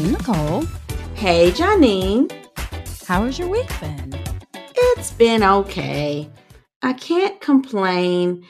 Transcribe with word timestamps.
Hey, 0.00 0.12
Nicole. 0.12 0.62
Hey, 1.14 1.50
Janine. 1.50 2.32
How 3.06 3.26
has 3.26 3.38
your 3.38 3.48
week 3.48 3.68
been? 3.80 4.18
It's 4.54 5.12
been 5.12 5.42
okay. 5.42 6.30
I 6.80 6.94
can't 6.94 7.38
complain. 7.42 8.46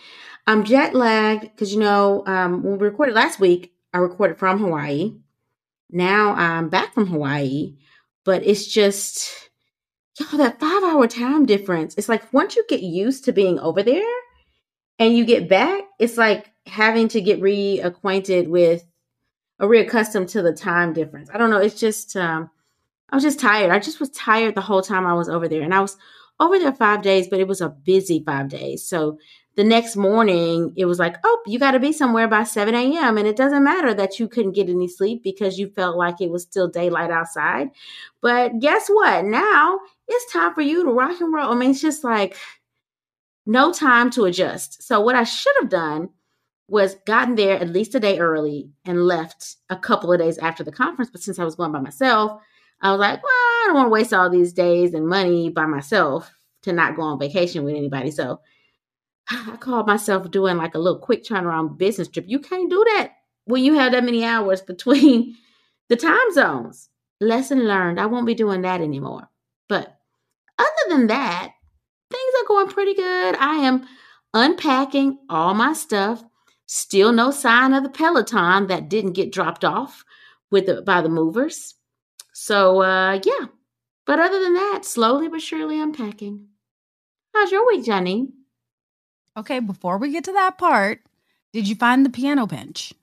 I'm 0.47 0.63
jet 0.63 0.95
lagged 0.95 1.43
because, 1.43 1.75
you 1.75 1.81
know, 1.81 2.23
um, 2.29 2.63
when 2.63 2.79
we 2.79 2.87
recorded 2.87 3.17
last 3.17 3.41
week, 3.41 3.73
I 3.93 3.99
recorded 3.99 4.39
from 4.39 4.61
Hawaii. 4.61 5.17
Now 5.91 6.35
I'm 6.35 6.69
back 6.69 6.95
from 6.95 7.09
Hawaii, 7.09 7.75
but 8.25 8.47
it's 8.47 8.69
just, 8.69 9.51
y'all, 10.21 10.39
that 10.39 10.61
five 10.61 10.85
hour 10.85 11.09
time 11.09 11.47
difference. 11.47 11.97
It's 11.99 12.09
like 12.09 12.33
once 12.33 12.55
you 12.55 12.65
get 12.69 12.81
used 12.81 13.25
to 13.25 13.33
being 13.33 13.59
over 13.59 13.83
there 13.83 14.15
and 15.01 15.17
you 15.17 15.25
get 15.25 15.49
back, 15.49 15.83
it's 15.99 16.17
like 16.17 16.53
having 16.67 17.09
to 17.09 17.21
get 17.21 17.41
reacquainted 17.41 18.47
with 18.47 18.85
or 19.61 19.69
reaccustomed 19.69 20.29
to 20.31 20.43
the 20.43 20.53
time 20.53 20.93
difference. 20.93 21.31
I 21.33 21.39
don't 21.39 21.51
know. 21.51 21.59
It's 21.59 21.79
just, 21.79 22.17
um, 22.17 22.51
I 23.11 23.17
was 23.17 23.23
just 23.23 23.39
tired. 23.39 23.71
I 23.71 23.79
just 23.79 24.01
was 24.01 24.11
tired 24.11 24.55
the 24.55 24.61
whole 24.61 24.83
time 24.83 25.07
I 25.07 25.15
was 25.15 25.29
over 25.29 25.49
there. 25.49 25.63
And 25.63 25.75
I 25.75 25.81
was 25.81 25.97
over 26.41 26.59
there 26.59 26.73
five 26.73 27.03
days, 27.03 27.29
but 27.29 27.41
it 27.41 27.47
was 27.47 27.61
a 27.61 27.69
busy 27.69 28.23
five 28.25 28.49
days. 28.49 28.85
So 28.87 29.19
the 29.57 29.65
next 29.65 29.97
morning, 29.97 30.73
it 30.77 30.87
was 30.87 30.99
like, 30.99 31.17
oh, 31.25 31.43
you 31.47 31.59
got 31.59 31.73
to 31.73 31.81
be 31.81 31.93
somewhere 31.93 32.29
by 32.29 32.45
7 32.45 32.75
a.m. 32.75 33.19
And 33.19 33.27
it 33.27 33.37
doesn't 33.37 33.63
matter 33.65 33.93
that 33.93 34.19
you 34.19 34.29
couldn't 34.29 34.53
get 34.53 34.71
any 34.71 34.89
sleep 34.89 35.23
because 35.23 35.59
you 35.59 35.69
felt 35.71 35.97
like 35.97 36.21
it 36.21 36.31
was 36.31 36.43
still 36.43 36.69
daylight 36.69 37.11
outside. 37.11 37.69
But 38.23 38.59
guess 38.61 38.89
what? 38.89 39.25
Now 39.27 39.79
it's 40.09 40.33
time 40.33 40.55
for 40.55 40.63
you 40.63 40.85
to 40.85 40.93
rock 40.93 41.21
and 41.21 41.35
roll. 41.35 41.53
I 41.53 41.55
mean, 41.55 41.73
it's 41.73 41.83
just 41.83 42.05
like 42.05 42.37
no 43.45 43.73
time 43.73 44.11
to 44.11 44.25
adjust. 44.25 44.83
So, 44.83 45.01
what 45.01 45.17
I 45.17 45.25
should 45.25 45.55
have 45.61 45.69
done 45.69 46.11
was 46.71 46.95
gotten 47.05 47.35
there 47.35 47.59
at 47.59 47.69
least 47.69 47.97
a 47.97 48.01
day 48.01 48.21
early 48.21 48.71
and 48.85 49.03
left 49.03 49.57
a 49.71 49.77
couple 49.77 50.13
of 50.13 50.21
days 50.21 50.39
after 50.39 50.63
the 50.63 50.71
conference. 50.71 51.11
But 51.11 51.21
since 51.21 51.41
I 51.41 51.45
was 51.45 51.57
going 51.57 51.73
by 51.73 51.81
myself, 51.81 52.41
I 52.81 52.93
was 52.93 53.01
like, 53.01 53.21
well, 53.21 53.33
I 53.33 53.65
don't 53.67 53.75
want 53.75 53.87
to 53.87 53.91
waste 53.91 54.15
all 54.15 54.31
these 54.31 54.53
days 54.53 54.95
and 54.95 55.09
money 55.09 55.51
by 55.51 55.67
myself 55.67 56.33
to 56.63 56.73
not 56.73 56.95
go 56.95 57.03
on 57.03 57.19
vacation 57.19 57.65
with 57.65 57.75
anybody. 57.75 58.13
So 58.13 58.41
I 59.29 59.57
called 59.59 59.89
myself 59.89 60.31
doing 60.31 60.59
like 60.59 60.77
a 60.77 60.79
little 60.79 61.01
quick 61.01 61.25
turnaround 61.25 61.77
business 61.77 62.07
trip. 62.07 62.27
You 62.29 62.39
can't 62.39 62.71
do 62.71 62.85
that 62.95 63.15
when 63.47 63.65
you 63.65 63.75
have 63.75 63.91
that 63.91 64.05
many 64.05 64.25
hours 64.25 64.61
between 64.67 65.37
the 65.89 65.97
time 65.97 66.33
zones. 66.33 66.89
Lesson 67.21 67.67
learned. 67.67 67.99
I 67.99 68.07
won't 68.07 68.27
be 68.27 68.35
doing 68.35 68.63
that 68.63 68.81
anymore. 68.81 69.29
But 69.69 69.99
other 70.57 70.89
than 70.89 71.09
that, 71.09 71.51
things 72.11 72.33
are 72.41 72.47
going 72.47 72.69
pretty 72.69 72.95
good. 72.95 73.35
I 73.37 73.57
am 73.57 73.87
unpacking 74.33 75.19
all 75.29 75.53
my 75.53 75.73
stuff 75.73 76.23
Still 76.73 77.11
no 77.11 77.33
sign 77.33 77.73
of 77.73 77.83
the 77.83 77.89
Peloton 77.89 78.69
that 78.69 78.89
didn't 78.89 79.15
get 79.15 79.33
dropped 79.33 79.65
off 79.65 80.05
with 80.53 80.67
the, 80.67 80.83
by 80.83 81.03
the 81.03 81.09
movers. 81.09 81.75
So 82.33 82.81
uh, 82.81 83.19
yeah. 83.25 83.47
But 84.07 84.21
other 84.21 84.39
than 84.39 84.55
that, 84.55 84.85
slowly 84.85 85.27
but 85.27 85.43
surely 85.43 85.81
unpacking. 85.81 86.47
How's 87.35 87.51
your 87.51 87.67
week, 87.67 87.85
Johnny? 87.85 88.29
Okay, 89.37 89.59
before 89.59 89.99
we 89.99 90.13
get 90.13 90.23
to 90.27 90.33
that 90.33 90.59
part, 90.59 91.01
did 91.53 91.67
you 91.67 91.75
find 91.75 92.07
the 92.07 92.09
piano 92.11 92.47
bench? 92.47 92.95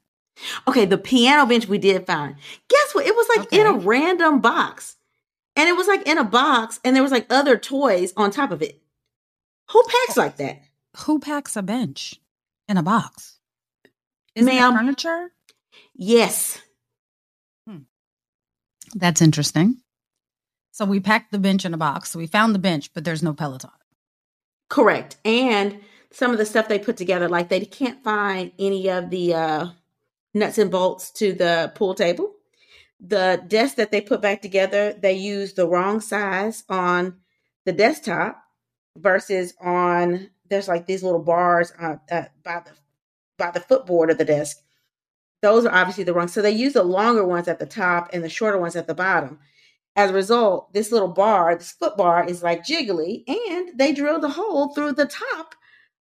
Okay, 0.65 0.85
the 0.85 0.97
piano 0.97 1.45
bench 1.45 1.67
we 1.67 1.77
did 1.77 2.07
find. 2.07 2.37
Guess 2.69 2.95
what? 2.95 3.05
It 3.05 3.17
was 3.17 3.27
like 3.35 3.47
okay. 3.47 3.59
in 3.59 3.67
a 3.67 3.73
random 3.73 4.39
box. 4.39 4.95
And 5.57 5.67
it 5.67 5.75
was 5.75 5.87
like 5.87 6.07
in 6.07 6.17
a 6.17 6.23
box, 6.23 6.79
and 6.85 6.95
there 6.95 7.03
was 7.03 7.11
like 7.11 7.25
other 7.29 7.57
toys 7.57 8.13
on 8.15 8.31
top 8.31 8.51
of 8.51 8.61
it. 8.61 8.81
Who 9.71 9.83
packs 9.83 10.15
like 10.15 10.37
that? 10.37 10.61
Who 10.99 11.19
packs 11.19 11.57
a 11.57 11.61
bench 11.61 12.21
in 12.69 12.77
a 12.77 12.83
box? 12.83 13.36
Is 14.37 14.45
Ma'am, 14.45 14.73
it 14.73 14.77
furniture? 14.77 15.31
Yes. 15.95 16.61
Hmm. 17.67 17.79
That's 18.93 19.21
interesting. 19.21 19.77
So 20.71 20.85
we 20.85 20.99
packed 20.99 21.31
the 21.31 21.39
bench 21.39 21.65
in 21.65 21.73
a 21.73 21.77
box. 21.77 22.11
So 22.11 22.19
we 22.19 22.27
found 22.27 22.53
the 22.53 22.59
bench, 22.59 22.93
but 22.93 23.03
there's 23.03 23.23
no 23.23 23.33
Peloton. 23.33 23.71
Correct. 24.69 25.17
And 25.25 25.79
some 26.11 26.31
of 26.31 26.37
the 26.37 26.45
stuff 26.45 26.67
they 26.67 26.77
put 26.77 26.97
together, 26.97 27.27
like 27.27 27.49
they 27.49 27.61
can't 27.61 28.03
find 28.03 28.51
any 28.59 28.89
of 28.89 29.09
the 29.09 29.33
uh, 29.33 29.67
nuts 30.35 30.59
and 30.59 30.69
bolts 30.69 31.09
to 31.13 31.33
the 31.33 31.71
pool 31.73 31.95
table. 31.95 32.33
The 32.99 33.43
desk 33.47 33.77
that 33.77 33.89
they 33.89 34.01
put 34.01 34.21
back 34.21 34.43
together, 34.43 34.93
they 34.93 35.13
used 35.13 35.55
the 35.55 35.67
wrong 35.67 35.99
size 35.99 36.63
on 36.69 37.15
the 37.65 37.73
desktop 37.73 38.43
versus 38.95 39.55
on 39.59 40.29
there's 40.47 40.67
like 40.67 40.85
these 40.85 41.03
little 41.03 41.23
bars 41.23 41.73
uh, 41.79 41.95
uh, 42.11 42.25
by 42.43 42.61
the 42.65 42.71
by 43.37 43.51
the 43.51 43.59
footboard 43.59 44.09
of 44.09 44.17
the 44.17 44.25
desk. 44.25 44.57
Those 45.41 45.65
are 45.65 45.73
obviously 45.73 46.03
the 46.03 46.13
wrong. 46.13 46.27
So 46.27 46.41
they 46.41 46.51
use 46.51 46.73
the 46.73 46.83
longer 46.83 47.23
ones 47.23 47.47
at 47.47 47.59
the 47.59 47.65
top 47.65 48.09
and 48.11 48.23
the 48.23 48.29
shorter 48.29 48.57
ones 48.57 48.75
at 48.75 48.87
the 48.87 48.95
bottom. 48.95 49.39
As 49.95 50.11
a 50.11 50.13
result, 50.13 50.73
this 50.73 50.91
little 50.91 51.07
bar, 51.07 51.55
this 51.55 51.71
foot 51.71 51.97
bar, 51.97 52.25
is 52.27 52.43
like 52.43 52.65
jiggly, 52.65 53.23
and 53.27 53.77
they 53.77 53.93
drilled 53.93 54.23
a 54.23 54.29
hole 54.29 54.73
through 54.73 54.93
the 54.93 55.07
top 55.07 55.55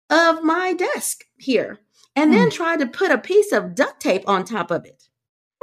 of 0.09 0.44
my 0.44 0.74
desk 0.74 1.24
here, 1.38 1.79
and 2.13 2.34
then 2.34 2.45
hmm. 2.45 2.50
tried 2.50 2.79
to 2.79 2.88
put 2.88 3.12
a 3.12 3.18
piece 3.18 3.53
of 3.53 3.74
duct 3.74 4.01
tape 4.01 4.28
on 4.28 4.44
top 4.44 4.69
of 4.69 4.85
it. 4.85 5.03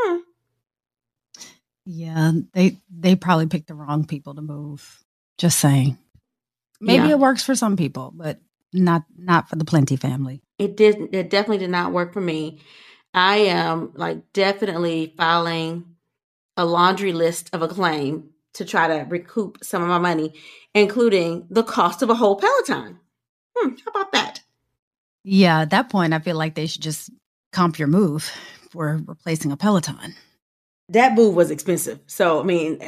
Hmm. 0.01 0.19
Yeah, 1.85 2.33
they 2.55 2.79
they 2.91 3.17
probably 3.17 3.49
picked 3.49 3.69
the 3.69 3.75
wrong 3.75 4.07
people 4.07 4.35
to 4.35 4.43
move. 4.43 5.05
Just 5.37 5.59
saying. 5.59 5.99
Maybe 6.81 7.09
yeah. 7.09 7.13
it 7.13 7.19
works 7.19 7.43
for 7.43 7.55
some 7.55 7.77
people, 7.77 8.13
but 8.15 8.41
not 8.73 9.05
not 9.17 9.51
for 9.51 9.57
the 9.57 9.65
plenty 9.65 9.97
family 9.97 10.43
it 10.65 10.77
did 10.77 11.15
it 11.15 11.31
definitely 11.31 11.59
did 11.59 11.71
not 11.71 11.93
work 11.93 12.13
for 12.13 12.21
me. 12.21 12.61
I 13.15 13.37
am 13.39 13.93
like 13.95 14.33
definitely 14.33 15.15
filing 15.17 15.85
a 16.57 16.65
laundry 16.65 17.13
list 17.13 17.51
of 17.53 17.63
a 17.63 17.69
claim 17.69 18.31
to 18.55 18.65
try 18.65 18.87
to 18.89 19.05
recoup 19.09 19.59
some 19.63 19.83
of 19.83 19.89
my 19.89 19.99
money 19.99 20.35
including 20.75 21.47
the 21.51 21.63
cost 21.63 22.03
of 22.03 22.11
a 22.11 22.15
whole 22.15 22.37
peloton. 22.37 22.99
Hmm, 23.57 23.75
how 23.85 23.91
about 23.91 24.13
that? 24.13 24.41
Yeah 25.25 25.61
at 25.61 25.71
that 25.71 25.91
point 25.91 26.15
i 26.15 26.19
feel 26.19 26.37
like 26.37 26.55
they 26.55 26.67
should 26.67 26.83
just 26.83 27.11
comp 27.53 27.79
your 27.79 27.89
move 27.89 28.31
for 28.71 29.01
replacing 29.07 29.53
a 29.53 29.57
peloton. 29.57 30.15
That 30.89 31.15
move 31.15 31.35
was 31.35 31.51
expensive. 31.51 32.01
So 32.07 32.41
i 32.41 32.45
mean 32.45 32.81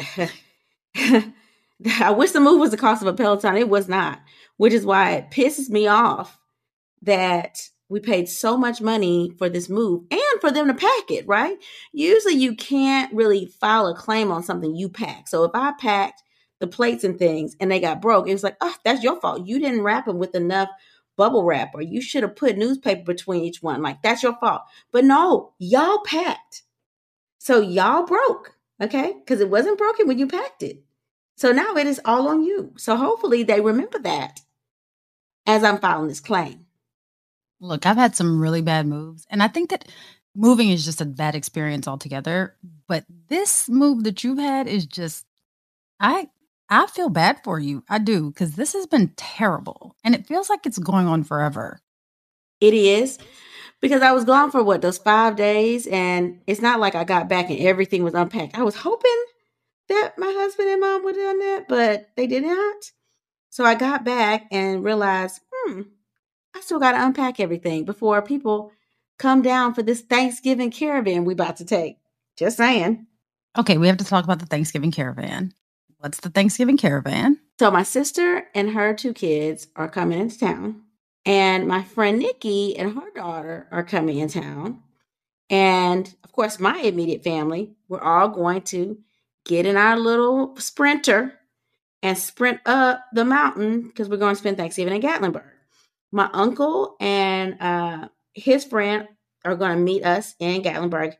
i 2.00 2.10
wish 2.10 2.30
the 2.30 2.40
move 2.40 2.60
was 2.60 2.70
the 2.70 2.76
cost 2.76 3.02
of 3.02 3.08
a 3.08 3.14
peloton. 3.14 3.56
It 3.56 3.68
was 3.68 3.88
not 3.88 4.20
which 4.56 4.72
is 4.72 4.86
why 4.86 5.12
it 5.12 5.30
pisses 5.30 5.68
me 5.68 5.86
off 5.86 6.38
that 7.04 7.60
we 7.88 8.00
paid 8.00 8.28
so 8.28 8.56
much 8.56 8.80
money 8.80 9.30
for 9.38 9.48
this 9.48 9.68
move 9.68 10.04
and 10.10 10.40
for 10.40 10.50
them 10.50 10.68
to 10.68 10.74
pack 10.74 11.10
it, 11.10 11.26
right? 11.28 11.56
Usually 11.92 12.34
you 12.34 12.56
can't 12.56 13.12
really 13.12 13.46
file 13.46 13.86
a 13.86 13.94
claim 13.94 14.30
on 14.30 14.42
something 14.42 14.74
you 14.74 14.88
pack. 14.88 15.28
So 15.28 15.44
if 15.44 15.52
I 15.54 15.72
packed 15.78 16.22
the 16.60 16.66
plates 16.66 17.04
and 17.04 17.18
things 17.18 17.56
and 17.60 17.70
they 17.70 17.80
got 17.80 18.00
broke, 18.00 18.28
it 18.28 18.32
was 18.32 18.42
like, 18.42 18.56
oh, 18.60 18.74
that's 18.84 19.02
your 19.02 19.20
fault. 19.20 19.46
You 19.46 19.58
didn't 19.60 19.82
wrap 19.82 20.06
them 20.06 20.18
with 20.18 20.34
enough 20.34 20.70
bubble 21.16 21.44
wrap 21.44 21.72
or 21.74 21.82
you 21.82 22.00
should 22.00 22.22
have 22.22 22.36
put 22.36 22.56
newspaper 22.56 23.04
between 23.04 23.44
each 23.44 23.62
one. 23.62 23.82
Like 23.82 24.02
that's 24.02 24.22
your 24.22 24.36
fault. 24.36 24.62
But 24.90 25.04
no, 25.04 25.52
y'all 25.58 26.02
packed. 26.04 26.62
So 27.38 27.60
y'all 27.60 28.06
broke, 28.06 28.56
okay? 28.80 29.12
Because 29.12 29.40
it 29.40 29.50
wasn't 29.50 29.78
broken 29.78 30.08
when 30.08 30.18
you 30.18 30.26
packed 30.26 30.62
it. 30.62 30.82
So 31.36 31.52
now 31.52 31.74
it 31.74 31.86
is 31.86 32.00
all 32.04 32.28
on 32.28 32.42
you. 32.42 32.72
So 32.78 32.96
hopefully 32.96 33.42
they 33.42 33.60
remember 33.60 33.98
that 34.00 34.40
as 35.46 35.62
I'm 35.62 35.78
filing 35.78 36.08
this 36.08 36.20
claim. 36.20 36.63
Look, 37.60 37.86
I've 37.86 37.96
had 37.96 38.16
some 38.16 38.40
really 38.40 38.62
bad 38.62 38.86
moves, 38.86 39.26
and 39.30 39.42
I 39.42 39.48
think 39.48 39.70
that 39.70 39.88
moving 40.34 40.70
is 40.70 40.84
just 40.84 41.00
a 41.00 41.06
bad 41.06 41.34
experience 41.34 41.86
altogether. 41.88 42.56
But 42.88 43.04
this 43.28 43.68
move 43.68 44.04
that 44.04 44.24
you've 44.24 44.38
had 44.38 44.66
is 44.66 44.86
just, 44.86 45.24
I 46.00 46.28
I 46.68 46.86
feel 46.86 47.08
bad 47.08 47.42
for 47.44 47.58
you. 47.58 47.84
I 47.88 47.98
do, 47.98 48.30
because 48.30 48.56
this 48.56 48.72
has 48.72 48.86
been 48.86 49.12
terrible. 49.16 49.96
And 50.02 50.14
it 50.14 50.26
feels 50.26 50.48
like 50.48 50.66
it's 50.66 50.78
going 50.78 51.06
on 51.06 51.22
forever. 51.22 51.80
It 52.60 52.74
is. 52.74 53.18
Because 53.80 54.00
I 54.02 54.12
was 54.12 54.24
gone 54.24 54.50
for 54.50 54.62
what, 54.62 54.80
those 54.80 54.96
five 54.96 55.36
days? 55.36 55.86
And 55.86 56.40
it's 56.46 56.62
not 56.62 56.80
like 56.80 56.94
I 56.94 57.04
got 57.04 57.28
back 57.28 57.50
and 57.50 57.60
everything 57.60 58.02
was 58.02 58.14
unpacked. 58.14 58.56
I 58.56 58.62
was 58.62 58.76
hoping 58.76 59.24
that 59.88 60.14
my 60.16 60.32
husband 60.34 60.68
and 60.70 60.80
mom 60.80 61.04
would 61.04 61.16
have 61.16 61.24
done 61.24 61.38
that, 61.40 61.68
but 61.68 62.08
they 62.16 62.26
did 62.26 62.44
not. 62.44 62.90
So 63.50 63.64
I 63.64 63.74
got 63.74 64.04
back 64.04 64.46
and 64.50 64.82
realized, 64.82 65.40
hmm, 65.52 65.82
I 66.54 66.60
still 66.60 66.78
got 66.78 66.92
to 66.92 67.04
unpack 67.04 67.40
everything 67.40 67.84
before 67.84 68.22
people 68.22 68.72
come 69.18 69.42
down 69.42 69.74
for 69.74 69.82
this 69.82 70.00
Thanksgiving 70.00 70.70
caravan 70.70 71.24
we 71.24 71.32
about 71.32 71.56
to 71.56 71.64
take. 71.64 71.98
Just 72.36 72.56
saying. 72.56 73.06
Okay, 73.56 73.78
we 73.78 73.86
have 73.86 73.98
to 73.98 74.04
talk 74.04 74.24
about 74.24 74.40
the 74.40 74.46
Thanksgiving 74.46 74.90
caravan. 74.90 75.52
What's 75.98 76.20
the 76.20 76.30
Thanksgiving 76.30 76.76
caravan? 76.76 77.38
So 77.58 77.70
my 77.70 77.82
sister 77.82 78.44
and 78.54 78.70
her 78.70 78.94
two 78.94 79.12
kids 79.12 79.68
are 79.76 79.88
coming 79.88 80.18
into 80.18 80.38
town. 80.38 80.82
And 81.24 81.66
my 81.66 81.82
friend 81.82 82.18
Nikki 82.18 82.76
and 82.76 82.94
her 82.94 83.10
daughter 83.14 83.66
are 83.70 83.84
coming 83.84 84.18
in 84.18 84.28
town. 84.28 84.82
And 85.48 86.12
of 86.24 86.32
course, 86.32 86.60
my 86.60 86.78
immediate 86.78 87.24
family, 87.24 87.74
we're 87.88 88.02
all 88.02 88.28
going 88.28 88.62
to 88.62 88.98
get 89.44 89.66
in 89.66 89.76
our 89.76 89.98
little 89.98 90.56
sprinter 90.56 91.38
and 92.02 92.18
sprint 92.18 92.60
up 92.66 93.04
the 93.12 93.24
mountain 93.24 93.82
because 93.82 94.08
we're 94.08 94.16
going 94.16 94.34
to 94.34 94.38
spend 94.38 94.56
Thanksgiving 94.56 94.94
in 94.94 95.00
Gatlinburg. 95.00 95.53
My 96.14 96.30
uncle 96.32 96.94
and 97.00 97.60
uh, 97.60 98.08
his 98.34 98.64
friend 98.64 99.08
are 99.44 99.56
going 99.56 99.76
to 99.76 99.82
meet 99.82 100.04
us 100.04 100.36
in 100.38 100.62
Gatlinburg 100.62 101.14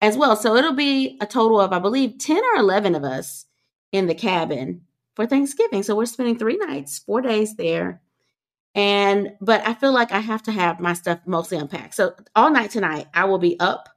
as 0.00 0.16
well. 0.16 0.36
So 0.36 0.56
it'll 0.56 0.72
be 0.72 1.18
a 1.20 1.26
total 1.26 1.60
of, 1.60 1.74
I 1.74 1.78
believe, 1.78 2.16
10 2.18 2.38
or 2.38 2.60
11 2.60 2.94
of 2.94 3.04
us 3.04 3.44
in 3.92 4.06
the 4.06 4.14
cabin 4.14 4.86
for 5.14 5.26
Thanksgiving. 5.26 5.82
So 5.82 5.94
we're 5.94 6.06
spending 6.06 6.38
three 6.38 6.56
nights, 6.56 6.98
four 6.98 7.20
days 7.20 7.56
there. 7.56 8.00
And, 8.74 9.34
but 9.42 9.66
I 9.68 9.74
feel 9.74 9.92
like 9.92 10.12
I 10.12 10.20
have 10.20 10.42
to 10.44 10.52
have 10.52 10.80
my 10.80 10.94
stuff 10.94 11.20
mostly 11.26 11.58
unpacked. 11.58 11.94
So 11.94 12.14
all 12.34 12.50
night 12.50 12.70
tonight, 12.70 13.08
I 13.12 13.26
will 13.26 13.38
be 13.38 13.60
up 13.60 13.90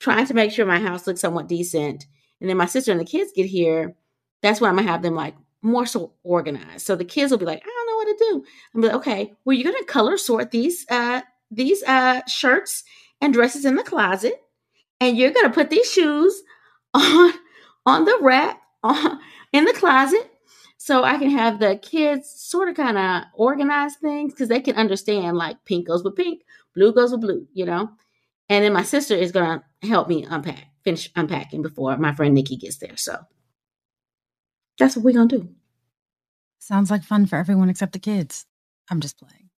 trying 0.00 0.24
to 0.28 0.34
make 0.34 0.50
sure 0.50 0.64
my 0.64 0.80
house 0.80 1.06
looks 1.06 1.20
somewhat 1.20 1.46
decent. 1.46 2.06
And 2.40 2.48
then 2.48 2.56
my 2.56 2.64
sister 2.64 2.90
and 2.90 3.00
the 3.02 3.04
kids 3.04 3.32
get 3.36 3.44
here. 3.44 3.96
That's 4.40 4.62
when 4.62 4.70
I'm 4.70 4.76
going 4.76 4.86
to 4.86 4.92
have 4.92 5.02
them 5.02 5.14
like 5.14 5.34
more 5.60 5.84
so 5.84 6.14
organized. 6.22 6.86
So 6.86 6.96
the 6.96 7.04
kids 7.04 7.30
will 7.30 7.38
be 7.38 7.44
like, 7.44 7.62
I 7.62 7.83
what 8.04 8.18
to 8.18 8.24
do. 8.30 8.44
I'm 8.74 8.80
like, 8.82 8.92
okay, 8.94 9.32
well, 9.44 9.56
you're 9.56 9.72
to 9.72 9.84
color 9.84 10.16
sort 10.16 10.50
these, 10.50 10.86
uh, 10.90 11.22
these, 11.50 11.82
uh, 11.84 12.22
shirts 12.26 12.84
and 13.20 13.32
dresses 13.32 13.64
in 13.64 13.76
the 13.76 13.82
closet. 13.82 14.40
And 15.00 15.16
you're 15.16 15.32
to 15.32 15.50
put 15.50 15.70
these 15.70 15.90
shoes 15.90 16.42
on, 16.94 17.32
on 17.84 18.04
the 18.04 18.18
rack 18.20 18.60
on, 18.82 19.18
in 19.52 19.64
the 19.64 19.72
closet 19.72 20.30
so 20.84 21.02
I 21.02 21.16
can 21.16 21.30
have 21.30 21.60
the 21.60 21.76
kids 21.76 22.28
sort 22.28 22.68
of 22.68 22.76
kind 22.76 22.98
of 22.98 23.22
organize 23.32 23.96
things 23.96 24.34
because 24.34 24.50
they 24.50 24.60
can 24.60 24.76
understand 24.76 25.34
like 25.34 25.64
pink 25.64 25.86
goes 25.86 26.04
with 26.04 26.14
pink, 26.14 26.42
blue 26.74 26.92
goes 26.92 27.10
with 27.10 27.22
blue, 27.22 27.46
you 27.54 27.64
know. 27.64 27.88
And 28.50 28.62
then 28.62 28.74
my 28.74 28.82
sister 28.82 29.14
is 29.14 29.32
gonna 29.32 29.64
help 29.80 30.08
me 30.08 30.26
unpack, 30.28 30.66
finish 30.84 31.10
unpacking 31.16 31.62
before 31.62 31.96
my 31.96 32.12
friend 32.12 32.34
Nikki 32.34 32.56
gets 32.56 32.76
there. 32.76 32.98
So 32.98 33.16
that's 34.78 34.94
what 34.94 35.06
we're 35.06 35.14
gonna 35.14 35.28
do. 35.28 35.48
Sounds 36.64 36.90
like 36.90 37.02
fun 37.02 37.26
for 37.26 37.36
everyone 37.36 37.68
except 37.68 37.92
the 37.92 37.98
kids. 37.98 38.46
I'm 38.90 39.00
just 39.00 39.18
playing. 39.18 39.50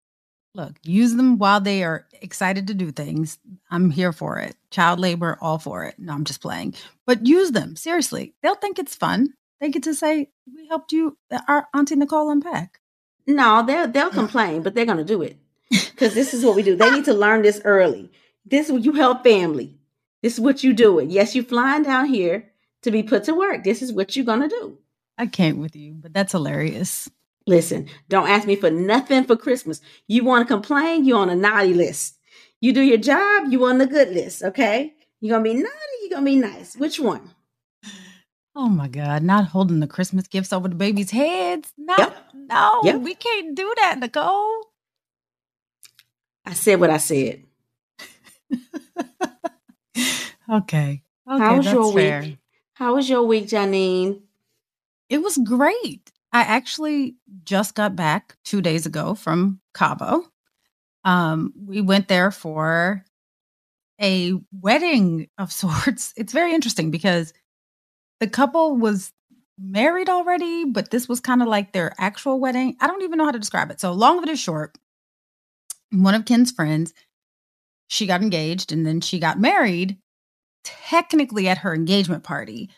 Look, 0.54 0.76
use 0.84 1.16
them 1.16 1.38
while 1.38 1.60
they 1.60 1.84
are 1.84 2.08
excited 2.22 2.68
to 2.68 2.74
do 2.74 2.92
things. 2.92 3.38
I'm 3.70 3.90
here 3.90 4.14
for 4.14 4.40
it. 4.40 4.56
Child 4.72 5.00
labor, 5.00 5.38
all 5.42 5.60
for 5.60 5.84
it. 5.84 5.96
No, 5.98 6.14
I'm 6.14 6.24
just 6.24 6.42
playing. 6.42 6.76
But 7.06 7.26
use 7.26 7.52
them. 7.52 7.76
Seriously. 7.76 8.34
They'll 8.42 8.56
think 8.56 8.80
it's 8.80 8.96
fun 8.96 9.34
they 9.60 9.70
get 9.70 9.84
to 9.84 9.94
say, 9.94 10.30
"We 10.54 10.68
helped 10.68 10.92
you, 10.92 11.18
uh, 11.32 11.42
our 11.48 11.68
Auntie 11.74 11.96
Nicole 11.96 12.30
unpack." 12.30 12.82
No, 13.26 13.66
they'll 13.66 13.88
they'll 13.88 14.10
complain, 14.10 14.62
but 14.62 14.76
they're 14.76 14.86
gonna 14.86 15.04
do 15.04 15.22
it 15.22 15.38
because 15.70 16.14
this 16.14 16.34
is 16.34 16.46
what 16.46 16.56
we 16.56 16.64
do. 16.64 16.76
They 16.76 16.92
need 16.92 17.06
to 17.06 17.14
learn 17.14 17.42
this 17.42 17.62
early. 17.66 18.12
This 18.46 18.70
you 18.70 18.94
help 18.94 19.24
family. 19.24 19.78
This 20.22 20.34
is 20.34 20.40
what 20.40 20.64
you 20.64 20.74
do. 20.74 21.00
It. 21.00 21.10
Yes, 21.10 21.36
you're 21.36 21.44
flying 21.44 21.84
down 21.84 22.06
here 22.06 22.52
to 22.82 22.92
be 22.92 23.02
put 23.02 23.24
to 23.26 23.34
work. 23.34 23.64
This 23.64 23.82
is 23.82 23.94
what 23.94 24.16
you're 24.16 24.26
gonna 24.26 24.50
do. 24.50 24.78
I 25.18 25.28
can't 25.28 25.58
with 25.58 25.76
you, 25.76 25.94
but 25.94 26.14
that's 26.14 26.34
hilarious. 26.34 27.10
Listen, 27.48 27.88
don't 28.10 28.28
ask 28.28 28.48
me 28.48 28.56
for 28.56 28.72
nothing 28.72 29.24
for 29.24 29.36
Christmas. 29.36 29.80
You 30.08 30.24
want 30.24 30.48
to 30.48 30.54
complain? 30.54 31.06
you're 31.06 31.20
on 31.20 31.30
a 31.30 31.36
naughty 31.36 31.74
list. 31.74 32.18
You 32.60 32.74
do 32.74 32.82
your 32.82 32.98
job. 32.98 33.52
You 33.52 33.66
on 33.66 33.78
the 33.78 33.86
good 33.86 34.10
list. 34.10 34.44
Okay. 34.44 34.94
You're 35.22 35.38
gonna 35.38 35.44
be 35.44 35.54
naughty. 35.54 35.70
You're 36.02 36.10
gonna 36.12 36.26
be 36.26 36.36
nice. 36.36 36.76
Which 36.76 37.00
one? 37.00 37.32
Oh 38.56 38.70
my 38.70 38.88
God, 38.88 39.22
not 39.22 39.48
holding 39.48 39.82
the 39.82 39.88
Christmas 39.88 40.28
gifts 40.28 40.54
over 40.54 40.70
the 40.70 40.76
baby's 40.76 41.12
heads. 41.12 41.74
No, 41.78 41.96
yep. 41.98 42.18
no, 42.34 42.82
yep. 42.86 43.02
we 43.02 43.14
can't 43.14 43.54
do 43.54 43.74
that, 43.78 44.00
Nicole. 44.00 44.62
I 46.46 46.54
said 46.54 46.80
what 46.80 46.90
I 46.90 46.98
said. 46.98 47.44
okay. 50.50 51.02
Okay. 51.30 51.44
How 51.44 51.58
was 51.58 51.66
your 51.66 51.92
fair. 51.94 52.22
week? 52.22 52.38
How 52.74 52.96
was 52.96 53.10
your 53.10 53.24
week, 53.24 53.48
Janine? 53.48 54.22
It 55.10 55.22
was 55.22 55.38
great. 55.38 56.12
I 56.32 56.42
actually 56.42 57.16
just 57.44 57.76
got 57.76 57.96
back 57.96 58.36
two 58.44 58.62
days 58.62 58.86
ago 58.86 59.16
from 59.16 59.62
Cabo. 59.74 60.24
Um, 61.04 61.54
we 61.56 61.82
went 61.82 62.08
there 62.08 62.32
for 62.32 63.06
a 64.02 64.34
wedding 64.52 65.30
of 65.38 65.52
sorts. 65.52 66.14
It's 66.18 66.34
very 66.34 66.54
interesting 66.54 66.92
because 66.92 67.34
the 68.20 68.28
couple 68.28 68.76
was 68.78 69.12
married 69.58 70.10
already, 70.10 70.66
but 70.66 70.92
this 70.92 71.08
was 71.08 71.20
kind 71.20 71.42
of 71.42 71.48
like 71.48 71.72
their 71.72 71.94
actual 71.98 72.40
wedding. 72.40 72.76
I 72.82 72.88
don't 72.88 73.04
even 73.04 73.18
know 73.18 73.26
how 73.26 73.32
to 73.32 73.40
describe 73.40 73.72
it. 73.72 73.80
So, 73.80 73.94
long 73.94 74.18
of 74.18 74.24
it 74.24 74.30
is 74.30 74.40
short, 74.40 74.78
one 75.92 76.16
of 76.16 76.26
Ken's 76.26 76.52
friends, 76.52 76.94
she 77.88 78.08
got 78.08 78.22
engaged 78.22 78.72
and 78.72 78.86
then 78.86 79.02
she 79.02 79.20
got 79.20 79.40
married 79.40 79.98
technically 80.64 81.48
at 81.48 81.60
her 81.60 81.74
engagement 81.74 82.24
party, 82.24 82.70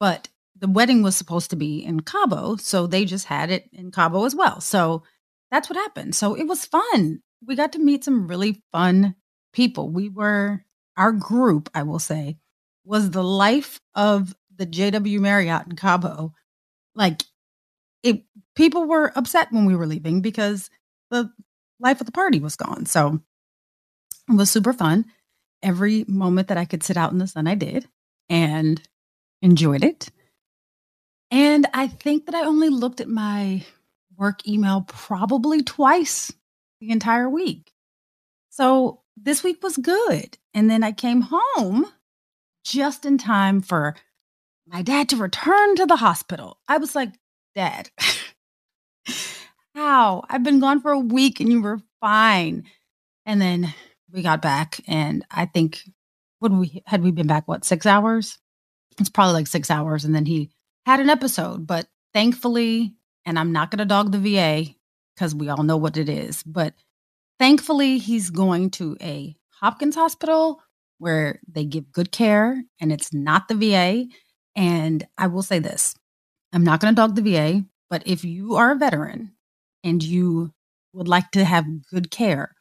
but 0.00 0.28
the 0.58 0.68
wedding 0.68 1.02
was 1.02 1.16
supposed 1.16 1.50
to 1.50 1.56
be 1.56 1.84
in 1.84 2.00
Cabo. 2.00 2.56
So, 2.56 2.86
they 2.86 3.04
just 3.04 3.26
had 3.26 3.50
it 3.50 3.68
in 3.72 3.90
Cabo 3.90 4.24
as 4.24 4.34
well. 4.34 4.60
So, 4.60 5.02
that's 5.50 5.68
what 5.70 5.76
happened. 5.76 6.14
So, 6.14 6.34
it 6.34 6.44
was 6.44 6.64
fun. 6.64 7.20
We 7.46 7.56
got 7.56 7.72
to 7.72 7.78
meet 7.78 8.04
some 8.04 8.26
really 8.26 8.62
fun 8.72 9.14
people. 9.52 9.90
We 9.90 10.08
were, 10.08 10.64
our 10.96 11.12
group, 11.12 11.68
I 11.74 11.82
will 11.82 11.98
say, 11.98 12.38
was 12.84 13.10
the 13.10 13.24
life 13.24 13.80
of 13.94 14.34
the 14.56 14.66
JW 14.66 15.20
Marriott 15.20 15.66
in 15.66 15.76
Cabo, 15.76 16.32
like 16.94 17.22
it 18.02 18.24
people 18.54 18.86
were 18.86 19.12
upset 19.16 19.52
when 19.52 19.66
we 19.66 19.76
were 19.76 19.86
leaving 19.86 20.20
because 20.20 20.70
the 21.10 21.30
life 21.78 22.00
of 22.00 22.06
the 22.06 22.12
party 22.12 22.40
was 22.40 22.56
gone. 22.56 22.86
So 22.86 23.20
it 24.28 24.34
was 24.34 24.50
super 24.50 24.72
fun. 24.72 25.06
Every 25.62 26.04
moment 26.08 26.48
that 26.48 26.58
I 26.58 26.64
could 26.64 26.82
sit 26.82 26.96
out 26.96 27.12
in 27.12 27.18
the 27.18 27.26
sun, 27.26 27.46
I 27.46 27.54
did 27.54 27.88
and 28.28 28.80
enjoyed 29.42 29.84
it. 29.84 30.10
And 31.30 31.66
I 31.74 31.88
think 31.88 32.26
that 32.26 32.34
I 32.34 32.42
only 32.42 32.68
looked 32.68 33.00
at 33.00 33.08
my 33.08 33.64
work 34.16 34.46
email 34.46 34.84
probably 34.86 35.62
twice 35.62 36.32
the 36.80 36.90
entire 36.90 37.28
week. 37.28 37.72
So 38.50 39.02
this 39.16 39.42
week 39.42 39.62
was 39.62 39.76
good. 39.76 40.38
And 40.54 40.70
then 40.70 40.82
I 40.82 40.92
came 40.92 41.28
home 41.30 41.86
just 42.64 43.04
in 43.04 43.18
time 43.18 43.60
for 43.60 43.94
my 44.66 44.82
dad 44.82 45.08
to 45.10 45.16
return 45.16 45.76
to 45.76 45.86
the 45.86 45.96
hospital. 45.96 46.58
I 46.68 46.78
was 46.78 46.94
like, 46.94 47.10
Dad, 47.54 47.90
how? 49.74 50.24
I've 50.28 50.42
been 50.42 50.60
gone 50.60 50.80
for 50.80 50.90
a 50.92 50.98
week 50.98 51.40
and 51.40 51.50
you 51.50 51.62
were 51.62 51.80
fine. 52.00 52.64
And 53.24 53.40
then 53.40 53.72
we 54.12 54.22
got 54.22 54.40
back, 54.40 54.80
and 54.86 55.24
I 55.30 55.46
think, 55.46 55.80
what 56.38 56.52
we 56.52 56.82
had 56.86 57.02
we 57.02 57.10
been 57.10 57.26
back, 57.26 57.48
what, 57.48 57.64
six 57.64 57.84
hours? 57.84 58.38
It's 59.00 59.10
probably 59.10 59.34
like 59.34 59.46
six 59.48 59.70
hours. 59.70 60.04
And 60.04 60.14
then 60.14 60.26
he 60.26 60.50
had 60.86 61.00
an 61.00 61.10
episode, 61.10 61.66
but 61.66 61.88
thankfully, 62.14 62.94
and 63.26 63.38
I'm 63.38 63.52
not 63.52 63.70
going 63.72 63.78
to 63.78 63.84
dog 63.84 64.12
the 64.12 64.18
VA 64.18 64.70
because 65.14 65.34
we 65.34 65.48
all 65.48 65.64
know 65.64 65.76
what 65.76 65.96
it 65.96 66.08
is, 66.08 66.44
but 66.44 66.74
thankfully, 67.40 67.98
he's 67.98 68.30
going 68.30 68.70
to 68.70 68.96
a 69.02 69.34
Hopkins 69.60 69.96
hospital 69.96 70.62
where 70.98 71.40
they 71.48 71.64
give 71.64 71.90
good 71.90 72.12
care 72.12 72.62
and 72.80 72.92
it's 72.92 73.12
not 73.12 73.48
the 73.48 73.54
VA 73.54 74.06
and 74.54 75.06
I 75.18 75.26
will 75.26 75.42
say 75.42 75.58
this 75.58 75.94
I'm 76.52 76.64
not 76.64 76.80
going 76.80 76.94
to 76.94 77.00
dog 77.00 77.16
the 77.16 77.22
VA, 77.22 77.64
but 77.90 78.06
if 78.06 78.24
you 78.24 78.54
are 78.54 78.70
a 78.70 78.76
veteran 78.76 79.32
and 79.82 80.02
you 80.02 80.52
would 80.92 81.08
like 81.08 81.32
to 81.32 81.44
have 81.44 81.86
good 81.90 82.10
care, 82.10 82.54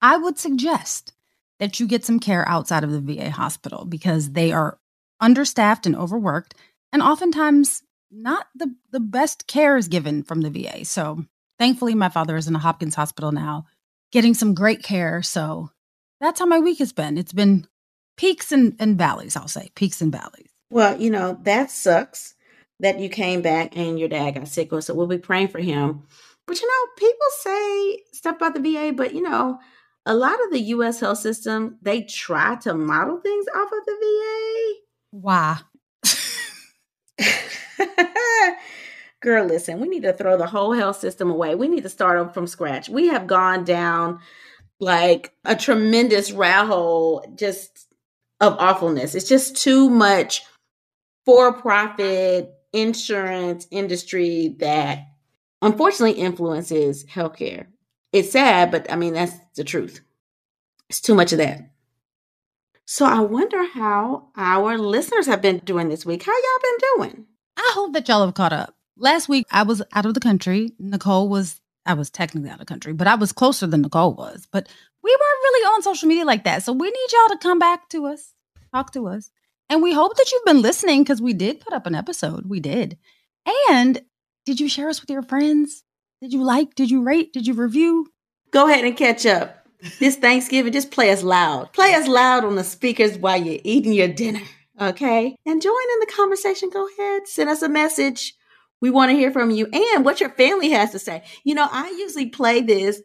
I 0.00 0.16
would 0.16 0.38
suggest 0.38 1.12
that 1.60 1.78
you 1.78 1.86
get 1.86 2.04
some 2.04 2.18
care 2.18 2.48
outside 2.48 2.82
of 2.82 2.90
the 2.92 3.00
VA 3.00 3.30
hospital 3.30 3.84
because 3.84 4.32
they 4.32 4.52
are 4.52 4.78
understaffed 5.20 5.86
and 5.86 5.94
overworked. 5.94 6.54
And 6.92 7.02
oftentimes, 7.02 7.82
not 8.10 8.46
the, 8.54 8.74
the 8.90 9.00
best 9.00 9.46
care 9.46 9.76
is 9.76 9.88
given 9.88 10.22
from 10.22 10.42
the 10.42 10.50
VA. 10.50 10.84
So, 10.84 11.24
thankfully, 11.58 11.94
my 11.94 12.08
father 12.08 12.36
is 12.36 12.48
in 12.48 12.54
a 12.54 12.58
Hopkins 12.58 12.94
hospital 12.94 13.32
now, 13.32 13.66
getting 14.10 14.34
some 14.34 14.54
great 14.54 14.82
care. 14.82 15.22
So, 15.22 15.70
that's 16.20 16.38
how 16.38 16.46
my 16.46 16.58
week 16.60 16.78
has 16.78 16.92
been. 16.92 17.18
It's 17.18 17.32
been 17.32 17.66
peaks 18.16 18.52
and, 18.52 18.76
and 18.78 18.98
valleys, 18.98 19.36
I'll 19.36 19.48
say, 19.48 19.70
peaks 19.74 20.00
and 20.00 20.12
valleys. 20.12 20.48
Well, 20.70 21.00
you 21.00 21.10
know, 21.10 21.38
that 21.42 21.70
sucks. 21.70 22.34
that 22.80 22.98
you 22.98 23.08
came 23.08 23.42
back 23.42 23.76
and 23.76 23.98
your 23.98 24.08
dad 24.08 24.32
got 24.32 24.48
sick. 24.48 24.70
So 24.80 24.94
we'll 24.94 25.06
be 25.06 25.18
praying 25.18 25.48
for 25.48 25.60
him. 25.60 26.02
But 26.46 26.60
you 26.60 26.68
know, 26.68 26.92
people 26.96 27.26
say 27.40 28.02
stuff 28.12 28.36
about 28.36 28.54
the 28.54 28.60
VA, 28.60 28.92
but 28.92 29.14
you 29.14 29.22
know, 29.22 29.58
a 30.04 30.14
lot 30.14 30.34
of 30.44 30.50
the 30.50 30.60
US 30.60 31.00
health 31.00 31.18
system, 31.18 31.78
they 31.82 32.02
try 32.02 32.56
to 32.56 32.74
model 32.74 33.18
things 33.18 33.46
off 33.54 33.70
of 33.72 33.86
the 33.86 33.96
VA. 34.00 34.74
Why? 35.12 35.58
Girl, 39.20 39.44
listen, 39.44 39.80
we 39.80 39.88
need 39.88 40.02
to 40.02 40.12
throw 40.12 40.36
the 40.36 40.46
whole 40.46 40.72
health 40.72 40.98
system 40.98 41.30
away. 41.30 41.54
We 41.54 41.68
need 41.68 41.84
to 41.84 41.88
start 41.88 42.18
over 42.18 42.30
from 42.30 42.46
scratch. 42.46 42.88
We 42.88 43.08
have 43.08 43.26
gone 43.26 43.64
down 43.64 44.20
like 44.80 45.32
a 45.44 45.54
tremendous 45.54 46.32
rat 46.32 46.66
hole 46.66 47.24
just 47.36 47.86
of 48.40 48.56
awfulness. 48.58 49.14
It's 49.14 49.28
just 49.28 49.56
too 49.56 49.88
much 49.88 50.42
for 51.24 51.52
profit 51.52 52.52
insurance 52.72 53.68
industry 53.70 54.56
that 54.58 55.06
unfortunately 55.60 56.20
influences 56.20 57.04
healthcare. 57.04 57.66
It's 58.12 58.32
sad, 58.32 58.70
but 58.72 58.90
I 58.90 58.96
mean, 58.96 59.14
that's 59.14 59.34
the 59.54 59.64
truth. 59.64 60.00
It's 60.88 61.00
too 61.00 61.14
much 61.14 61.32
of 61.32 61.38
that. 61.38 61.70
So 62.92 63.06
I 63.06 63.20
wonder 63.20 63.64
how 63.64 64.28
our 64.36 64.76
listeners 64.76 65.24
have 65.24 65.40
been 65.40 65.60
doing 65.60 65.88
this 65.88 66.04
week. 66.04 66.24
How 66.24 66.32
y'all 66.32 66.60
been 66.62 66.88
doing? 66.94 67.26
I 67.56 67.70
hope 67.72 67.94
that 67.94 68.06
y'all 68.06 68.22
have 68.22 68.34
caught 68.34 68.52
up. 68.52 68.74
Last 68.98 69.30
week 69.30 69.46
I 69.50 69.62
was 69.62 69.80
out 69.94 70.04
of 70.04 70.12
the 70.12 70.20
country. 70.20 70.72
Nicole 70.78 71.30
was 71.30 71.58
I 71.86 71.94
was 71.94 72.10
technically 72.10 72.50
out 72.50 72.60
of 72.60 72.66
country, 72.66 72.92
but 72.92 73.06
I 73.06 73.14
was 73.14 73.32
closer 73.32 73.66
than 73.66 73.80
Nicole 73.80 74.12
was. 74.12 74.46
But 74.52 74.68
we 75.02 75.10
weren't 75.10 75.42
really 75.42 75.64
on 75.68 75.82
social 75.82 76.06
media 76.06 76.26
like 76.26 76.44
that. 76.44 76.64
So 76.64 76.74
we 76.74 76.86
need 76.86 77.12
y'all 77.12 77.34
to 77.34 77.38
come 77.38 77.58
back 77.58 77.88
to 77.88 78.04
us, 78.04 78.34
talk 78.74 78.92
to 78.92 79.08
us. 79.08 79.30
And 79.70 79.82
we 79.82 79.94
hope 79.94 80.14
that 80.14 80.30
you've 80.30 80.44
been 80.44 80.60
listening 80.60 81.02
because 81.02 81.22
we 81.22 81.32
did 81.32 81.60
put 81.60 81.72
up 81.72 81.86
an 81.86 81.94
episode. 81.94 82.44
We 82.44 82.60
did. 82.60 82.98
And 83.70 84.02
did 84.44 84.60
you 84.60 84.68
share 84.68 84.90
us 84.90 85.00
with 85.00 85.08
your 85.08 85.22
friends? 85.22 85.82
Did 86.20 86.34
you 86.34 86.44
like? 86.44 86.74
Did 86.74 86.90
you 86.90 87.02
rate? 87.02 87.32
Did 87.32 87.46
you 87.46 87.54
review? 87.54 88.08
Go 88.50 88.68
ahead 88.68 88.84
and 88.84 88.98
catch 88.98 89.24
up. 89.24 89.61
This 89.98 90.16
Thanksgiving, 90.16 90.72
just 90.72 90.90
play 90.90 91.10
us 91.10 91.22
loud. 91.22 91.72
Play 91.72 91.94
us 91.94 92.06
loud 92.06 92.44
on 92.44 92.54
the 92.54 92.64
speakers 92.64 93.18
while 93.18 93.40
you're 93.40 93.60
eating 93.64 93.92
your 93.92 94.08
dinner. 94.08 94.42
Okay? 94.80 95.36
And 95.44 95.62
join 95.62 95.72
in 95.72 96.00
the 96.00 96.12
conversation. 96.14 96.70
Go 96.70 96.88
ahead. 96.88 97.28
Send 97.28 97.50
us 97.50 97.62
a 97.62 97.68
message. 97.68 98.34
We 98.80 98.90
want 98.90 99.10
to 99.10 99.16
hear 99.16 99.30
from 99.30 99.50
you 99.50 99.68
and 99.72 100.04
what 100.04 100.20
your 100.20 100.30
family 100.30 100.70
has 100.70 100.90
to 100.92 100.98
say. 100.98 101.22
You 101.44 101.54
know, 101.54 101.68
I 101.70 101.88
usually 101.90 102.26
play 102.26 102.60
this 102.60 103.00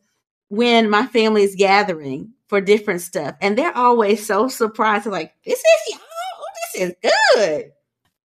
when 0.49 0.89
my 0.89 1.05
family 1.07 1.43
is 1.43 1.55
gathering 1.55 2.33
for 2.47 2.61
different 2.61 3.01
stuff. 3.01 3.35
And 3.41 3.57
they're 3.57 3.75
always 3.75 4.25
so 4.25 4.47
surprised. 4.47 5.05
like, 5.05 5.33
this 5.45 5.59
is 5.59 5.93
y'all. 5.93 5.99
Oh, 6.01 6.45
this 6.73 6.81
is 6.81 6.95
good. 7.35 7.71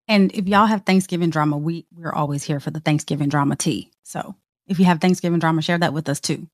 And 0.09 0.33
if 0.33 0.49
y'all 0.49 0.67
have 0.67 0.85
Thanksgiving 0.85 1.31
drama, 1.31 1.57
we 1.57 1.87
we're 1.95 2.13
always 2.13 2.43
here 2.43 2.61
for 2.61 2.71
the 2.71 2.81
Thanksgiving 2.81 3.29
drama 3.29 3.57
tea. 3.57 3.91
So 4.03 4.35
if 4.67 4.79
you 4.79 4.85
have 4.85 5.01
Thanksgiving 5.01 5.39
drama, 5.39 5.63
share 5.63 5.79
that 5.79 5.95
with 5.95 6.09
us 6.09 6.21
too. 6.21 6.49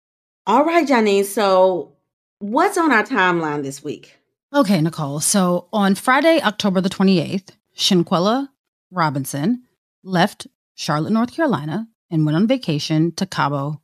All 0.49 0.65
right, 0.65 0.89
Janine. 0.89 1.27
So 1.27 1.93
what's 2.39 2.79
on 2.79 2.91
our 2.91 3.05
timeline 3.05 3.63
this 3.63 3.85
week? 3.85 4.15
Okay, 4.55 4.81
Nicole. 4.81 5.21
So 5.21 5.69
on 5.75 5.95
Friday, 5.95 6.41
October 6.41 6.81
the 6.81 6.89
28th, 6.89 7.51
Shanquella 7.77 8.49
Robinson 8.91 9.65
left 10.03 10.47
Charlotte, 10.75 11.13
North 11.13 11.35
Carolina, 11.35 11.87
and 12.11 12.25
went 12.25 12.35
on 12.35 12.47
vacation 12.47 13.13
to 13.17 13.27
Cabo, 13.27 13.83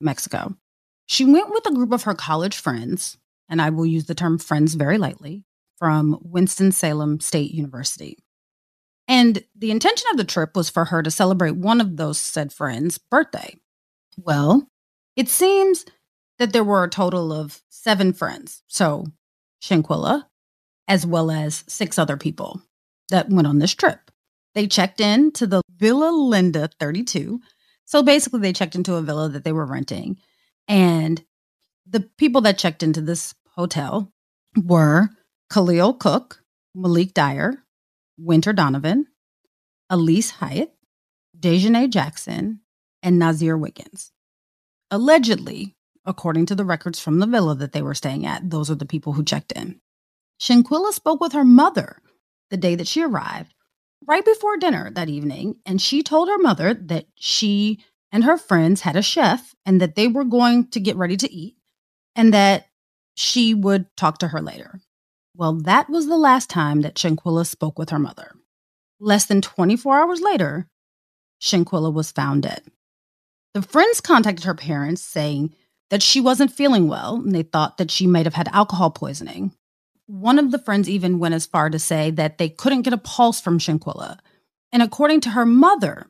Mexico. 0.00 0.56
She 1.06 1.24
went 1.24 1.50
with 1.50 1.66
a 1.66 1.74
group 1.74 1.90
of 1.92 2.04
her 2.04 2.14
college 2.14 2.56
friends, 2.56 3.18
and 3.48 3.60
I 3.60 3.70
will 3.70 3.84
use 3.84 4.04
the 4.04 4.14
term 4.14 4.38
friends 4.38 4.74
very 4.74 4.98
lightly, 4.98 5.42
from 5.78 6.20
Winston-Salem 6.22 7.18
State 7.18 7.50
University. 7.50 8.18
And 9.08 9.42
the 9.56 9.72
intention 9.72 10.06
of 10.12 10.16
the 10.16 10.22
trip 10.22 10.54
was 10.54 10.70
for 10.70 10.84
her 10.84 11.02
to 11.02 11.10
celebrate 11.10 11.56
one 11.56 11.80
of 11.80 11.96
those 11.96 12.20
said 12.20 12.52
friends' 12.52 12.98
birthday. 12.98 13.56
Well, 14.16 14.68
it 15.16 15.28
seems 15.28 15.84
that 16.38 16.52
there 16.52 16.64
were 16.64 16.84
a 16.84 16.90
total 16.90 17.32
of 17.32 17.62
seven 17.68 18.12
friends. 18.12 18.62
So 18.66 19.06
Shanquella, 19.62 20.24
as 20.88 21.06
well 21.06 21.30
as 21.30 21.64
six 21.68 21.98
other 21.98 22.16
people 22.16 22.62
that 23.08 23.30
went 23.30 23.46
on 23.46 23.58
this 23.58 23.74
trip. 23.74 24.10
They 24.54 24.66
checked 24.66 25.00
in 25.00 25.32
to 25.32 25.46
the 25.46 25.62
Villa 25.76 26.10
Linda 26.10 26.68
32. 26.78 27.40
So 27.84 28.02
basically, 28.02 28.40
they 28.40 28.52
checked 28.52 28.74
into 28.74 28.94
a 28.94 29.02
villa 29.02 29.28
that 29.28 29.44
they 29.44 29.52
were 29.52 29.66
renting. 29.66 30.18
And 30.68 31.22
the 31.86 32.00
people 32.18 32.40
that 32.42 32.58
checked 32.58 32.82
into 32.82 33.00
this 33.00 33.34
hotel 33.56 34.12
were 34.56 35.10
Khalil 35.52 35.94
Cook, 35.94 36.42
Malik 36.74 37.14
Dyer, 37.14 37.64
Wenter 38.18 38.52
Donovan, 38.52 39.06
Alysse 39.90 40.30
Hyatt, 40.30 40.72
Daejhanae 41.38 41.90
Jackson, 41.90 42.60
and 43.02 43.20
Nazeer 43.20 43.58
Wiggins. 43.58 44.12
Allegedly, 44.90 45.76
according 46.04 46.46
to 46.46 46.54
the 46.54 46.64
records 46.64 47.00
from 47.00 47.18
the 47.18 47.26
villa 47.26 47.54
that 47.54 47.72
they 47.72 47.82
were 47.82 47.94
staying 47.94 48.26
at, 48.26 48.50
those 48.50 48.70
are 48.70 48.76
the 48.76 48.86
people 48.86 49.14
who 49.14 49.24
checked 49.24 49.52
in. 49.52 49.80
Shanquella 50.40 50.92
spoke 50.92 51.20
with 51.20 51.32
her 51.32 51.44
mother 51.44 51.98
the 52.50 52.56
day 52.56 52.74
that 52.74 52.88
she 52.88 53.02
arrived, 53.02 53.54
right 54.06 54.24
before 54.24 54.56
dinner 54.56 54.90
that 54.90 55.08
evening, 55.08 55.56
and 55.64 55.80
she 55.80 56.02
told 56.02 56.28
her 56.28 56.38
mother 56.38 56.74
that 56.74 57.06
she 57.14 57.82
and 58.12 58.24
her 58.24 58.36
friends 58.36 58.82
had 58.82 58.96
a 58.96 59.02
chef 59.02 59.54
and 59.64 59.80
that 59.80 59.94
they 59.94 60.08
were 60.08 60.24
going 60.24 60.68
to 60.68 60.80
get 60.80 60.96
ready 60.96 61.16
to 61.16 61.32
eat 61.32 61.56
and 62.14 62.32
that 62.34 62.66
she 63.14 63.54
would 63.54 63.86
talk 63.96 64.18
to 64.18 64.28
her 64.28 64.40
later. 64.40 64.80
Well, 65.36 65.54
that 65.62 65.90
was 65.90 66.06
the 66.06 66.16
last 66.16 66.48
time 66.48 66.82
that 66.82 66.94
Shanquella 66.94 67.44
spoke 67.46 67.78
with 67.78 67.90
her 67.90 67.98
mother. 67.98 68.36
Less 69.00 69.26
than 69.26 69.42
24 69.42 70.00
hours 70.00 70.20
later, 70.20 70.68
Shanquella 71.40 71.92
was 71.92 72.12
found 72.12 72.44
dead. 72.44 72.62
The 73.52 73.62
friends 73.62 74.00
contacted 74.00 74.44
her 74.44 74.54
parents 74.54 75.02
saying 75.02 75.54
that 75.90 76.02
she 76.02 76.20
wasn't 76.20 76.52
feeling 76.52 76.88
well 76.88 77.16
and 77.16 77.34
they 77.34 77.42
thought 77.42 77.78
that 77.78 77.90
she 77.90 78.06
might 78.06 78.26
have 78.26 78.34
had 78.34 78.48
alcohol 78.48 78.90
poisoning. 78.90 79.52
One 80.06 80.38
of 80.38 80.50
the 80.50 80.58
friends 80.58 80.88
even 80.88 81.18
went 81.18 81.34
as 81.34 81.46
far 81.46 81.70
to 81.70 81.78
say 81.78 82.10
that 82.12 82.38
they 82.38 82.48
couldn't 82.48 82.82
get 82.82 82.92
a 82.92 82.98
pulse 82.98 83.40
from 83.40 83.58
Shanquella. 83.58 84.18
And 84.72 84.82
according 84.82 85.20
to 85.22 85.30
her 85.30 85.46
mother, 85.46 86.06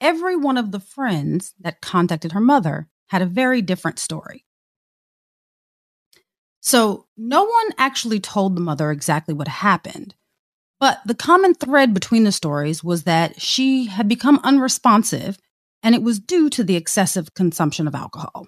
every 0.00 0.36
one 0.36 0.58
of 0.58 0.70
the 0.70 0.80
friends 0.80 1.54
that 1.60 1.80
contacted 1.80 2.32
her 2.32 2.40
mother 2.40 2.88
had 3.08 3.22
a 3.22 3.26
very 3.26 3.62
different 3.62 3.98
story. 3.98 4.44
So 6.60 7.06
no 7.16 7.42
one 7.42 7.70
actually 7.76 8.20
told 8.20 8.54
the 8.54 8.60
mother 8.60 8.90
exactly 8.90 9.34
what 9.34 9.48
happened. 9.48 10.14
But 10.78 11.00
the 11.04 11.14
common 11.14 11.54
thread 11.54 11.94
between 11.94 12.24
the 12.24 12.32
stories 12.32 12.82
was 12.82 13.04
that 13.04 13.40
she 13.40 13.86
had 13.86 14.08
become 14.08 14.40
unresponsive, 14.42 15.38
and 15.82 15.94
it 15.94 16.02
was 16.02 16.18
due 16.18 16.48
to 16.50 16.64
the 16.64 16.76
excessive 16.76 17.34
consumption 17.34 17.86
of 17.88 17.94
alcohol. 17.94 18.46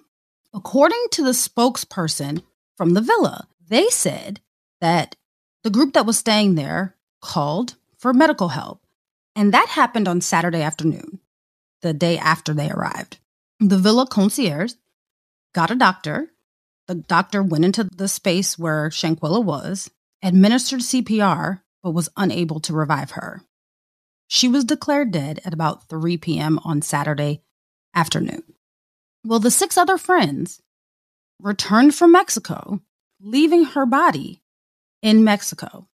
According 0.55 1.07
to 1.11 1.23
the 1.23 1.31
spokesperson 1.31 2.43
from 2.77 2.93
the 2.93 3.01
villa, 3.01 3.47
they 3.67 3.87
said 3.89 4.39
that 4.81 5.15
the 5.63 5.69
group 5.69 5.93
that 5.93 6.05
was 6.05 6.17
staying 6.17 6.55
there 6.55 6.95
called 7.21 7.75
for 7.97 8.13
medical 8.13 8.49
help, 8.49 8.81
and 9.35 9.53
that 9.53 9.67
happened 9.69 10.07
on 10.07 10.21
Saturday 10.21 10.61
afternoon, 10.61 11.19
the 11.81 11.93
day 11.93 12.17
after 12.17 12.53
they 12.53 12.69
arrived. 12.69 13.17
The 13.59 13.77
villa 13.77 14.07
concierge 14.07 14.73
got 15.53 15.71
a 15.71 15.75
doctor 15.75 16.31
the 16.87 16.95
doctor 16.95 17.41
went 17.41 17.65
into 17.65 17.83
the 17.83 18.07
space 18.07 18.59
where 18.59 18.89
Shanquella 18.89 19.43
was, 19.43 19.89
administered 20.21 20.81
CPR, 20.81 21.61
but 21.81 21.91
was 21.91 22.09
unable 22.15 22.59
to 22.61 22.73
revive 22.73 23.11
her. 23.11 23.41
She 24.27 24.47
was 24.47 24.63
declared 24.63 25.11
dead 25.11 25.39
at 25.45 25.53
about 25.53 25.89
3 25.89 26.17
p.m. 26.17 26.59
on 26.63 26.81
Saturday 26.81 27.41
afternoon. 27.93 28.43
Well, 29.25 29.39
the 29.39 29.51
six 29.51 29.77
other 29.77 29.97
friends 29.97 30.61
returned 31.41 31.95
from 31.95 32.11
Mexico, 32.11 32.81
leaving 33.19 33.65
her 33.65 33.85
body 33.85 34.43
in 35.01 35.23
Mexico. 35.23 35.87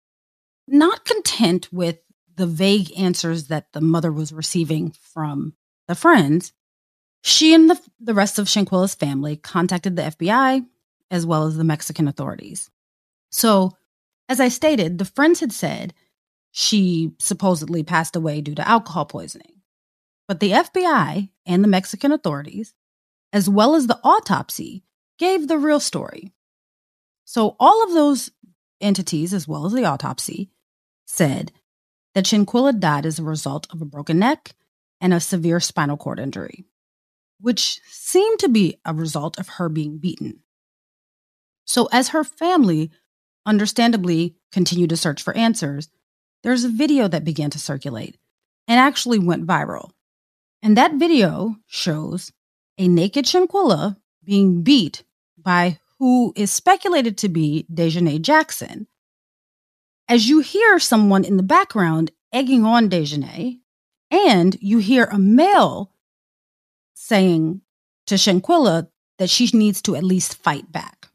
Not 0.67 1.05
content 1.05 1.69
with 1.73 1.99
the 2.37 2.47
vague 2.47 2.91
answers 2.99 3.49
that 3.49 3.73
the 3.73 3.81
mother 3.81 4.11
was 4.11 4.33
receiving 4.33 4.93
from 5.13 5.55
the 5.89 5.95
friends, 5.95 6.53
she 7.23 7.53
and 7.53 7.69
the, 7.69 7.81
the 8.01 8.15
rest 8.15 8.39
of 8.39 8.49
Shanquella's 8.49 8.95
family 8.95 9.37
contacted 9.37 9.97
the 9.97 10.03
FBI 10.03 10.65
as 11.11 11.27
well 11.27 11.47
as 11.47 11.57
the 11.57 11.65
Mexican 11.65 12.09
authorities. 12.09 12.71
So, 13.31 13.77
as 14.29 14.41
I 14.41 14.49
stated, 14.49 14.99
the 14.99 15.05
friends 15.05 15.41
had 15.41 15.53
said 15.53 15.95
she 16.51 17.13
supposedly 17.19 17.83
passed 17.83 18.17
away 18.17 18.41
due 18.41 18.55
to 18.55 18.69
alcohol 18.69 19.05
poisoning. 19.07 19.61
But 20.27 20.41
the 20.41 20.53
FBI 20.53 21.31
and 21.47 21.65
the 21.65 21.69
Mexican 21.69 22.13
authorities, 22.13 22.75
as 23.33 23.49
well 23.49 23.75
as 23.75 23.87
the 23.87 24.01
autopsy, 24.03 24.83
gave 25.19 25.49
the 25.49 25.59
real 25.59 25.81
story. 25.81 26.33
So, 27.25 27.57
all 27.61 27.85
of 27.85 27.93
those 27.93 28.31
entities, 28.81 29.35
as 29.35 29.47
well 29.47 29.67
as 29.67 29.73
the 29.73 29.85
autopsy, 29.85 30.51
said 31.07 31.53
that 32.15 32.25
Shanquella 32.25 32.79
died 32.79 33.05
as 33.05 33.19
a 33.19 33.25
result 33.25 33.67
of 33.71 33.83
a 33.83 33.87
broken 33.87 34.19
neck 34.19 34.55
and 35.01 35.13
a 35.13 35.21
severe 35.21 35.61
spinal 35.61 35.97
cord 35.97 36.19
injury, 36.19 36.65
which 37.41 37.81
seemed 37.89 38.39
to 38.41 38.49
be 38.49 38.79
a 38.85 38.95
result 38.95 39.39
of 39.39 39.49
her 39.49 39.69
being 39.69 39.99
beaten. 39.99 40.41
So, 41.67 41.89
as 41.93 42.09
her 42.09 42.25
family 42.25 42.91
understandably 43.45 44.37
continued 44.53 44.91
to 44.91 44.97
search 44.97 45.23
for 45.23 45.37
answers, 45.37 45.89
there's 46.43 46.65
a 46.65 46.69
video 46.69 47.09
that 47.09 47.25
began 47.25 47.51
to 47.51 47.59
circulate 47.59 48.17
and 48.67 48.79
actually 48.79 49.19
went 49.19 49.47
viral. 49.47 49.91
And 50.63 50.77
that 50.77 50.95
video 50.95 51.57
shows 51.67 52.33
a 52.79 52.89
naked 52.89 53.27
Shanquella 53.27 53.97
being 54.25 54.63
beat 54.63 55.03
by 55.37 55.79
who 55.99 56.33
is 56.37 56.53
speculated 56.53 57.19
to 57.19 57.29
be 57.29 57.67
Daejhanae 57.73 58.23
Jackson. 58.23 58.87
As 60.09 60.29
you 60.29 60.41
hear 60.41 60.79
someone 60.79 61.25
in 61.25 61.37
the 61.37 61.43
background 61.43 62.13
egging 62.33 62.65
on 62.65 62.89
Daejhanae, 62.89 63.59
and 64.11 64.57
you 64.61 64.79
hear 64.79 65.05
a 65.05 65.19
male 65.19 65.93
saying 66.95 67.61
to 68.07 68.15
Shanquella 68.15 68.89
that 69.19 69.29
she 69.29 69.51
needs 69.53 69.83
to 69.83 69.97
at 69.97 70.05
least 70.05 70.43
fight 70.43 70.71
back. 70.71 71.09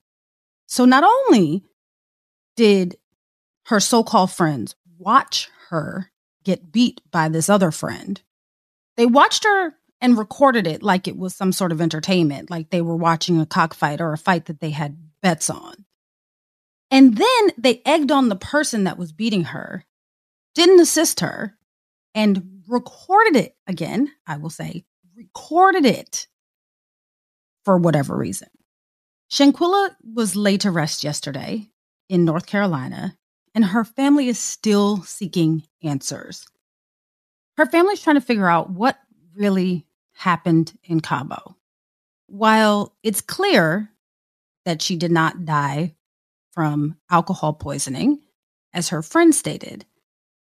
So 0.68 0.86
not 0.86 1.04
only 1.04 1.64
did 2.56 2.98
her 3.66 3.80
so 3.80 4.04
called 4.04 4.32
friends 4.32 4.76
watch 4.98 5.50
her 5.70 6.12
get 6.44 6.72
beat 6.72 7.02
by 7.10 7.30
this 7.30 7.50
other 7.50 7.72
friend, 7.72 8.22
they 8.96 9.06
watched 9.06 9.44
her 9.46 9.76
and 10.04 10.18
recorded 10.18 10.68
it 10.68 10.84
like 10.84 11.08
it 11.08 11.18
was 11.18 11.34
some 11.34 11.54
sort 11.54 11.72
of 11.72 11.80
entertainment, 11.80 12.50
like 12.50 12.70
they 12.70 12.82
were 12.82 12.98
watching 12.98 13.40
a 13.40 13.46
cockfight 13.46 14.02
or 14.02 14.12
a 14.12 14.18
fight 14.18 14.46
that 14.46 14.60
they 14.60 14.72
had 14.72 14.98
bets 15.22 15.50
on. 15.50 15.86
And 16.92 17.16
then 17.16 17.52
they 17.58 17.82
egged 17.86 18.12
on 18.12 18.28
the 18.28 18.36
person 18.36 18.84
that 18.84 18.98
was 18.98 19.14
beating 19.14 19.46
her, 19.46 19.86
didn't 20.56 20.82
assist 20.82 21.22
her, 21.22 21.58
and 22.14 22.62
recorded 22.68 23.38
it 23.38 23.56
again, 23.66 24.12
I 24.28 24.36
will 24.36 24.50
say, 24.50 24.84
recorded 25.16 25.86
it 25.86 26.28
for 27.64 27.78
whatever 27.78 28.18
reason. 28.18 28.50
Shanquella 29.32 29.96
was 30.04 30.36
laid 30.36 30.62
to 30.62 30.72
rest 30.72 31.06
yesterday 31.06 31.70
in 32.10 32.26
North 32.26 32.46
Carolina, 32.46 33.18
and 33.56 33.64
her 33.64 33.86
family 33.86 34.28
is 34.28 34.38
still 34.38 35.02
seeking 35.04 35.64
answers. 35.82 36.46
Her 37.56 37.66
family's 37.66 38.02
trying 38.02 38.18
to 38.18 38.22
figure 38.22 38.50
out 38.50 38.70
what 38.70 39.00
really 39.34 39.88
happened 40.14 40.78
in 40.84 41.00
Cabo. 41.00 41.56
While 42.28 42.96
it's 43.04 43.22
clear 43.22 43.90
that 44.66 44.82
she 44.82 44.96
did 44.96 45.12
not 45.12 45.46
die 45.46 45.96
from 46.52 46.98
alcohol 47.10 47.54
poisoning, 47.54 48.20
as 48.74 48.90
her 48.90 49.02
friend 49.02 49.34
stated, 49.36 49.86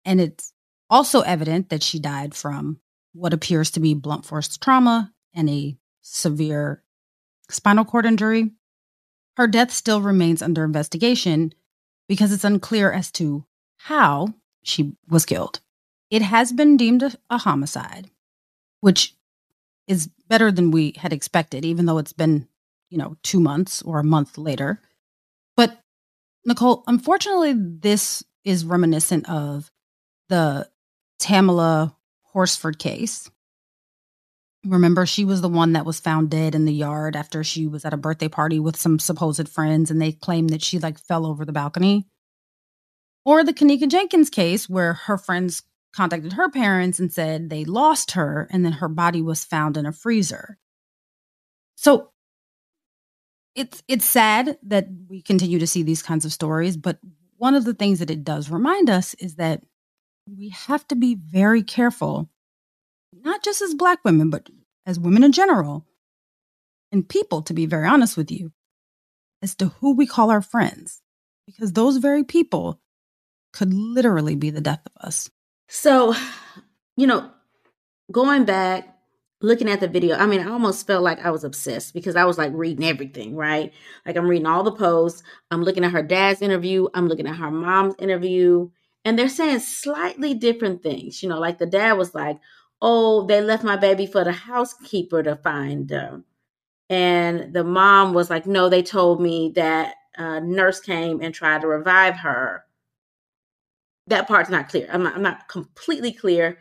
and 0.05 0.21
it's 0.21 0.53
also 0.89 1.21
evident 1.21 1.69
that 1.69 1.83
she 1.83 1.99
died 1.99 2.35
from 2.35 2.81
what 3.13 3.33
appears 3.33 3.71
to 3.73 3.81
be 3.81 3.95
blunt 3.95 4.25
force 4.25 4.57
trauma 4.57 5.13
and 5.35 5.49
a 5.49 5.77
severe 6.03 6.83
spinal 7.51 7.85
cord 7.85 8.07
injury. 8.07 8.51
Her 9.37 9.47
death 9.47 9.73
still 9.73 10.01
remains 10.01 10.43
under 10.43 10.65
investigation 10.65 11.53
because 12.09 12.33
it's 12.33 12.45
unclear 12.45 12.93
as 12.93 13.11
to 13.13 13.45
how 13.79 14.35
she 14.63 14.93
was 15.09 15.27
killed. 15.27 15.61
It 16.11 16.23
has 16.23 16.53
been 16.53 16.77
deemed 16.77 17.03
a, 17.03 17.13
a 17.29 17.39
homicide, 17.39 18.11
which 18.81 19.16
is 19.87 20.09
better 20.29 20.51
than 20.51 20.71
we 20.71 20.95
had 20.97 21.13
expected, 21.13 21.65
even 21.65 21.87
though 21.87 21.99
it's 21.99 22.13
been, 22.13 22.49
you 22.91 22.99
know, 22.99 23.17
two 23.23 23.41
months 23.41 23.83
or 23.83 23.99
a 23.99 24.05
month 24.05 24.39
later. 24.39 24.81
But 25.57 25.79
Nicole, 26.45 26.85
unfortunately, 26.87 27.55
this 27.57 28.25
is 28.45 28.65
reminiscent 28.65 29.29
of 29.29 29.71
the 30.29 30.69
Tamala 31.19 31.97
Horsford 32.23 32.79
case. 32.79 33.31
Remember, 34.65 35.07
she 35.07 35.25
was 35.25 35.41
the 35.41 35.49
one 35.49 35.75
that 35.75 35.87
was 35.87 36.01
found 36.01 36.31
dead 36.31 36.55
in 36.55 36.65
the 36.65 36.73
yard 36.73 37.15
after 37.15 37.45
she 37.45 37.67
was 37.67 37.85
at 37.85 37.95
a 37.95 37.97
birthday 37.97 38.29
party 38.29 38.59
with 38.59 38.77
some 38.77 38.99
supposed 38.99 39.49
friends, 39.49 39.91
and 39.91 40.03
they 40.03 40.13
claimed 40.13 40.51
that 40.51 40.63
she 40.63 40.79
like 40.79 40.99
fell 40.99 41.25
over 41.25 41.45
the 41.45 41.53
balcony. 41.53 42.07
Or 43.25 43.45
the 43.45 43.53
Kenneka 43.53 43.89
Jenkins 43.89 44.31
case, 44.31 44.69
where 44.69 44.95
her 44.95 45.19
friends 45.19 45.63
contacted 45.97 46.35
her 46.35 46.51
parents 46.51 47.01
and 47.01 47.11
said 47.13 47.49
they 47.49 47.65
lost 47.65 48.13
her, 48.13 48.47
and 48.51 48.65
then 48.65 48.73
her 48.73 48.89
body 48.89 49.23
was 49.23 49.45
found 49.45 49.77
in 49.77 49.87
a 49.87 49.93
freezer. 49.93 50.59
So 51.77 52.11
it's 53.55 53.83
it's 53.89 54.05
sad 54.05 54.59
that 54.65 54.89
we 55.09 55.23
continue 55.23 55.59
to 55.59 55.67
see 55.67 55.83
these 55.83 56.03
kinds 56.03 56.25
of 56.25 56.33
stories, 56.33 56.77
but 56.77 56.99
one 57.39 57.55
of 57.55 57.65
the 57.65 57.75
things 57.75 57.99
that 57.99 58.11
it 58.11 58.25
does 58.25 58.51
remind 58.51 58.91
us 58.91 59.15
is 59.15 59.37
that 59.37 59.63
we 60.27 60.51
have 60.51 60.87
to 60.89 60.97
be 60.97 61.15
very 61.15 61.63
careful, 61.63 62.29
not 63.13 63.43
just 63.43 63.63
as 63.63 63.75
Black 63.75 64.01
women, 64.05 64.31
but 64.31 64.49
as 64.85 64.99
women 64.99 65.25
in 65.25 65.33
general, 65.33 65.87
and 66.93 67.09
people, 67.09 67.43
to 67.43 67.55
be 67.55 67.67
very 67.67 67.87
honest 67.87 68.17
with 68.17 68.31
you, 68.31 68.53
as 69.43 69.55
to 69.57 69.69
who 69.81 69.95
we 69.95 70.07
call 70.07 70.31
our 70.31 70.43
friends, 70.43 71.01
because 71.47 71.73
those 71.73 71.99
very 71.99 72.25
people 72.25 72.81
could 73.53 73.73
literally 73.73 74.35
be 74.35 74.51
the 74.51 74.61
death 74.61 74.81
of 74.87 75.07
us. 75.07 75.31
So, 75.69 76.15
you 76.97 77.07
know, 77.07 77.31
going 78.13 78.47
back, 78.47 78.89
looking 79.43 79.71
at 79.71 79.81
the 79.81 79.89
video, 79.89 80.17
I 80.17 80.27
mean, 80.27 80.41
I 80.41 80.51
almost 80.51 80.87
felt 80.87 81.05
like 81.05 81.25
I 81.25 81.31
was 81.31 81.45
obsessed 81.45 81.95
because 81.95 82.17
I 82.17 82.25
was 82.27 82.39
like 82.39 82.53
reading 82.55 82.87
everything, 82.87 83.37
right? 83.37 83.73
Like 84.07 84.17
I'm 84.17 84.29
reading 84.29 84.47
all 84.47 84.65
the 84.65 84.73
posts, 84.73 85.25
I'm 85.53 85.65
looking 85.65 85.85
at 85.85 85.93
her 85.93 86.03
dad's 86.05 86.43
interview, 86.43 86.89
I'm 86.95 87.09
looking 87.09 87.29
at 87.29 87.37
her 87.37 87.53
mom's 87.53 87.97
interview, 88.01 88.71
and 89.05 89.19
they're 89.19 89.29
saying 89.31 89.61
slightly 89.61 90.35
different 90.35 90.83
things. 90.83 91.23
You 91.23 91.31
know, 91.31 91.41
like 91.41 91.59
the 91.59 91.67
dad 91.67 91.95
was 91.95 92.15
like, 92.15 92.41
"Oh, 92.83 93.27
they 93.27 93.43
left 93.43 93.65
my 93.65 93.77
baby 93.77 94.07
for 94.07 94.25
the 94.25 94.33
housekeeper 94.33 95.23
to 95.25 95.37
find," 95.37 95.89
them. 95.89 96.25
and 96.91 97.55
the 97.55 97.65
mom 97.65 98.15
was 98.15 98.31
like, 98.31 98.47
"No, 98.47 98.69
they 98.71 98.83
told 98.85 99.21
me 99.23 99.53
that 99.57 99.97
a 100.19 100.41
nurse 100.43 100.81
came 100.81 101.23
and 101.23 101.35
tried 101.35 101.63
to 101.63 101.69
revive 101.69 102.19
her." 102.19 102.66
That 104.07 104.29
part's 104.29 104.51
not 104.51 104.69
clear. 104.69 104.89
I'm 104.93 105.03
not, 105.03 105.17
I'm 105.17 105.23
not 105.23 105.49
completely 105.49 106.13
clear 106.13 106.59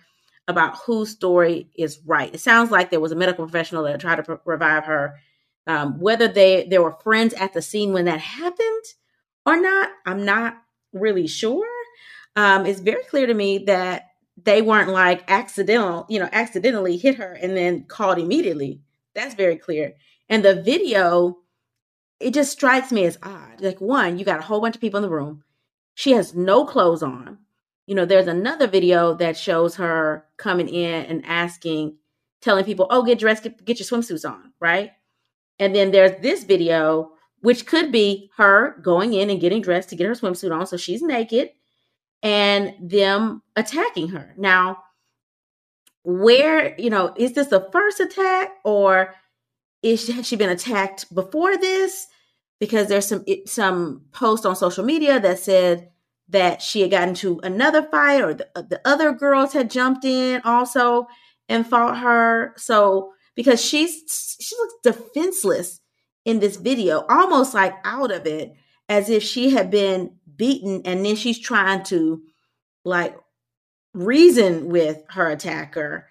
about 0.47 0.77
whose 0.85 1.09
story 1.09 1.69
is 1.75 1.99
right. 2.05 2.33
It 2.33 2.39
sounds 2.39 2.71
like 2.71 2.89
there 2.89 2.99
was 2.99 3.11
a 3.11 3.15
medical 3.15 3.45
professional 3.45 3.83
that 3.83 3.99
tried 3.99 4.23
to 4.23 4.39
revive 4.45 4.85
her. 4.85 5.15
Um, 5.67 5.99
whether 5.99 6.27
they 6.27 6.67
there 6.69 6.83
were 6.83 6.97
friends 7.03 7.33
at 7.33 7.53
the 7.53 7.61
scene 7.61 7.91
when 7.91 8.05
that 8.05 8.19
happened 8.19 8.83
or 9.45 9.59
not, 9.59 9.89
I'm 10.05 10.23
not 10.23 10.57
really 10.93 11.27
sure 11.27 11.65
um, 12.35 12.65
it's 12.65 12.79
very 12.79 13.03
clear 13.05 13.27
to 13.27 13.33
me 13.33 13.59
that 13.59 14.09
they 14.43 14.61
weren't 14.61 14.89
like 14.89 15.23
accidental, 15.29 16.05
you 16.09 16.19
know, 16.19 16.29
accidentally 16.31 16.97
hit 16.97 17.15
her 17.15 17.33
and 17.33 17.55
then 17.55 17.85
called 17.85 18.19
immediately. 18.19 18.81
That's 19.13 19.35
very 19.35 19.57
clear. 19.57 19.93
And 20.27 20.43
the 20.43 20.61
video, 20.61 21.37
it 22.19 22.33
just 22.33 22.51
strikes 22.51 22.91
me 22.91 23.05
as 23.05 23.17
odd. 23.23 23.61
Like, 23.61 23.79
one, 23.79 24.19
you 24.19 24.25
got 24.25 24.39
a 24.39 24.43
whole 24.43 24.59
bunch 24.59 24.75
of 24.75 24.81
people 24.81 24.97
in 24.97 25.03
the 25.03 25.09
room. 25.09 25.43
She 25.95 26.11
has 26.11 26.35
no 26.35 26.65
clothes 26.65 27.01
on. 27.01 27.39
You 27.87 27.95
know, 27.95 28.05
there's 28.05 28.27
another 28.27 28.67
video 28.67 29.13
that 29.15 29.37
shows 29.37 29.75
her 29.75 30.25
coming 30.37 30.69
in 30.69 31.05
and 31.05 31.25
asking, 31.25 31.97
telling 32.41 32.65
people, 32.65 32.87
oh, 32.89 33.03
get 33.03 33.19
dressed, 33.19 33.43
get, 33.43 33.63
get 33.65 33.79
your 33.79 33.87
swimsuits 33.87 34.29
on, 34.29 34.53
right? 34.59 34.91
And 35.59 35.73
then 35.73 35.91
there's 35.91 36.21
this 36.21 36.43
video, 36.43 37.11
which 37.39 37.65
could 37.65 37.91
be 37.91 38.29
her 38.37 38.77
going 38.81 39.13
in 39.13 39.29
and 39.29 39.39
getting 39.39 39.61
dressed 39.61 39.89
to 39.89 39.95
get 39.95 40.07
her 40.07 40.13
swimsuit 40.13 40.53
on. 40.53 40.67
So 40.67 40.77
she's 40.77 41.01
naked 41.01 41.49
and 42.21 42.73
them 42.81 43.41
attacking 43.55 44.09
her. 44.09 44.33
Now, 44.37 44.79
where, 46.03 46.79
you 46.79 46.89
know, 46.89 47.13
is 47.15 47.33
this 47.33 47.47
the 47.47 47.69
first 47.71 47.99
attack 47.99 48.49
or 48.65 49.13
is 49.81 50.05
she, 50.05 50.11
has 50.11 50.27
she 50.27 50.35
been 50.35 50.49
attacked 50.49 51.13
before 51.13 51.57
this? 51.57 52.07
Because 52.59 52.87
there's 52.87 53.07
some 53.07 53.25
some 53.45 54.01
post 54.11 54.45
on 54.45 54.55
social 54.55 54.85
media 54.85 55.19
that 55.19 55.39
said 55.39 55.89
that 56.29 56.61
she 56.61 56.81
had 56.81 56.91
gotten 56.91 57.13
to 57.15 57.39
another 57.43 57.83
fight 57.83 58.21
or 58.21 58.33
the, 58.33 58.47
uh, 58.55 58.61
the 58.61 58.81
other 58.85 59.11
girls 59.11 59.53
had 59.53 59.69
jumped 59.69 60.05
in 60.05 60.41
also 60.43 61.07
and 61.49 61.67
fought 61.67 61.99
her. 61.99 62.53
So 62.57 63.11
because 63.35 63.63
she's 63.63 64.37
she 64.39 64.55
looks 64.55 64.73
defenseless 64.83 65.81
in 66.23 66.39
this 66.39 66.55
video, 66.55 67.05
almost 67.09 67.53
like 67.53 67.75
out 67.83 68.11
of 68.11 68.25
it, 68.25 68.53
as 68.89 69.09
if 69.09 69.21
she 69.21 69.51
had 69.51 69.69
been 69.69 70.15
beaten 70.35 70.81
and 70.85 71.05
then 71.05 71.15
she's 71.15 71.39
trying 71.39 71.83
to 71.83 72.21
like 72.83 73.17
reason 73.93 74.69
with 74.69 75.01
her 75.09 75.29
attacker 75.29 76.07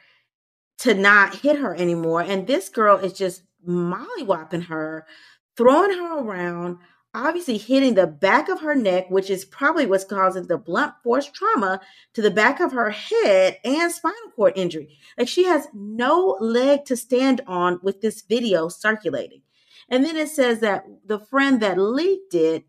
to 0.79 0.95
not 0.95 1.37
hit 1.37 1.59
her 1.59 1.75
anymore 1.75 2.23
and 2.23 2.47
this 2.47 2.69
girl 2.69 2.97
is 2.97 3.13
just 3.13 3.43
mollywhopping 3.69 4.65
her 4.65 5.07
throwing 5.57 5.97
her 5.97 6.19
around 6.19 6.79
obviously 7.17 7.57
hitting 7.57 7.95
the 7.95 8.07
back 8.07 8.49
of 8.49 8.61
her 8.61 8.75
neck 8.75 9.09
which 9.09 9.31
is 9.31 9.45
probably 9.45 9.87
what's 9.87 10.05
causing 10.05 10.47
the 10.47 10.59
blunt 10.59 10.93
force 11.03 11.31
trauma 11.31 11.81
to 12.13 12.21
the 12.21 12.31
back 12.31 12.61
of 12.61 12.73
her 12.73 12.91
head 12.91 13.59
and 13.65 13.93
spinal 13.93 14.31
cord 14.35 14.53
injury 14.57 14.99
like 15.17 15.29
she 15.29 15.45
has 15.45 15.69
no 15.73 16.37
leg 16.41 16.85
to 16.85 16.97
stand 16.97 17.41
on 17.47 17.79
with 17.83 18.01
this 18.01 18.23
video 18.23 18.69
circulating 18.69 19.43
and 19.89 20.05
then 20.05 20.17
it 20.17 20.29
says 20.29 20.61
that 20.61 20.85
the 21.07 21.19
friend 21.19 21.61
that 21.61 21.79
leaked 21.79 22.35
it 22.35 22.65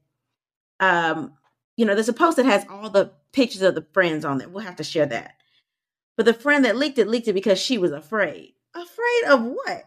um 0.79 1.33
you 1.77 1.85
know, 1.85 1.93
there's 1.93 2.09
a 2.09 2.13
post 2.13 2.37
that 2.37 2.45
has 2.45 2.65
all 2.69 2.89
the 2.89 3.11
pictures 3.31 3.61
of 3.61 3.75
the 3.75 3.85
friends 3.93 4.23
on 4.23 4.37
there. 4.37 4.47
We'll 4.49 4.63
have 4.63 4.77
to 4.77 4.83
share 4.83 5.05
that. 5.07 5.33
But 6.15 6.25
the 6.25 6.33
friend 6.33 6.63
that 6.63 6.77
leaked 6.77 6.97
it 6.97 7.07
leaked 7.07 7.27
it 7.27 7.33
because 7.33 7.59
she 7.59 7.77
was 7.77 7.91
afraid. 7.91 8.53
Afraid 8.73 9.23
of 9.27 9.43
what? 9.43 9.83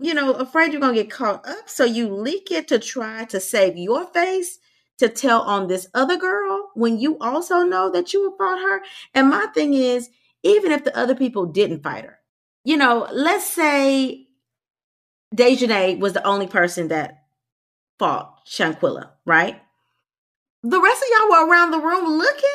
You 0.00 0.14
know, 0.14 0.32
afraid 0.32 0.72
you're 0.72 0.80
going 0.80 0.94
to 0.94 1.02
get 1.02 1.10
caught 1.10 1.46
up. 1.46 1.68
So 1.68 1.84
you 1.84 2.12
leak 2.12 2.50
it 2.50 2.68
to 2.68 2.78
try 2.78 3.24
to 3.26 3.40
save 3.40 3.76
your 3.76 4.06
face 4.06 4.58
to 4.98 5.08
tell 5.08 5.42
on 5.42 5.66
this 5.66 5.88
other 5.94 6.16
girl 6.16 6.70
when 6.74 6.98
you 6.98 7.18
also 7.18 7.62
know 7.62 7.90
that 7.90 8.12
you 8.12 8.24
have 8.24 8.38
fought 8.38 8.60
her. 8.60 8.82
And 9.12 9.28
my 9.28 9.46
thing 9.54 9.74
is, 9.74 10.08
even 10.42 10.72
if 10.72 10.84
the 10.84 10.96
other 10.96 11.14
people 11.14 11.46
didn't 11.46 11.82
fight 11.82 12.04
her. 12.04 12.18
You 12.64 12.76
know, 12.76 13.08
let's 13.12 13.48
say 13.48 14.26
Daejhanae 15.34 15.98
was 15.98 16.12
the 16.12 16.26
only 16.26 16.46
person 16.46 16.88
that 16.88 17.24
fought 17.98 18.40
Shanquella, 18.46 19.10
right? 19.26 19.60
The 20.62 20.80
rest 20.80 21.02
of 21.02 21.08
y'all 21.10 21.30
were 21.30 21.50
around 21.50 21.70
the 21.72 21.80
room 21.80 22.06
looking. 22.06 22.50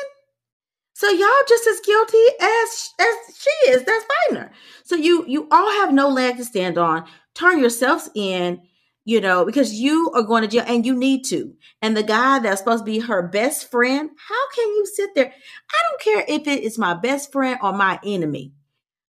So 0.94 1.08
y'all 1.08 1.28
just 1.48 1.66
as 1.66 1.80
guilty 1.80 2.24
as 2.40 2.94
as 2.98 3.38
she 3.38 3.70
is. 3.70 3.84
That's 3.84 4.04
fighting 4.04 4.42
her. 4.42 4.52
So 4.84 4.96
you 4.96 5.24
you 5.26 5.48
all 5.50 5.70
have 5.80 5.94
no 5.94 6.08
leg 6.08 6.36
to 6.36 6.44
stand 6.44 6.76
on. 6.76 7.06
Turn 7.40 7.58
yourselves 7.58 8.10
in, 8.14 8.60
you 9.06 9.18
know, 9.18 9.46
because 9.46 9.72
you 9.72 10.12
are 10.14 10.22
going 10.22 10.42
to 10.42 10.48
jail 10.48 10.64
and 10.66 10.84
you 10.84 10.94
need 10.94 11.24
to. 11.24 11.54
And 11.80 11.96
the 11.96 12.02
guy 12.02 12.38
that's 12.38 12.60
supposed 12.60 12.84
to 12.84 12.92
be 12.92 12.98
her 12.98 13.26
best 13.26 13.70
friend, 13.70 14.10
how 14.28 14.50
can 14.54 14.68
you 14.68 14.84
sit 14.84 15.14
there? 15.14 15.32
I 15.70 15.78
don't 15.88 16.00
care 16.02 16.24
if 16.28 16.46
it 16.46 16.62
is 16.62 16.76
my 16.76 16.92
best 16.92 17.32
friend 17.32 17.58
or 17.62 17.72
my 17.72 17.98
enemy. 18.04 18.52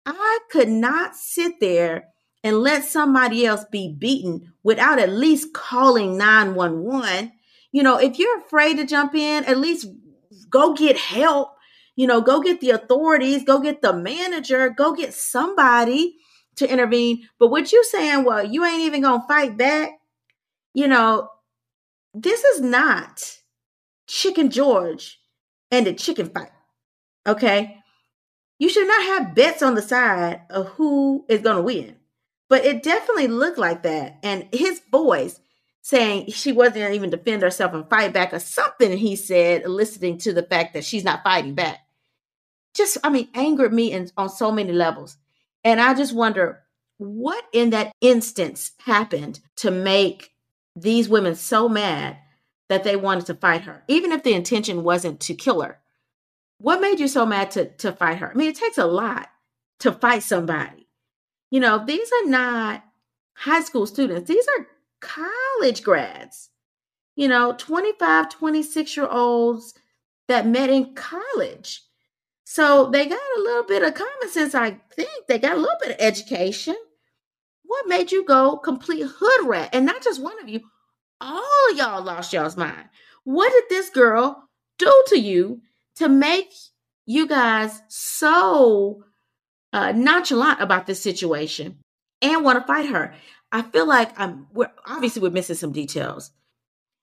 I 0.05 0.41
could 0.51 0.69
not 0.69 1.17
sit 1.17 1.59
there 1.59 2.09
and 2.45 2.59
let 2.59 2.85
somebody 2.85 3.47
else 3.47 3.65
be 3.73 3.95
beaten 3.99 4.53
without 4.63 4.99
at 4.99 5.09
least 5.09 5.55
calling 5.55 6.19
911. 6.19 7.33
You 7.73 7.83
know, 7.83 7.97
if 7.97 8.19
you're 8.19 8.41
afraid 8.41 8.77
to 8.77 8.85
jump 8.85 9.15
in, 9.15 9.45
at 9.47 9.59
least 9.59 9.87
go 10.51 10.75
get 10.75 10.99
help. 10.99 11.55
You 11.97 12.07
know, 12.07 12.21
go 12.21 12.43
get 12.43 12.61
the 12.61 12.71
authorities, 12.71 13.43
go 13.43 13.59
get 13.59 13.81
the 13.81 13.95
manager, 13.95 14.69
go 14.69 14.93
get 14.93 15.15
somebody 15.15 16.19
to 16.59 16.71
intervene. 16.71 17.29
But 17.39 17.49
what 17.49 17.73
you 17.73 17.85
saying, 17.85 18.25
well, 18.25 18.45
you 18.45 18.65
ain't 18.65 18.83
even 18.83 19.03
gonna 19.03 19.25
fight 19.27 19.57
back. 19.57 19.91
You 20.75 20.89
know, 20.89 21.29
this 22.15 22.45
is 22.45 22.61
not 22.61 23.39
Chicken 24.07 24.51
George 24.51 25.19
and 25.71 25.87
the 25.87 25.93
chicken 25.93 26.31
fight. 26.31 26.51
Okay. 27.27 27.77
You 28.59 28.69
should 28.69 28.89
not 28.89 29.03
have 29.03 29.35
bets 29.35 29.63
on 29.63 29.75
the 29.75 29.83
side 29.83 30.43
of 30.51 30.69
who 30.71 31.25
is 31.29 31.43
gonna 31.43 31.63
win. 31.63 31.97
But 32.49 32.65
it 32.65 32.83
definitely 32.83 33.29
looked 33.29 33.59
like 33.59 33.83
that. 33.83 34.19
And 34.23 34.49
his 34.53 34.81
voice 34.91 35.41
saying 35.83 36.31
she 36.33 36.53
wasn't 36.53 36.95
even 36.95 37.11
defend 37.11 37.43
herself 37.43 37.73
and 37.73 37.89
fight 37.89 38.13
back 38.13 38.33
or 38.33 38.39
something 38.39 38.97
he 38.97 39.17
said, 39.17 39.63
eliciting 39.63 40.19
to 40.19 40.33
the 40.33 40.43
fact 40.43 40.75
that 40.75 40.85
she's 40.85 41.05
not 41.05 41.23
fighting 41.23 41.55
back. 41.55 41.79
Just, 42.75 42.99
I 43.03 43.11
mean, 43.11 43.29
angered 43.35 43.73
me 43.73 44.09
on 44.17 44.29
so 44.29 44.51
many 44.51 44.73
levels. 44.73 45.17
And 45.65 45.81
I 45.81 45.95
just 45.95 46.15
wonder 46.15 46.63
what 46.99 47.45
in 47.53 47.71
that 47.71 47.93
instance 48.01 48.73
happened 48.85 49.41
to 49.57 49.71
make 49.71 50.33
these 50.75 51.09
women 51.09 51.35
so 51.35 51.69
mad 51.69 52.19
that 52.69 52.85
they 52.85 52.97
wanted 52.97 53.27
to 53.27 53.35
fight 53.35 53.63
her, 53.63 53.83
even 53.89 54.13
if 54.13 54.23
the 54.23 54.35
intention 54.35 54.85
wasn't 54.85 55.21
to 55.21 55.35
kill 55.35 55.63
her. 55.63 55.79
What 56.59 56.81
made 56.81 57.01
you 57.01 57.09
so 57.09 57.25
mad 57.25 57.51
to, 57.53 57.67
to 57.77 57.93
fight 57.93 58.19
her? 58.19 58.31
I 58.31 58.35
mean, 58.35 58.51
it 58.51 58.57
takes 58.57 58.79
a 58.79 58.87
lot 58.87 59.29
to 59.81 59.93
fight 59.93 60.23
somebody. 60.23 60.89
You 61.51 61.61
know, 61.61 61.85
these 61.85 62.11
are 62.13 62.29
not 62.29 62.85
high 63.35 63.63
school 63.63 63.87
students, 63.87 64.29
these 64.29 64.47
are 64.59 64.67
college 65.01 65.83
grads, 65.83 66.51
you 67.15 67.29
know, 67.29 67.55
25, 67.57 68.29
26 68.29 68.97
year 68.97 69.07
olds 69.07 69.75
that 70.27 70.47
met 70.47 70.71
in 70.71 70.95
college. 70.95 71.83
So 72.51 72.89
they 72.91 73.05
got 73.05 73.21
a 73.37 73.43
little 73.43 73.65
bit 73.65 73.83
of 73.83 73.93
common 73.93 74.31
sense, 74.31 74.55
I 74.55 74.79
think. 74.97 75.27
They 75.29 75.39
got 75.39 75.59
a 75.59 75.61
little 75.61 75.77
bit 75.83 75.91
of 75.91 75.97
education. 76.01 76.75
What 77.63 77.87
made 77.87 78.11
you 78.11 78.25
go 78.25 78.57
complete 78.57 79.05
hood 79.07 79.47
rat? 79.47 79.69
And 79.75 79.85
not 79.85 80.03
just 80.03 80.23
one 80.23 80.41
of 80.41 80.49
you, 80.49 80.63
all 81.21 81.75
y'all 81.75 82.03
lost 82.03 82.33
y'all's 82.33 82.57
mind. 82.57 82.89
What 83.25 83.53
did 83.53 83.65
this 83.69 83.91
girl 83.91 84.49
do 84.79 85.05
to 85.09 85.21
you 85.21 85.61
to 85.97 86.09
make 86.09 86.55
you 87.05 87.27
guys 87.27 87.83
so 87.89 89.05
uh, 89.75 89.93
nonchalant 89.93 90.63
about 90.63 90.87
this 90.87 91.03
situation 91.03 91.77
and 92.23 92.43
want 92.43 92.59
to 92.59 92.67
fight 92.67 92.89
her. 92.89 93.15
I 93.53 93.61
feel 93.61 93.87
like 93.87 94.19
I'm 94.19 94.47
we're 94.55 94.73
obviously 94.87 95.21
we're 95.21 95.33
missing 95.33 95.57
some 95.57 95.73
details. 95.73 96.31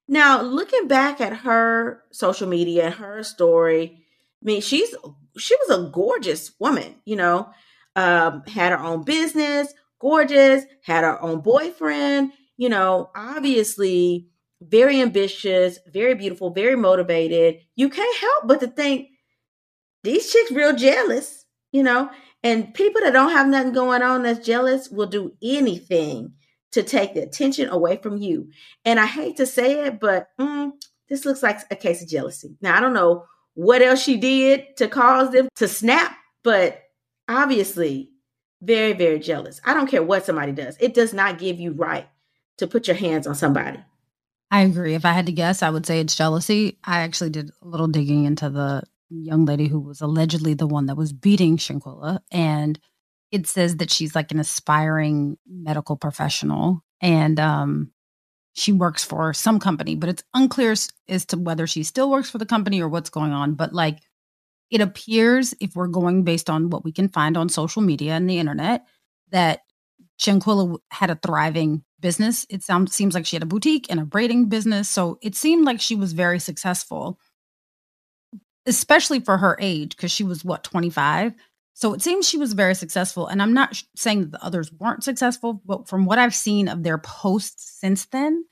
Now, 0.07 0.41
looking 0.41 0.87
back 0.87 1.21
at 1.21 1.37
her 1.37 2.01
social 2.11 2.47
media, 2.47 2.85
and 2.85 2.95
her 2.95 3.21
story, 3.21 4.01
I 4.41 4.45
mean, 4.45 4.61
she's 4.61 4.95
she 5.37 5.55
was 5.55 5.77
a 5.77 5.89
gorgeous 5.89 6.51
woman, 6.59 6.95
you 7.05 7.15
know, 7.15 7.49
um, 7.95 8.43
had 8.47 8.71
her 8.71 8.79
own 8.79 9.03
business, 9.03 9.73
gorgeous, 9.99 10.63
had 10.83 11.03
her 11.03 11.21
own 11.21 11.41
boyfriend, 11.41 12.31
you 12.57 12.69
know, 12.69 13.09
obviously 13.15 14.27
very 14.61 15.01
ambitious, 15.01 15.79
very 15.87 16.15
beautiful, 16.15 16.51
very 16.51 16.75
motivated. 16.75 17.61
You 17.75 17.89
can't 17.89 18.17
help 18.17 18.47
but 18.47 18.59
to 18.61 18.67
think 18.67 19.09
these 20.03 20.31
chicks 20.31 20.51
real 20.51 20.75
jealous, 20.75 21.45
you 21.71 21.83
know, 21.83 22.09
and 22.43 22.73
people 22.73 23.01
that 23.01 23.13
don't 23.13 23.31
have 23.31 23.47
nothing 23.47 23.73
going 23.73 24.01
on 24.01 24.23
that's 24.23 24.45
jealous 24.45 24.89
will 24.89 25.07
do 25.07 25.33
anything 25.43 26.33
to 26.71 26.83
take 26.83 27.13
the 27.13 27.23
attention 27.23 27.69
away 27.69 27.97
from 27.97 28.17
you. 28.17 28.49
And 28.83 28.99
I 28.99 29.05
hate 29.05 29.37
to 29.37 29.45
say 29.45 29.85
it, 29.85 29.99
but 29.99 30.27
mm, 30.39 30.71
this 31.09 31.25
looks 31.25 31.41
like 31.41 31.59
a 31.71 31.75
case 31.75 32.01
of 32.01 32.09
jealousy. 32.09 32.57
Now, 32.61 32.77
I 32.77 32.81
don't 32.81 32.93
know 32.93 33.25
what 33.55 33.81
else 33.81 34.01
she 34.01 34.17
did 34.17 34.77
to 34.77 34.87
cause 34.87 35.31
them 35.31 35.49
to 35.55 35.67
snap, 35.67 36.15
but 36.43 36.83
obviously, 37.27 38.11
very, 38.61 38.93
very 38.93 39.19
jealous. 39.19 39.59
I 39.65 39.73
don't 39.73 39.89
care 39.89 40.03
what 40.03 40.25
somebody 40.25 40.51
does, 40.51 40.77
it 40.79 40.93
does 40.93 41.13
not 41.13 41.39
give 41.39 41.59
you 41.59 41.71
right 41.71 42.07
to 42.57 42.67
put 42.67 42.87
your 42.87 42.95
hands 42.95 43.27
on 43.27 43.35
somebody. 43.35 43.79
I 44.51 44.61
agree. 44.61 44.93
If 44.93 45.05
I 45.05 45.11
had 45.11 45.25
to 45.25 45.31
guess, 45.31 45.63
I 45.63 45.69
would 45.69 45.85
say 45.85 45.99
it's 45.99 46.15
jealousy. 46.15 46.77
I 46.83 46.99
actually 46.99 47.31
did 47.31 47.49
a 47.61 47.67
little 47.67 47.87
digging 47.87 48.25
into 48.25 48.49
the 48.49 48.83
young 49.09 49.45
lady 49.45 49.67
who 49.67 49.79
was 49.79 50.01
allegedly 50.01 50.53
the 50.53 50.67
one 50.67 50.85
that 50.85 50.95
was 50.95 51.13
beating 51.13 51.57
Shanquella. 51.57 52.19
And 52.31 52.79
it 53.31 53.47
says 53.47 53.77
that 53.77 53.91
she's 53.91 54.15
like 54.15 54.31
an 54.31 54.39
aspiring 54.39 55.37
medical 55.47 55.97
professional 55.97 56.83
and 57.01 57.39
um, 57.39 57.91
she 58.57 58.71
works 58.71 59.03
for 59.03 59.33
some 59.33 59.59
company, 59.59 59.95
but 59.95 60.09
it's 60.09 60.23
unclear 60.33 60.73
as 61.07 61.25
to 61.25 61.37
whether 61.37 61.67
she 61.67 61.83
still 61.83 62.09
works 62.09 62.29
for 62.29 62.37
the 62.37 62.45
company 62.45 62.81
or 62.81 62.87
what's 62.87 63.09
going 63.09 63.33
on. 63.33 63.53
But 63.53 63.73
like 63.73 63.99
it 64.71 64.81
appears, 64.81 65.53
if 65.59 65.75
we're 65.75 65.87
going 65.87 66.23
based 66.23 66.49
on 66.49 66.69
what 66.69 66.83
we 66.83 66.91
can 66.91 67.09
find 67.09 67.37
on 67.37 67.49
social 67.49 67.81
media 67.81 68.13
and 68.13 68.29
the 68.29 68.39
internet, 68.39 68.85
that 69.31 69.61
Shanquella 70.19 70.79
had 70.89 71.09
a 71.09 71.19
thriving 71.21 71.83
business. 71.99 72.45
It 72.49 72.63
sounds 72.63 72.95
seems 72.95 73.13
like 73.13 73.25
she 73.25 73.35
had 73.35 73.43
a 73.43 73.47
boutique 73.47 73.87
and 73.89 73.99
a 73.99 74.05
braiding 74.05 74.45
business. 74.45 74.87
So 74.87 75.19
it 75.21 75.35
seemed 75.35 75.65
like 75.65 75.81
she 75.81 75.95
was 75.95 76.13
very 76.13 76.39
successful 76.39 77.19
especially 78.65 79.19
for 79.19 79.37
her 79.37 79.57
age, 79.59 79.95
because 79.95 80.11
she 80.11 80.23
was 80.23 80.43
what, 80.43 80.63
25? 80.63 81.33
So 81.75 81.93
it 81.93 82.01
seems 82.01 82.27
she 82.27 82.37
was 82.37 82.53
very 82.53 82.73
successful. 82.73 83.27
And 83.27 83.41
I'm 83.41 83.53
not 83.53 83.83
saying 83.97 84.21
that 84.21 84.31
the 84.31 84.43
others 84.43 84.71
weren't 84.71 85.03
successful, 85.03 85.61
but 85.65 85.89
from 85.89 86.05
what 86.05 86.17
I've 86.17 86.33
seen 86.33 86.69
of 86.69 86.83
their 86.83 86.97
posts 86.97 87.79
since 87.79 88.05
then, 88.05 88.45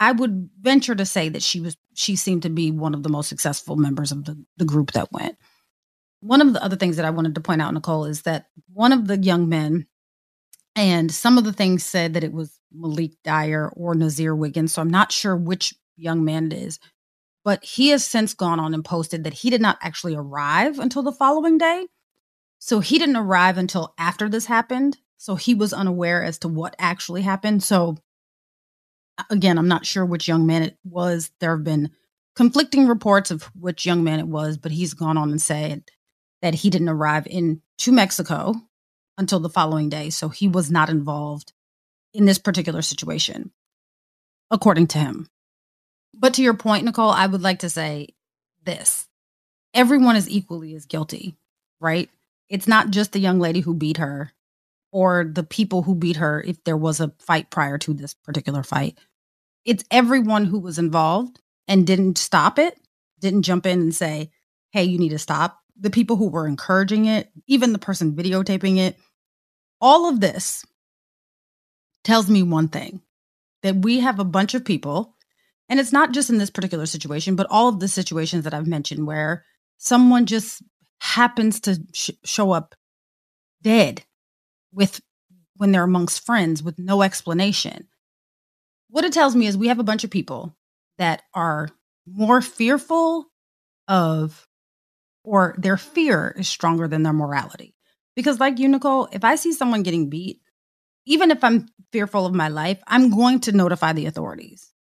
I 0.00 0.10
would 0.10 0.50
venture 0.60 0.96
to 0.96 1.06
say 1.06 1.28
that 1.28 1.42
she 1.42 1.60
was 1.60 1.76
she 1.94 2.16
seemed 2.16 2.42
to 2.42 2.50
be 2.50 2.72
one 2.72 2.94
of 2.94 3.04
the 3.04 3.08
most 3.08 3.28
successful 3.28 3.76
members 3.76 4.10
of 4.10 4.24
the, 4.24 4.44
the 4.56 4.64
group 4.64 4.92
that 4.92 5.12
went. 5.12 5.36
One 6.20 6.40
of 6.40 6.52
the 6.52 6.62
other 6.62 6.74
things 6.74 6.96
that 6.96 7.04
I 7.04 7.10
wanted 7.10 7.36
to 7.36 7.40
point 7.40 7.62
out, 7.62 7.72
Nicole, 7.74 8.04
is 8.04 8.22
that 8.22 8.46
one 8.72 8.92
of 8.92 9.06
the 9.06 9.16
young 9.16 9.48
men, 9.48 9.86
and 10.74 11.12
some 11.12 11.38
of 11.38 11.44
the 11.44 11.52
things 11.52 11.84
said 11.84 12.14
that 12.14 12.24
it 12.24 12.32
was 12.32 12.58
Malik 12.72 13.12
Dyer 13.22 13.68
or 13.76 13.94
Nazeer 13.94 14.36
Wiggins. 14.36 14.72
So 14.72 14.82
I'm 14.82 14.90
not 14.90 15.12
sure 15.12 15.36
which 15.36 15.74
young 15.96 16.24
man 16.24 16.46
it 16.46 16.54
is, 16.54 16.80
but 17.44 17.64
he 17.64 17.90
has 17.90 18.04
since 18.04 18.34
gone 18.34 18.58
on 18.58 18.74
and 18.74 18.84
posted 18.84 19.24
that 19.24 19.34
he 19.34 19.50
did 19.50 19.60
not 19.60 19.78
actually 19.80 20.16
arrive 20.16 20.80
until 20.80 21.04
the 21.04 21.12
following 21.12 21.56
day. 21.56 21.86
So 22.58 22.80
he 22.80 22.98
didn't 22.98 23.16
arrive 23.16 23.58
until 23.58 23.94
after 23.98 24.28
this 24.28 24.46
happened. 24.46 24.98
So 25.16 25.34
he 25.34 25.54
was 25.54 25.72
unaware 25.72 26.22
as 26.22 26.38
to 26.40 26.48
what 26.48 26.76
actually 26.78 27.22
happened. 27.22 27.62
So 27.62 27.96
again, 29.30 29.58
I'm 29.58 29.68
not 29.68 29.86
sure 29.86 30.04
which 30.04 30.28
young 30.28 30.46
man 30.46 30.62
it 30.62 30.78
was. 30.84 31.30
There 31.40 31.56
have 31.56 31.64
been 31.64 31.90
conflicting 32.36 32.86
reports 32.86 33.30
of 33.30 33.44
which 33.58 33.86
young 33.86 34.04
man 34.04 34.20
it 34.20 34.28
was, 34.28 34.56
but 34.56 34.72
he's 34.72 34.94
gone 34.94 35.16
on 35.16 35.30
and 35.30 35.42
said 35.42 35.84
that 36.42 36.54
he 36.54 36.70
didn't 36.70 36.88
arrive 36.88 37.26
in 37.26 37.62
to 37.78 37.92
Mexico 37.92 38.54
until 39.16 39.40
the 39.40 39.48
following 39.48 39.88
day. 39.88 40.10
So 40.10 40.28
he 40.28 40.46
was 40.46 40.70
not 40.70 40.88
involved 40.88 41.52
in 42.14 42.24
this 42.24 42.38
particular 42.38 42.82
situation, 42.82 43.50
according 44.50 44.86
to 44.88 44.98
him. 44.98 45.28
But 46.14 46.34
to 46.34 46.42
your 46.42 46.54
point, 46.54 46.84
Nicole, 46.84 47.10
I 47.10 47.26
would 47.26 47.42
like 47.42 47.60
to 47.60 47.70
say 47.70 48.08
this 48.64 49.06
everyone 49.74 50.16
is 50.16 50.30
equally 50.30 50.74
as 50.74 50.86
guilty, 50.86 51.36
right? 51.80 52.08
It's 52.48 52.68
not 52.68 52.90
just 52.90 53.12
the 53.12 53.20
young 53.20 53.38
lady 53.38 53.60
who 53.60 53.74
beat 53.74 53.98
her 53.98 54.32
or 54.90 55.24
the 55.24 55.42
people 55.42 55.82
who 55.82 55.94
beat 55.94 56.16
her 56.16 56.42
if 56.42 56.62
there 56.64 56.76
was 56.76 57.00
a 57.00 57.12
fight 57.18 57.50
prior 57.50 57.78
to 57.78 57.92
this 57.92 58.14
particular 58.14 58.62
fight. 58.62 58.98
It's 59.64 59.84
everyone 59.90 60.46
who 60.46 60.58
was 60.58 60.78
involved 60.78 61.40
and 61.66 61.86
didn't 61.86 62.16
stop 62.16 62.58
it, 62.58 62.78
didn't 63.20 63.42
jump 63.42 63.66
in 63.66 63.80
and 63.80 63.94
say, 63.94 64.30
hey, 64.70 64.84
you 64.84 64.98
need 64.98 65.10
to 65.10 65.18
stop. 65.18 65.58
The 65.78 65.90
people 65.90 66.16
who 66.16 66.28
were 66.28 66.46
encouraging 66.46 67.04
it, 67.04 67.30
even 67.46 67.72
the 67.72 67.78
person 67.78 68.16
videotaping 68.16 68.78
it, 68.78 68.96
all 69.80 70.08
of 70.08 70.20
this 70.20 70.64
tells 72.02 72.30
me 72.30 72.42
one 72.42 72.68
thing 72.68 73.02
that 73.62 73.76
we 73.76 74.00
have 74.00 74.18
a 74.18 74.24
bunch 74.24 74.54
of 74.54 74.64
people 74.64 75.14
and 75.68 75.78
it's 75.78 75.92
not 75.92 76.12
just 76.12 76.30
in 76.30 76.38
this 76.38 76.50
particular 76.50 76.86
situation, 76.86 77.36
but 77.36 77.46
all 77.50 77.68
of 77.68 77.80
the 77.80 77.88
situations 77.88 78.44
that 78.44 78.54
I've 78.54 78.66
mentioned 78.66 79.06
where 79.06 79.44
someone 79.76 80.26
just 80.26 80.62
happens 81.00 81.60
to 81.60 81.80
sh- 81.92 82.10
show 82.24 82.52
up 82.52 82.74
dead 83.62 84.04
with 84.72 85.00
when 85.56 85.72
they're 85.72 85.84
amongst 85.84 86.24
friends 86.24 86.62
with 86.62 86.78
no 86.78 87.02
explanation. 87.02 87.88
What 88.90 89.04
it 89.04 89.12
tells 89.12 89.34
me 89.34 89.46
is 89.46 89.56
we 89.56 89.68
have 89.68 89.78
a 89.78 89.84
bunch 89.84 90.04
of 90.04 90.10
people 90.10 90.56
that 90.98 91.22
are 91.34 91.68
more 92.06 92.40
fearful 92.40 93.26
of 93.86 94.46
or 95.24 95.54
their 95.58 95.76
fear 95.76 96.34
is 96.38 96.48
stronger 96.48 96.88
than 96.88 97.02
their 97.02 97.12
morality. 97.12 97.74
Because 98.16 98.40
like 98.40 98.58
you 98.58 98.68
Nicole, 98.68 99.08
if 99.12 99.24
I 99.24 99.34
see 99.34 99.52
someone 99.52 99.82
getting 99.82 100.08
beat, 100.08 100.40
even 101.06 101.30
if 101.30 101.44
I'm 101.44 101.68
fearful 101.92 102.26
of 102.26 102.34
my 102.34 102.48
life, 102.48 102.80
I'm 102.86 103.10
going 103.10 103.40
to 103.40 103.52
notify 103.52 103.92
the 103.92 104.06
authorities. 104.06 104.72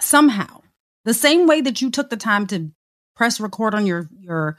Somehow. 0.00 0.62
The 1.04 1.14
same 1.14 1.46
way 1.46 1.60
that 1.60 1.80
you 1.80 1.90
took 1.90 2.10
the 2.10 2.16
time 2.16 2.46
to 2.48 2.70
press 3.16 3.40
record 3.40 3.74
on 3.74 3.86
your 3.86 4.08
your 4.18 4.58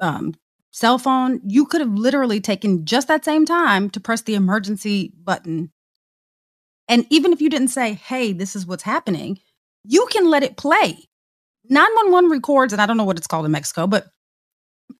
um, 0.00 0.34
cell 0.70 0.98
phone, 0.98 1.40
you 1.44 1.66
could 1.66 1.80
have 1.80 1.94
literally 1.94 2.40
taken 2.40 2.84
just 2.84 3.08
that 3.08 3.24
same 3.24 3.46
time 3.46 3.90
to 3.90 4.00
press 4.00 4.22
the 4.22 4.34
emergency 4.34 5.12
button. 5.22 5.70
And 6.88 7.06
even 7.10 7.32
if 7.32 7.40
you 7.40 7.48
didn't 7.48 7.68
say, 7.68 7.94
hey, 7.94 8.32
this 8.32 8.54
is 8.54 8.66
what's 8.66 8.82
happening, 8.82 9.38
you 9.84 10.06
can 10.10 10.28
let 10.28 10.42
it 10.42 10.56
play. 10.56 11.08
911 11.68 12.30
records, 12.30 12.72
and 12.72 12.80
I 12.80 12.86
don't 12.86 12.96
know 12.96 13.04
what 13.04 13.16
it's 13.16 13.26
called 13.26 13.46
in 13.46 13.52
Mexico, 13.52 13.86
but 13.86 14.06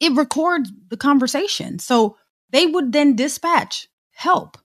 it 0.00 0.12
records 0.16 0.72
the 0.88 0.96
conversation. 0.96 1.78
So 1.78 2.16
they 2.50 2.66
would 2.66 2.92
then 2.92 3.14
dispatch 3.16 3.88
help. 4.12 4.58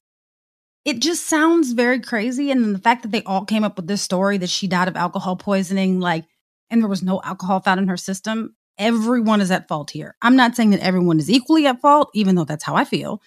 It 0.83 0.99
just 0.99 1.27
sounds 1.27 1.73
very 1.73 1.99
crazy. 1.99 2.49
And 2.49 2.73
the 2.73 2.79
fact 2.79 3.03
that 3.03 3.11
they 3.11 3.23
all 3.23 3.45
came 3.45 3.63
up 3.63 3.75
with 3.75 3.87
this 3.87 4.01
story 4.01 4.37
that 4.39 4.49
she 4.49 4.67
died 4.67 4.87
of 4.87 4.95
alcohol 4.95 5.35
poisoning, 5.35 5.99
like, 5.99 6.25
and 6.69 6.81
there 6.81 6.89
was 6.89 7.03
no 7.03 7.21
alcohol 7.23 7.59
found 7.59 7.79
in 7.79 7.87
her 7.87 7.97
system, 7.97 8.55
everyone 8.81 9.41
is 9.41 9.51
at 9.51 9.67
fault 9.67 9.91
here. 9.91 10.15
I'm 10.21 10.35
not 10.35 10.55
saying 10.55 10.71
that 10.71 10.81
everyone 10.81 11.19
is 11.19 11.29
equally 11.29 11.67
at 11.67 11.79
fault, 11.79 12.09
even 12.15 12.35
though 12.35 12.43
that's 12.43 12.63
how 12.63 12.75
I 12.75 12.83
feel, 12.83 13.21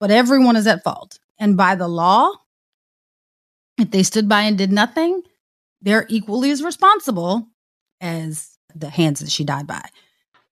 but 0.00 0.10
everyone 0.10 0.56
is 0.56 0.66
at 0.66 0.82
fault. 0.82 1.20
And 1.38 1.56
by 1.56 1.76
the 1.76 1.88
law, 1.88 2.30
if 3.78 3.90
they 3.90 4.02
stood 4.02 4.28
by 4.28 4.42
and 4.42 4.58
did 4.58 4.72
nothing, 4.72 5.22
they're 5.80 6.06
equally 6.08 6.50
as 6.50 6.62
responsible 6.62 7.46
as 8.00 8.58
the 8.74 8.90
hands 8.90 9.20
that 9.20 9.30
she 9.30 9.44
died 9.44 9.66
by. 9.66 9.88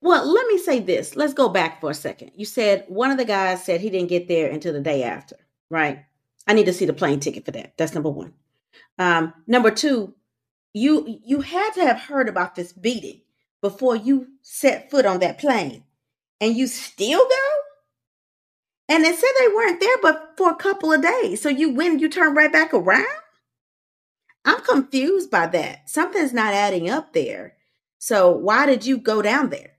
Well, 0.00 0.24
let 0.32 0.46
me 0.46 0.58
say 0.58 0.78
this. 0.78 1.16
Let's 1.16 1.34
go 1.34 1.48
back 1.48 1.80
for 1.80 1.90
a 1.90 1.94
second. 1.94 2.30
You 2.36 2.44
said 2.44 2.84
one 2.88 3.10
of 3.10 3.18
the 3.18 3.24
guys 3.24 3.64
said 3.64 3.80
he 3.80 3.90
didn't 3.90 4.08
get 4.08 4.28
there 4.28 4.50
until 4.50 4.72
the 4.72 4.80
day 4.80 5.02
after, 5.02 5.36
right? 5.68 6.04
I 6.46 6.54
need 6.54 6.66
to 6.66 6.72
see 6.72 6.86
the 6.86 6.92
plane 6.92 7.20
ticket 7.20 7.44
for 7.44 7.52
that. 7.52 7.76
That's 7.76 7.94
number 7.94 8.10
one. 8.10 8.34
Um, 8.98 9.32
number 9.46 9.70
two, 9.70 10.14
you 10.74 11.20
you 11.24 11.40
had 11.40 11.70
to 11.74 11.84
have 11.84 12.00
heard 12.00 12.28
about 12.28 12.54
this 12.54 12.72
beating 12.72 13.21
before 13.62 13.96
you 13.96 14.26
set 14.42 14.90
foot 14.90 15.06
on 15.06 15.20
that 15.20 15.38
plane 15.38 15.84
and 16.40 16.54
you 16.54 16.66
still 16.66 17.20
go? 17.20 17.48
And 18.88 19.04
they 19.04 19.12
said 19.14 19.30
they 19.38 19.48
weren't 19.48 19.80
there 19.80 19.96
but 20.02 20.34
for 20.36 20.50
a 20.50 20.56
couple 20.56 20.92
of 20.92 21.00
days. 21.00 21.40
So 21.40 21.48
you 21.48 21.70
when 21.70 21.98
you 21.98 22.10
turn 22.10 22.34
right 22.34 22.52
back 22.52 22.74
around? 22.74 23.06
I'm 24.44 24.60
confused 24.60 25.30
by 25.30 25.46
that. 25.46 25.88
Something's 25.88 26.32
not 26.32 26.52
adding 26.52 26.90
up 26.90 27.12
there. 27.12 27.54
So 27.98 28.32
why 28.32 28.66
did 28.66 28.84
you 28.84 28.98
go 28.98 29.22
down 29.22 29.50
there? 29.50 29.76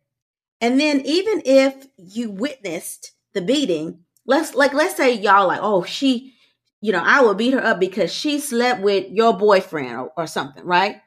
And 0.62 0.80
then 0.80 1.02
even 1.02 1.42
if 1.46 1.88
you 1.98 2.32
witnessed 2.32 3.12
the 3.34 3.42
beating, 3.42 4.00
let's 4.26 4.56
like 4.56 4.74
let's 4.74 4.96
say 4.96 5.14
y'all 5.14 5.48
like, 5.48 5.60
oh, 5.62 5.84
she, 5.84 6.34
you 6.80 6.94
know, 6.94 7.04
I 7.04 7.22
will 7.22 7.34
beat 7.34 7.54
her 7.54 7.64
up 7.64 7.80
because 7.82 8.14
she 8.14 8.40
slept 8.40 8.82
with 8.82 9.12
your 9.12 9.38
boyfriend 9.38 9.96
or, 9.98 10.12
or 10.16 10.26
something, 10.26 10.64
right? 10.64 11.02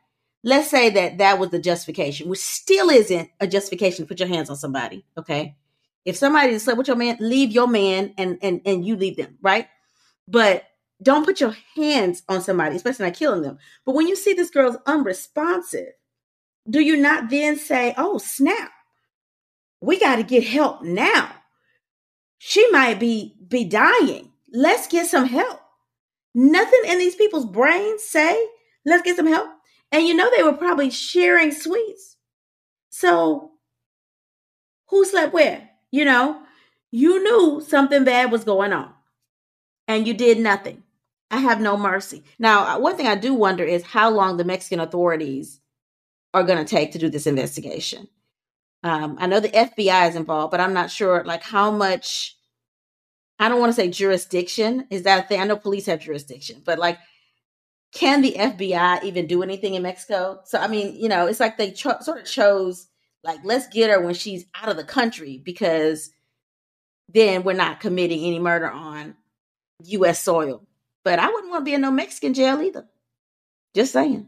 Let's 0.47 0.71
say 0.71 0.89
that 0.91 1.19
that 1.19 1.41
was 1.41 1.51
the 1.51 1.59
justification, 1.59 2.29
which 2.29 2.39
still 2.39 2.89
isn't 2.89 3.29
a 3.41 3.49
justification 3.49 4.05
to 4.05 4.09
put 4.09 4.21
your 4.21 4.29
hands 4.29 4.49
on 4.49 4.57
somebody. 4.57 5.05
Okay. 5.19 5.57
If 6.05 6.17
somebody 6.17 6.57
slept 6.61 6.79
with 6.79 6.87
your 6.87 6.97
man, 6.97 7.17
leave 7.19 7.51
your 7.51 7.67
man 7.67 8.15
and 8.17 8.39
and 8.41 8.61
and 8.65 8.87
you 8.87 8.97
leave 8.97 9.17
them, 9.17 9.37
right? 9.43 9.67
But 10.29 10.63
don't 11.03 11.27
put 11.27 11.41
your 11.41 11.55
hands 11.75 12.23
on 12.29 12.41
somebody, 12.41 12.77
especially 12.77 13.07
not 13.07 13.17
killing 13.17 13.43
them. 13.43 13.59
But 13.85 13.97
when 13.97 14.07
you 14.07 14.15
see 14.15 14.33
this 14.33 14.51
girl's 14.51 14.77
unresponsive, 14.87 15.93
do 16.71 16.81
you 16.81 16.97
not 16.97 17.29
then 17.29 17.59
say, 17.59 17.93
"Oh 17.99 18.19
snap, 18.19 18.71
we 19.81 19.99
got 19.99 20.17
to 20.17 20.23
get 20.23 20.45
help 20.45 20.83
now"? 20.83 21.33
She 22.39 22.71
might 22.71 23.01
be 23.01 23.35
be 23.49 23.65
dying. 23.65 24.31
Let's 24.53 24.87
get 24.87 25.09
some 25.09 25.27
help. 25.27 25.61
Nothing 26.37 26.83
in 26.87 26.99
these 26.99 27.17
people's 27.17 27.47
brains 27.47 28.05
say, 28.05 28.47
"Let's 28.85 29.03
get 29.03 29.17
some 29.17 29.27
help." 29.27 29.56
And 29.93 30.07
you 30.07 30.15
know, 30.15 30.31
they 30.35 30.43
were 30.43 30.53
probably 30.53 30.91
sharing 30.91 31.53
sweets. 31.53 32.17
So, 32.91 33.53
who 34.89 35.05
slept 35.05 35.33
where? 35.33 35.71
You 35.91 36.05
know, 36.05 36.43
you 36.91 37.23
knew 37.23 37.61
something 37.61 38.05
bad 38.05 38.31
was 38.31 38.45
going 38.45 38.73
on 38.73 38.93
and 39.89 40.07
you 40.07 40.15
did 40.15 40.39
nothing. 40.39 40.83
I 41.31 41.39
have 41.39 41.61
no 41.61 41.77
mercy. 41.77 42.23
Now, 42.39 42.77
uh, 42.77 42.79
one 42.79 42.97
thing 42.97 43.07
I 43.07 43.17
do 43.17 43.35
wonder 43.35 43.65
is 43.65 43.83
how 43.83 44.11
long 44.11 44.37
the 44.37 44.45
Mexican 44.45 44.81
authorities 44.81 45.61
are 46.33 46.45
going 46.45 46.59
to 46.59 46.65
take 46.65 46.93
to 46.93 46.99
do 46.99 47.09
this 47.09 47.27
investigation. 47.27 48.09
Um, 48.83 49.17
I 49.19 49.27
know 49.27 49.41
the 49.41 49.49
FBI 49.49 50.09
is 50.09 50.17
involved, 50.17 50.53
but 50.53 50.61
I'm 50.61 50.75
not 50.75 50.91
sure 50.91 51.25
like 51.25 51.43
how 51.43 51.71
much. 51.71 52.37
I 53.39 53.49
don't 53.49 53.61
want 53.61 53.71
to 53.71 53.77
say 53.77 53.89
jurisdiction. 53.89 54.87
Is 54.91 55.03
that 55.03 55.25
a 55.25 55.29
thing? 55.29 55.41
I 55.41 55.45
know 55.45 55.57
police 55.57 55.87
have 55.87 56.01
jurisdiction, 56.01 56.63
but 56.65 56.79
like 56.79 56.99
can 57.97 58.21
the 58.21 58.33
FBI 58.33 59.03
even 59.05 59.27
do 59.27 59.43
anything 59.43 59.75
in 59.75 59.83
Mexico? 59.83 60.41
So, 60.45 60.59
I 60.59 60.69
mean, 60.69 60.97
you 60.97 61.09
know, 61.09 61.27
it's 61.27 61.41
like 61.41 61.57
they 61.57 61.71
cho- 61.71 62.01
sort 62.03 62.21
of 62.21 62.27
chose, 62.27 62.89
like, 63.25 63.41
let's 63.43 63.67
get 63.69 63.89
her 63.91 64.01
when 64.01 64.13
she's 64.13 64.45
out 64.55 64.69
of 64.69 64.77
the 64.77 64.85
country 64.85 65.41
because 65.43 66.11
then 67.09 67.43
we're 67.43 67.55
not 67.55 67.81
committing 67.81 68.23
any 68.25 68.39
murder 68.39 68.71
on 68.71 69.15
U.S. 69.85 70.23
soil. 70.23 70.63
But 71.05 71.19
I 71.19 71.31
wouldn't 71.31 71.51
want 71.51 71.63
to 71.63 71.65
be 71.65 71.75
in 71.75 71.81
no 71.81 71.91
Mexican 71.91 72.35
jail 72.35 72.61
either. 72.61 72.87
Just 73.75 73.95
saying. 73.95 74.27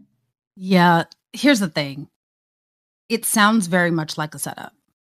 Yeah. 0.57 1.05
Here's 1.35 1.61
the 1.61 1.69
thing 1.69 2.09
it 3.11 3.27
sounds 3.27 3.67
very 3.67 3.91
much 3.91 4.17
like 4.17 4.35
a 4.35 4.39
setup 4.39 4.73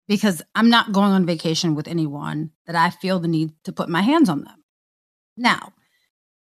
because 0.09 0.43
I'm 0.55 0.69
not 0.69 0.93
going 0.93 1.13
on 1.13 1.25
vacation 1.25 1.75
with 1.75 1.89
anyone 1.89 2.51
that 2.67 2.77
I 2.77 2.91
feel 2.91 3.19
the 3.19 3.29
need 3.29 3.53
to 3.65 3.73
put 3.73 3.89
my 3.89 4.03
hands 4.03 4.29
on 4.29 4.45
them. 4.45 4.63
Now, 5.39 5.73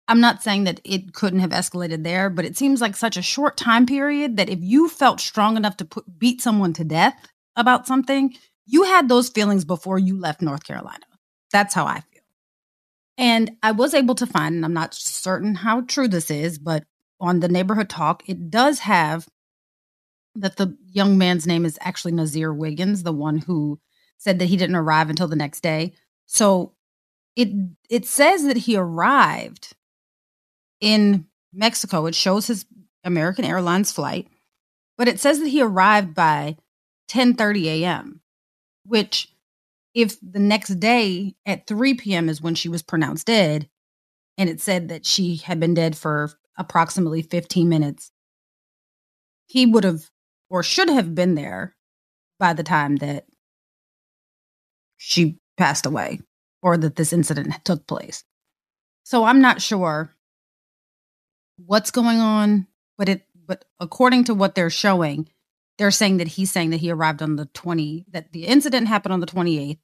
I'm 0.08 0.22
not 0.22 0.42
saying 0.42 0.64
that 0.64 0.80
it 0.84 1.14
couldn't 1.14 1.40
have 1.40 1.50
escalated 1.50 2.04
there, 2.04 2.30
but 2.30 2.46
it 2.46 2.58
seems 2.58 2.80
like 2.80 2.96
such 2.96 3.18
a 3.18 3.22
short 3.22 3.58
time 3.58 3.86
period 3.86 4.38
that 4.38 4.50
if 4.50 4.60
you 4.62 4.88
felt 4.88 5.20
strong 5.20 5.58
enough 5.58 5.78
to 5.78 5.86
put, 5.86 6.18
beat 6.18 6.42
someone 6.42 6.74
to 6.74 6.84
death 6.84 7.16
about 7.56 7.88
something, 7.88 8.34
you 8.66 8.84
had 8.84 9.10
those 9.10 9.30
feelings 9.30 9.66
before 9.66 10.00
you 10.00 10.18
left 10.18 10.42
North 10.42 10.64
Carolina. 10.64 11.06
That's 11.52 11.74
how 11.74 11.86
I 11.86 12.02
feel. 12.02 12.22
And 13.18 13.52
I 13.64 13.72
was 13.72 13.94
able 13.94 14.16
to 14.16 14.28
find, 14.28 14.56
and 14.56 14.64
I'm 14.64 14.74
not 14.74 14.94
certain 14.94 15.56
how 15.56 15.82
true 15.82 16.08
this 16.08 16.30
is, 16.32 16.58
but 16.58 16.84
on 17.20 17.40
the 17.40 17.48
neighborhood 17.48 17.90
talk, 17.90 18.24
it 18.30 18.50
does 18.50 18.80
have 18.80 19.28
that 20.36 20.58
the 20.58 20.78
young 20.86 21.18
man's 21.18 21.48
name 21.48 21.66
is 21.66 21.80
actually 21.82 22.12
Nazeer 22.12 22.56
Wiggins, 22.56 23.04
the 23.04 23.12
one 23.12 23.40
who 23.40 23.80
said 24.18 24.40
that 24.40 24.46
he 24.46 24.58
didn't 24.58 24.76
arrive 24.76 25.10
until 25.10 25.28
the 25.28 25.36
next 25.36 25.62
day. 25.62 25.94
So 26.28 26.74
it 27.36 27.50
it 27.90 28.06
says 28.06 28.44
that 28.46 28.58
he 28.58 28.76
arrived 28.76 29.76
in 30.80 31.26
Mexico. 31.54 32.06
It 32.06 32.16
shows 32.16 32.48
his 32.48 32.66
American 33.04 33.46
Airlines 33.46 33.92
flight, 33.92 34.28
but 34.98 35.08
it 35.08 35.20
says 35.20 35.40
that 35.40 35.48
he 35.48 35.62
arrived 35.62 36.14
by 36.14 36.58
10:30 37.10 37.66
a.m., 37.66 38.22
which 38.86 39.34
if 39.94 40.18
the 40.22 40.40
next 40.40 40.80
day 40.80 41.36
at 41.46 41.66
3 41.68 41.96
p.m. 41.96 42.30
is 42.30 42.42
when 42.42 42.56
she 42.56 42.70
was 42.70 42.84
pronounced 42.84 43.28
dead, 43.28 43.70
and 44.38 44.50
it 44.50 44.62
said 44.62 44.90
that 44.90 45.06
she 45.06 45.38
had 45.38 45.60
been 45.60 45.74
dead 45.74 45.98
for 45.98 46.32
approximately 46.58 47.22
15 47.22 47.68
minutes, 47.68 48.12
he 49.48 49.66
would 49.66 49.84
have 49.84 50.10
or 50.50 50.64
should 50.64 50.90
have 50.90 51.16
been 51.16 51.36
there 51.36 51.76
by 52.40 52.54
the 52.54 52.64
time 52.64 52.98
that 52.98 53.26
she 54.98 55.40
passed 55.58 55.86
away 55.86 56.20
or 56.62 56.78
that 56.78 56.96
this 56.96 57.14
incident 57.14 57.54
took 57.66 57.88
place. 57.88 58.24
So 59.04 59.24
I'm 59.24 59.42
not 59.42 59.62
sure 59.62 60.16
what's 61.58 61.92
going 61.92 62.20
on, 62.20 62.68
but 62.98 63.10
it 63.10 63.24
but 63.46 63.66
according 63.80 64.26
to 64.26 64.34
what 64.34 64.56
they're 64.56 64.70
showing, 64.70 65.30
they're 65.78 65.92
saying 65.92 66.18
that 66.18 66.28
he's 66.28 66.52
saying 66.52 66.72
that 66.72 66.82
he 66.82 66.92
arrived 66.92 67.22
on 67.22 67.36
the 67.38 67.46
20 67.46 68.06
that 68.12 68.32
the 68.34 68.46
incident 68.46 68.88
happened 68.88 69.14
on 69.14 69.20
the 69.20 69.28
28th 69.28 69.80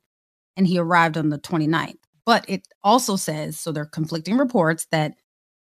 and 0.58 0.68
he 0.68 0.78
arrived 0.78 1.18
on 1.18 1.30
the 1.30 1.40
29th. 1.40 1.98
But 2.26 2.46
it 2.50 2.68
also 2.84 3.16
says 3.16 3.60
so 3.60 3.72
they're 3.72 3.86
conflicting 3.86 4.38
reports 4.38 4.88
that 4.92 5.16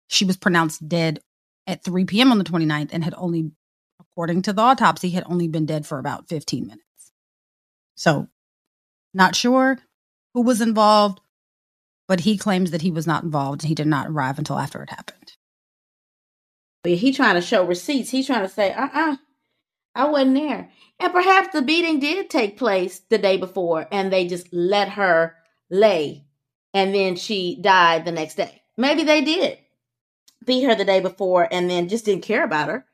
she 0.07 0.25
was 0.25 0.37
pronounced 0.37 0.87
dead 0.87 1.19
at 1.67 1.83
3 1.83 2.05
p.m. 2.05 2.31
on 2.31 2.37
the 2.37 2.43
29th 2.43 2.89
and 2.91 3.03
had 3.03 3.13
only 3.17 3.51
according 3.99 4.41
to 4.43 4.53
the 4.53 4.61
autopsy 4.61 5.11
had 5.11 5.23
only 5.27 5.47
been 5.47 5.65
dead 5.65 5.85
for 5.85 5.99
about 5.99 6.27
15 6.27 6.67
minutes. 6.67 6.83
So, 7.95 8.27
not 9.13 9.35
sure 9.35 9.79
who 10.33 10.41
was 10.41 10.61
involved, 10.61 11.21
but 12.07 12.21
he 12.21 12.37
claims 12.37 12.71
that 12.71 12.81
he 12.81 12.91
was 12.91 13.07
not 13.07 13.23
involved 13.23 13.61
and 13.61 13.69
he 13.69 13.75
did 13.75 13.87
not 13.87 14.07
arrive 14.07 14.37
until 14.37 14.57
after 14.57 14.81
it 14.81 14.89
happened. 14.89 15.18
He 16.83 17.11
trying 17.11 17.35
to 17.35 17.41
show 17.41 17.65
receipts. 17.65 18.09
He's 18.09 18.27
trying 18.27 18.43
to 18.43 18.49
say, 18.49 18.73
uh-uh, 18.73 19.17
I 19.95 20.05
wasn't 20.05 20.35
there. 20.35 20.69
And 20.99 21.13
perhaps 21.13 21.49
the 21.53 21.61
beating 21.61 21.99
did 21.99 22.29
take 22.29 22.57
place 22.57 22.99
the 23.09 23.17
day 23.17 23.37
before 23.37 23.87
and 23.91 24.11
they 24.11 24.27
just 24.27 24.51
let 24.53 24.89
her 24.89 25.35
lay 25.69 26.25
and 26.73 26.93
then 26.93 27.15
she 27.15 27.59
died 27.61 28.05
the 28.05 28.11
next 28.11 28.35
day. 28.35 28.61
Maybe 28.77 29.03
they 29.03 29.21
did 29.21 29.57
beat 30.45 30.63
her 30.63 30.75
the 30.75 30.85
day 30.85 30.99
before 30.99 31.47
and 31.51 31.69
then 31.69 31.89
just 31.89 32.05
didn't 32.05 32.23
care 32.23 32.43
about 32.43 32.69
her 32.69 32.85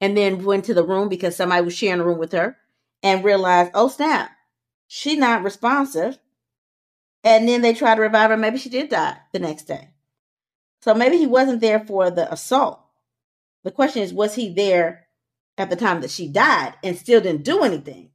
and 0.00 0.16
then 0.16 0.44
went 0.44 0.64
to 0.66 0.74
the 0.74 0.84
room 0.84 1.08
because 1.08 1.36
somebody 1.36 1.64
was 1.64 1.74
sharing 1.74 2.00
a 2.00 2.04
room 2.04 2.18
with 2.18 2.32
her 2.32 2.56
and 3.02 3.24
realized, 3.24 3.72
oh 3.74 3.88
snap, 3.88 4.30
she's 4.86 5.18
not 5.18 5.42
responsive. 5.42 6.18
And 7.24 7.48
then 7.48 7.62
they 7.62 7.74
tried 7.74 7.96
to 7.96 8.02
revive 8.02 8.30
her. 8.30 8.36
Maybe 8.36 8.58
she 8.58 8.68
did 8.68 8.88
die 8.88 9.16
the 9.32 9.38
next 9.38 9.64
day. 9.64 9.90
So 10.80 10.94
maybe 10.94 11.18
he 11.18 11.26
wasn't 11.26 11.60
there 11.60 11.80
for 11.80 12.10
the 12.10 12.32
assault. 12.32 12.81
The 13.64 13.70
question 13.70 14.02
is, 14.02 14.12
was 14.12 14.34
he 14.34 14.52
there 14.52 15.06
at 15.58 15.70
the 15.70 15.76
time 15.76 16.00
that 16.00 16.10
she 16.10 16.28
died 16.28 16.74
and 16.82 16.96
still 16.96 17.20
didn't 17.20 17.44
do 17.44 17.62
anything? 17.62 18.10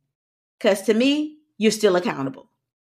Because 0.57 0.81
to 0.83 0.93
me, 0.93 1.37
you're 1.57 1.71
still 1.71 1.95
accountable. 1.95 2.49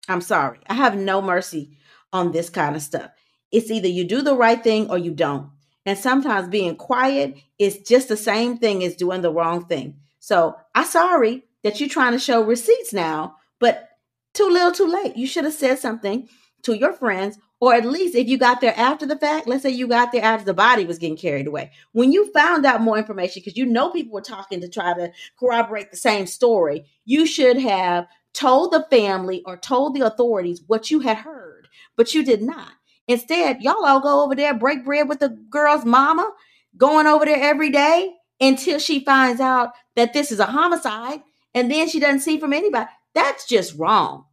I'm 0.08 0.20
sorry. 0.20 0.58
I 0.68 0.74
have 0.74 0.96
no 0.96 1.20
mercy 1.20 1.76
on 2.12 2.32
this 2.32 2.48
kind 2.48 2.76
of 2.76 2.82
stuff. 2.82 3.10
It's 3.52 3.70
either 3.70 3.88
you 3.88 4.04
do 4.04 4.22
the 4.22 4.36
right 4.36 4.62
thing 4.62 4.90
or 4.90 4.98
you 4.98 5.12
don't. 5.12 5.50
And 5.84 5.96
sometimes 5.96 6.48
being 6.48 6.76
quiet 6.76 7.36
is 7.58 7.78
just 7.78 8.08
the 8.08 8.16
same 8.16 8.58
thing 8.58 8.82
as 8.82 8.96
doing 8.96 9.22
the 9.22 9.32
wrong 9.32 9.66
thing. 9.66 10.00
So 10.18 10.56
I'm 10.74 10.86
sorry 10.86 11.44
that 11.62 11.78
you're 11.78 11.88
trying 11.88 12.12
to 12.12 12.18
show 12.18 12.42
receipts 12.42 12.92
now, 12.92 13.36
but 13.60 13.90
too 14.34 14.48
little, 14.48 14.72
too 14.72 14.86
late. 14.86 15.16
You 15.16 15.26
should 15.26 15.44
have 15.44 15.54
said 15.54 15.78
something 15.78 16.28
to 16.62 16.76
your 16.76 16.92
friends, 16.92 17.38
or 17.60 17.74
at 17.74 17.86
least 17.86 18.14
if 18.14 18.28
you 18.28 18.36
got 18.38 18.60
there 18.60 18.74
after 18.76 19.06
the 19.06 19.16
fact, 19.16 19.46
let's 19.46 19.62
say 19.62 19.70
you 19.70 19.88
got 19.88 20.12
there 20.12 20.22
after 20.22 20.44
the 20.44 20.54
body 20.54 20.84
was 20.84 20.98
getting 20.98 21.16
carried 21.16 21.46
away. 21.46 21.70
When 21.92 22.12
you 22.12 22.30
found 22.32 22.66
out 22.66 22.82
more 22.82 22.98
information, 22.98 23.40
because 23.40 23.56
you 23.56 23.66
know 23.66 23.90
people 23.90 24.12
were 24.12 24.20
talking 24.20 24.60
to 24.60 24.68
try 24.68 24.92
to 24.94 25.10
corroborate 25.38 25.90
the 25.90 25.96
same 25.96 26.26
story, 26.26 26.84
you 27.04 27.26
should 27.26 27.58
have 27.58 28.06
told 28.34 28.72
the 28.72 28.86
family 28.90 29.42
or 29.46 29.56
told 29.56 29.94
the 29.94 30.06
authorities 30.06 30.62
what 30.66 30.90
you 30.90 31.00
had 31.00 31.16
heard, 31.18 31.68
but 31.96 32.14
you 32.14 32.22
did 32.22 32.42
not. 32.42 32.72
Instead, 33.08 33.62
y'all 33.62 33.84
all 33.84 34.00
go 34.00 34.24
over 34.24 34.34
there, 34.34 34.52
break 34.52 34.84
bread 34.84 35.08
with 35.08 35.20
the 35.20 35.30
girl's 35.48 35.84
mama, 35.84 36.30
going 36.76 37.06
over 37.06 37.24
there 37.24 37.40
every 37.40 37.70
day 37.70 38.12
until 38.40 38.78
she 38.78 39.02
finds 39.02 39.40
out 39.40 39.70
that 39.94 40.12
this 40.12 40.30
is 40.30 40.40
a 40.40 40.46
homicide, 40.46 41.22
and 41.54 41.70
then 41.70 41.88
she 41.88 42.00
doesn't 42.00 42.20
see 42.20 42.38
from 42.38 42.52
anybody. 42.52 42.90
That's 43.14 43.46
just 43.46 43.78
wrong. 43.78 44.26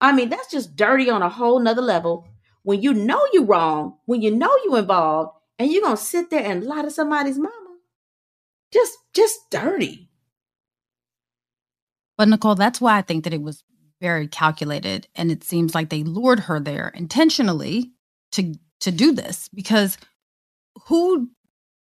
I 0.00 0.12
mean, 0.12 0.28
that's 0.28 0.50
just 0.50 0.76
dirty 0.76 1.08
on 1.08 1.22
a 1.22 1.28
whole 1.28 1.60
nother 1.60 1.82
level. 1.82 2.26
When 2.62 2.82
you 2.82 2.92
know 2.94 3.20
you're 3.32 3.44
wrong, 3.44 3.96
when 4.06 4.22
you 4.22 4.34
know 4.34 4.54
you're 4.64 4.78
involved, 4.78 5.32
and 5.58 5.70
you're 5.70 5.82
gonna 5.82 5.96
sit 5.96 6.30
there 6.30 6.44
and 6.44 6.64
lie 6.64 6.82
to 6.82 6.90
somebody's 6.90 7.38
mama. 7.38 7.78
Just 8.72 8.96
just 9.14 9.38
dirty. 9.50 10.10
But 12.16 12.28
Nicole, 12.28 12.54
that's 12.54 12.80
why 12.80 12.98
I 12.98 13.02
think 13.02 13.24
that 13.24 13.32
it 13.32 13.42
was 13.42 13.64
very 14.00 14.28
calculated. 14.28 15.06
And 15.14 15.30
it 15.30 15.44
seems 15.44 15.74
like 15.74 15.90
they 15.90 16.02
lured 16.02 16.40
her 16.40 16.60
there 16.60 16.92
intentionally 16.94 17.92
to 18.32 18.54
to 18.80 18.90
do 18.90 19.12
this 19.12 19.48
because 19.54 19.98
who 20.86 21.30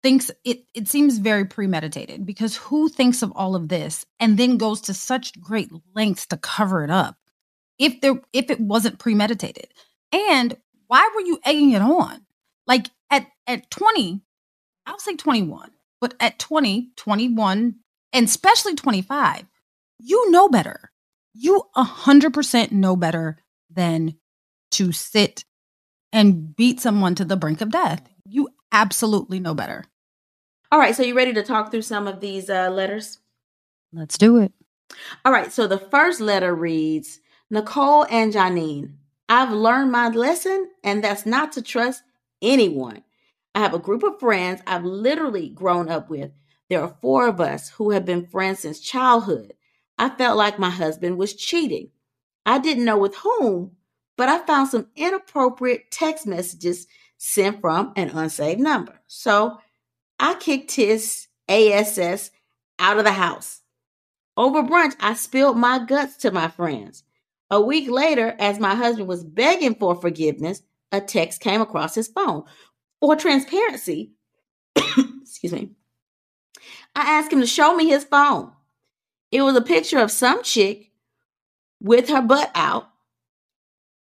thinks 0.03 0.31
it 0.43 0.65
it 0.73 0.87
seems 0.87 1.19
very 1.19 1.45
premeditated 1.45 2.25
because 2.25 2.57
who 2.57 2.89
thinks 2.89 3.21
of 3.21 3.31
all 3.35 3.55
of 3.55 3.69
this 3.69 4.05
and 4.19 4.37
then 4.37 4.57
goes 4.57 4.81
to 4.81 4.93
such 4.93 5.39
great 5.39 5.69
lengths 5.95 6.25
to 6.25 6.37
cover 6.37 6.83
it 6.83 6.89
up 6.89 7.15
if 7.77 8.01
there 8.01 8.19
if 8.33 8.49
it 8.49 8.59
wasn't 8.59 8.99
premeditated 8.99 9.67
and 10.11 10.57
why 10.87 11.09
were 11.13 11.21
you 11.21 11.39
egging 11.45 11.71
it 11.71 11.81
on 11.81 12.25
like 12.67 12.87
at 13.09 13.27
at 13.47 13.69
20 13.69 14.21
i'll 14.85 14.99
say 14.99 15.15
21 15.15 15.71
but 15.99 16.13
at 16.19 16.39
20 16.39 16.91
21 16.95 17.75
and 18.13 18.25
especially 18.27 18.75
25 18.75 19.45
you 19.99 20.31
know 20.31 20.49
better 20.49 20.91
you 21.33 21.63
100% 21.75 22.71
know 22.71 22.95
better 22.95 23.37
than 23.69 24.15
to 24.71 24.91
sit 24.91 25.45
and 26.11 26.55
beat 26.55 26.79
someone 26.79 27.15
to 27.15 27.25
the 27.25 27.37
brink 27.37 27.61
of 27.61 27.71
death. 27.71 28.09
You 28.25 28.49
absolutely 28.71 29.39
know 29.39 29.53
better. 29.53 29.85
All 30.71 30.79
right, 30.79 30.95
so 30.95 31.03
you 31.03 31.15
ready 31.15 31.33
to 31.33 31.43
talk 31.43 31.71
through 31.71 31.81
some 31.81 32.07
of 32.07 32.19
these 32.19 32.49
uh, 32.49 32.69
letters? 32.69 33.19
Let's 33.93 34.17
do 34.17 34.37
it. 34.37 34.53
All 35.25 35.31
right, 35.31 35.51
so 35.51 35.67
the 35.67 35.77
first 35.77 36.21
letter 36.21 36.53
reads 36.53 37.19
Nicole 37.49 38.05
and 38.09 38.33
Janine, 38.33 38.93
I've 39.33 39.53
learned 39.53 39.93
my 39.93 40.09
lesson, 40.09 40.69
and 40.83 41.01
that's 41.01 41.25
not 41.25 41.53
to 41.53 41.61
trust 41.61 42.03
anyone. 42.41 43.01
I 43.55 43.59
have 43.61 43.73
a 43.73 43.79
group 43.79 44.03
of 44.03 44.19
friends 44.19 44.61
I've 44.67 44.83
literally 44.83 45.47
grown 45.47 45.87
up 45.87 46.09
with. 46.09 46.31
There 46.69 46.81
are 46.81 46.97
four 47.01 47.29
of 47.29 47.39
us 47.39 47.69
who 47.69 47.91
have 47.91 48.03
been 48.03 48.27
friends 48.27 48.59
since 48.59 48.81
childhood. 48.81 49.53
I 49.97 50.09
felt 50.09 50.35
like 50.35 50.59
my 50.59 50.69
husband 50.69 51.17
was 51.17 51.33
cheating. 51.33 51.91
I 52.45 52.59
didn't 52.59 52.83
know 52.83 52.97
with 52.97 53.15
whom, 53.15 53.77
but 54.17 54.27
I 54.27 54.39
found 54.39 54.67
some 54.67 54.87
inappropriate 54.97 55.91
text 55.91 56.27
messages 56.27 56.87
sent 57.17 57.61
from 57.61 57.93
an 57.95 58.09
unsaved 58.09 58.59
number. 58.59 58.99
So 59.07 59.59
I 60.19 60.33
kicked 60.33 60.73
his 60.73 61.27
ASS 61.47 62.31
out 62.79 62.97
of 62.97 63.05
the 63.05 63.13
house. 63.13 63.61
Over 64.35 64.61
brunch, 64.61 64.97
I 64.99 65.13
spilled 65.13 65.55
my 65.55 65.79
guts 65.79 66.17
to 66.17 66.31
my 66.31 66.49
friends. 66.49 67.05
A 67.51 67.59
week 67.59 67.89
later, 67.89 68.33
as 68.39 68.59
my 68.59 68.75
husband 68.75 69.09
was 69.09 69.25
begging 69.25 69.75
for 69.75 69.93
forgiveness, 69.93 70.63
a 70.93 71.01
text 71.01 71.41
came 71.41 71.59
across 71.59 71.93
his 71.93 72.07
phone. 72.07 72.45
For 73.01 73.17
transparency, 73.17 74.13
excuse 74.75 75.51
me, 75.51 75.71
I 76.95 77.01
asked 77.19 77.33
him 77.33 77.41
to 77.41 77.47
show 77.47 77.75
me 77.75 77.89
his 77.89 78.05
phone. 78.05 78.53
It 79.31 79.41
was 79.41 79.57
a 79.57 79.61
picture 79.61 79.99
of 79.99 80.11
some 80.11 80.43
chick 80.43 80.91
with 81.81 82.07
her 82.07 82.21
butt 82.21 82.51
out 82.55 82.89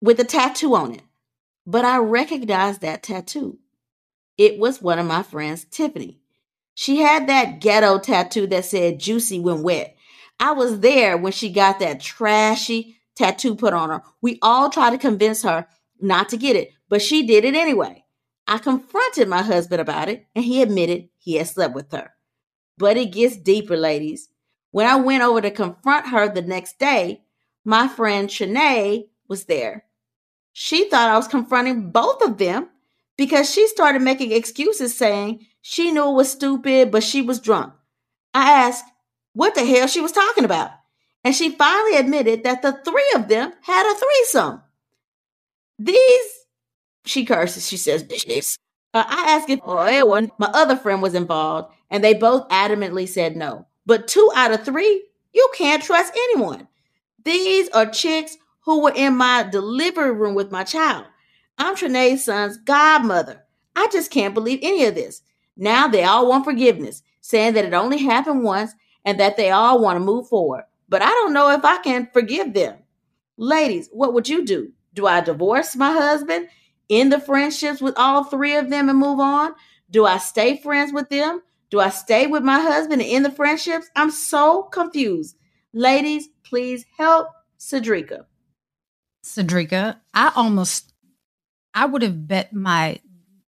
with 0.01 0.19
a 0.19 0.25
tattoo 0.25 0.75
on 0.75 0.95
it. 0.95 1.03
But 1.65 1.85
I 1.85 1.97
recognized 1.97 2.81
that 2.81 3.03
tattoo. 3.03 3.59
It 4.37 4.57
was 4.57 4.81
one 4.81 4.99
of 4.99 5.05
my 5.05 5.23
friends, 5.23 5.65
Tiffany. 5.65 6.19
She 6.73 6.97
had 6.97 7.27
that 7.27 7.61
ghetto 7.61 7.99
tattoo 7.99 8.47
that 8.47 8.65
said 8.65 8.99
juicy 8.99 9.39
when 9.39 9.61
wet. 9.61 9.95
I 10.39 10.53
was 10.53 10.79
there 10.79 11.17
when 11.17 11.31
she 11.31 11.49
got 11.49 11.79
that 11.79 12.01
trashy 12.01 12.97
tattoo 13.15 13.55
put 13.55 13.73
on 13.73 13.89
her. 13.89 14.03
We 14.21 14.39
all 14.41 14.69
tried 14.69 14.91
to 14.91 14.97
convince 14.97 15.43
her 15.43 15.67
not 15.99 16.29
to 16.29 16.37
get 16.37 16.55
it, 16.55 16.71
but 16.89 17.01
she 17.01 17.25
did 17.25 17.45
it 17.45 17.55
anyway. 17.55 18.03
I 18.47 18.57
confronted 18.57 19.27
my 19.27 19.41
husband 19.41 19.81
about 19.81 20.09
it, 20.09 20.25
and 20.35 20.43
he 20.43 20.61
admitted 20.61 21.09
he 21.17 21.35
had 21.35 21.47
slept 21.47 21.75
with 21.75 21.91
her. 21.91 22.11
But 22.77 22.97
it 22.97 23.13
gets 23.13 23.37
deeper, 23.37 23.77
ladies. 23.77 24.29
When 24.71 24.87
I 24.87 24.95
went 24.95 25.23
over 25.23 25.41
to 25.41 25.51
confront 25.51 26.07
her 26.07 26.27
the 26.27 26.41
next 26.41 26.79
day, 26.79 27.21
my 27.63 27.87
friend 27.87 28.29
Shanae 28.29 29.07
was 29.27 29.45
there. 29.45 29.85
She 30.53 30.89
thought 30.89 31.09
I 31.09 31.17
was 31.17 31.27
confronting 31.27 31.91
both 31.91 32.21
of 32.21 32.37
them 32.37 32.69
because 33.17 33.51
she 33.51 33.67
started 33.67 34.01
making 34.01 34.31
excuses 34.31 34.97
saying 34.97 35.45
she 35.61 35.91
knew 35.91 36.09
it 36.09 36.13
was 36.13 36.31
stupid, 36.31 36.91
but 36.91 37.03
she 37.03 37.21
was 37.21 37.39
drunk. 37.39 37.73
I 38.33 38.51
asked 38.51 38.85
what 39.33 39.55
the 39.55 39.65
hell 39.65 39.87
she 39.87 40.01
was 40.01 40.11
talking 40.11 40.43
about. 40.43 40.71
And 41.23 41.35
she 41.35 41.51
finally 41.51 41.97
admitted 41.97 42.43
that 42.43 42.61
the 42.61 42.73
three 42.83 43.11
of 43.15 43.27
them 43.27 43.53
had 43.61 43.91
a 43.91 43.95
threesome. 43.95 44.61
These, 45.77 46.45
she 47.05 47.25
curses, 47.25 47.67
she 47.67 47.77
says, 47.77 48.03
bitches. 48.03 48.57
Uh, 48.93 49.03
I 49.07 49.35
asked 49.35 49.49
if 49.49 49.59
oh, 49.63 50.29
my 50.37 50.47
other 50.47 50.75
friend 50.75 51.01
was 51.01 51.15
involved, 51.15 51.73
and 51.89 52.03
they 52.03 52.13
both 52.13 52.47
adamantly 52.49 53.07
said 53.07 53.35
no. 53.35 53.65
But 53.85 54.07
two 54.07 54.29
out 54.35 54.51
of 54.51 54.65
three, 54.65 55.05
you 55.33 55.49
can't 55.55 55.81
trust 55.81 56.13
anyone. 56.13 56.67
These 57.23 57.69
are 57.69 57.85
chicks 57.85 58.37
who 58.61 58.81
were 58.81 58.93
in 58.95 59.15
my 59.15 59.43
delivery 59.43 60.11
room 60.11 60.35
with 60.35 60.51
my 60.51 60.63
child. 60.63 61.05
I'm 61.57 61.75
Trinae's 61.75 62.25
son's 62.25 62.57
godmother. 62.57 63.43
I 63.75 63.87
just 63.91 64.11
can't 64.11 64.33
believe 64.33 64.59
any 64.61 64.85
of 64.85 64.95
this. 64.95 65.21
Now 65.55 65.87
they 65.87 66.03
all 66.03 66.27
want 66.27 66.45
forgiveness, 66.45 67.03
saying 67.21 67.53
that 67.53 67.65
it 67.65 67.73
only 67.73 67.99
happened 67.99 68.43
once 68.43 68.73
and 69.05 69.19
that 69.19 69.37
they 69.37 69.51
all 69.51 69.81
want 69.81 69.97
to 69.97 69.99
move 70.03 70.27
forward. 70.27 70.63
But 70.91 71.01
I 71.01 71.07
don't 71.07 71.31
know 71.31 71.49
if 71.51 71.63
I 71.63 71.77
can 71.77 72.09
forgive 72.11 72.53
them. 72.53 72.75
Ladies, 73.37 73.87
what 73.93 74.13
would 74.13 74.27
you 74.27 74.45
do? 74.45 74.73
Do 74.93 75.07
I 75.07 75.21
divorce 75.21 75.73
my 75.77 75.93
husband, 75.93 76.49
end 76.89 77.13
the 77.13 77.19
friendships 77.19 77.79
with 77.79 77.97
all 77.97 78.25
three 78.25 78.57
of 78.57 78.69
them 78.69 78.89
and 78.89 78.99
move 78.99 79.21
on? 79.21 79.53
Do 79.89 80.05
I 80.05 80.17
stay 80.17 80.57
friends 80.57 80.91
with 80.91 81.07
them? 81.07 81.41
Do 81.69 81.79
I 81.79 81.87
stay 81.87 82.27
with 82.27 82.43
my 82.43 82.59
husband 82.59 83.01
and 83.01 83.09
end 83.09 83.23
the 83.23 83.31
friendships? 83.31 83.89
I'm 83.95 84.11
so 84.11 84.63
confused. 84.63 85.37
Ladies, 85.71 86.27
please 86.43 86.85
help 86.97 87.29
Cedrica. 87.57 88.25
Cedrica, 89.23 89.97
I 90.13 90.33
almost 90.35 90.93
I 91.73 91.85
would 91.85 92.01
have 92.01 92.27
bet 92.27 92.51
my 92.51 92.99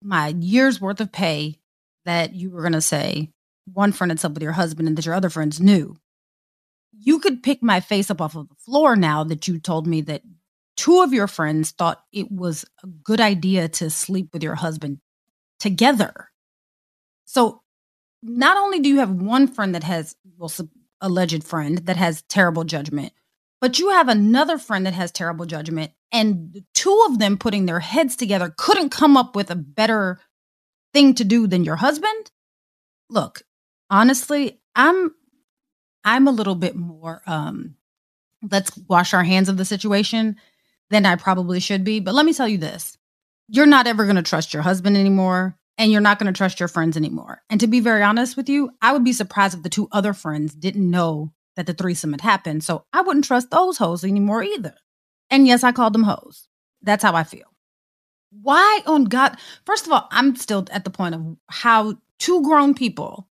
my 0.03 0.35
year's 0.37 0.81
worth 0.81 0.99
of 0.99 1.13
pay 1.13 1.57
that 2.03 2.35
you 2.35 2.49
were 2.49 2.63
gonna 2.63 2.81
say 2.81 3.31
one 3.73 3.93
friend 3.93 4.11
had 4.11 4.19
slept 4.19 4.33
with 4.33 4.43
your 4.43 4.51
husband 4.51 4.89
and 4.89 4.97
that 4.97 5.05
your 5.05 5.15
other 5.15 5.29
friends 5.29 5.61
knew. 5.61 5.95
You 6.91 7.19
could 7.19 7.43
pick 7.43 7.61
my 7.61 7.79
face 7.79 8.09
up 8.09 8.21
off 8.21 8.35
of 8.35 8.49
the 8.49 8.55
floor 8.55 8.95
now 8.95 9.23
that 9.23 9.47
you 9.47 9.59
told 9.59 9.87
me 9.87 10.01
that 10.01 10.21
two 10.75 11.01
of 11.01 11.13
your 11.13 11.27
friends 11.27 11.71
thought 11.71 12.03
it 12.11 12.31
was 12.31 12.65
a 12.83 12.87
good 12.87 13.21
idea 13.21 13.67
to 13.67 13.89
sleep 13.89 14.29
with 14.33 14.43
your 14.43 14.55
husband 14.55 14.99
together. 15.59 16.29
So 17.25 17.61
not 18.23 18.57
only 18.57 18.79
do 18.79 18.89
you 18.89 18.99
have 18.99 19.11
one 19.11 19.47
friend 19.47 19.75
that 19.75 19.83
has 19.83 20.15
well 20.37 20.51
alleged 21.01 21.43
friend 21.43 21.77
that 21.79 21.97
has 21.97 22.23
terrible 22.23 22.63
judgment, 22.63 23.13
but 23.61 23.77
you 23.77 23.89
have 23.89 24.07
another 24.07 24.57
friend 24.57 24.85
that 24.85 24.93
has 24.93 25.11
terrible 25.11 25.45
judgment, 25.45 25.91
and 26.11 26.53
the 26.53 26.63
two 26.73 27.05
of 27.09 27.19
them 27.19 27.37
putting 27.37 27.65
their 27.65 27.79
heads 27.79 28.15
together 28.15 28.53
couldn't 28.57 28.89
come 28.89 29.17
up 29.17 29.35
with 29.35 29.51
a 29.51 29.55
better 29.55 30.19
thing 30.93 31.13
to 31.15 31.23
do 31.23 31.45
than 31.45 31.65
your 31.65 31.75
husband. 31.75 32.31
Look, 33.09 33.41
honestly, 33.89 34.61
I'm 34.75 35.13
I'm 36.09 36.27
a 36.27 36.31
little 36.31 36.55
bit 36.55 36.75
more 36.75 37.21
um 37.27 37.75
let's 38.49 38.75
wash 38.87 39.13
our 39.13 39.23
hands 39.23 39.49
of 39.49 39.57
the 39.57 39.65
situation 39.65 40.37
than 40.89 41.05
I 41.05 41.15
probably 41.15 41.59
should 41.59 41.83
be. 41.83 41.99
But 41.99 42.15
let 42.15 42.25
me 42.25 42.33
tell 42.33 42.47
you 42.47 42.57
this 42.57 42.97
you're 43.47 43.65
not 43.65 43.87
ever 43.87 44.05
going 44.05 44.15
to 44.15 44.21
trust 44.21 44.53
your 44.53 44.63
husband 44.63 44.97
anymore, 44.97 45.55
and 45.77 45.91
you're 45.91 46.01
not 46.01 46.19
going 46.19 46.31
to 46.31 46.37
trust 46.37 46.59
your 46.59 46.67
friends 46.67 46.97
anymore. 46.97 47.41
And 47.49 47.59
to 47.61 47.67
be 47.67 47.79
very 47.79 48.03
honest 48.03 48.37
with 48.37 48.49
you, 48.49 48.71
I 48.81 48.91
would 48.91 49.03
be 49.03 49.13
surprised 49.13 49.55
if 49.55 49.63
the 49.63 49.69
two 49.69 49.87
other 49.91 50.13
friends 50.13 50.53
didn't 50.53 50.89
know 50.89 51.33
that 51.55 51.65
the 51.65 51.73
threesome 51.73 52.11
had 52.11 52.21
happened. 52.21 52.63
So 52.63 52.85
I 52.93 53.01
wouldn't 53.01 53.25
trust 53.25 53.51
those 53.51 53.77
hoes 53.77 54.03
anymore 54.03 54.43
either. 54.43 54.75
And 55.29 55.47
yes, 55.47 55.63
I 55.63 55.71
called 55.71 55.93
them 55.93 56.03
hoes. 56.03 56.47
That's 56.81 57.03
how 57.03 57.13
I 57.15 57.23
feel. 57.23 57.45
Why 58.31 58.81
on 58.85 59.05
God? 59.05 59.37
First 59.65 59.85
of 59.85 59.91
all, 59.91 60.07
I'm 60.11 60.35
still 60.35 60.65
at 60.71 60.83
the 60.83 60.89
point 60.89 61.15
of 61.15 61.37
how 61.47 61.95
two 62.19 62.43
grown 62.43 62.73
people, 62.73 63.27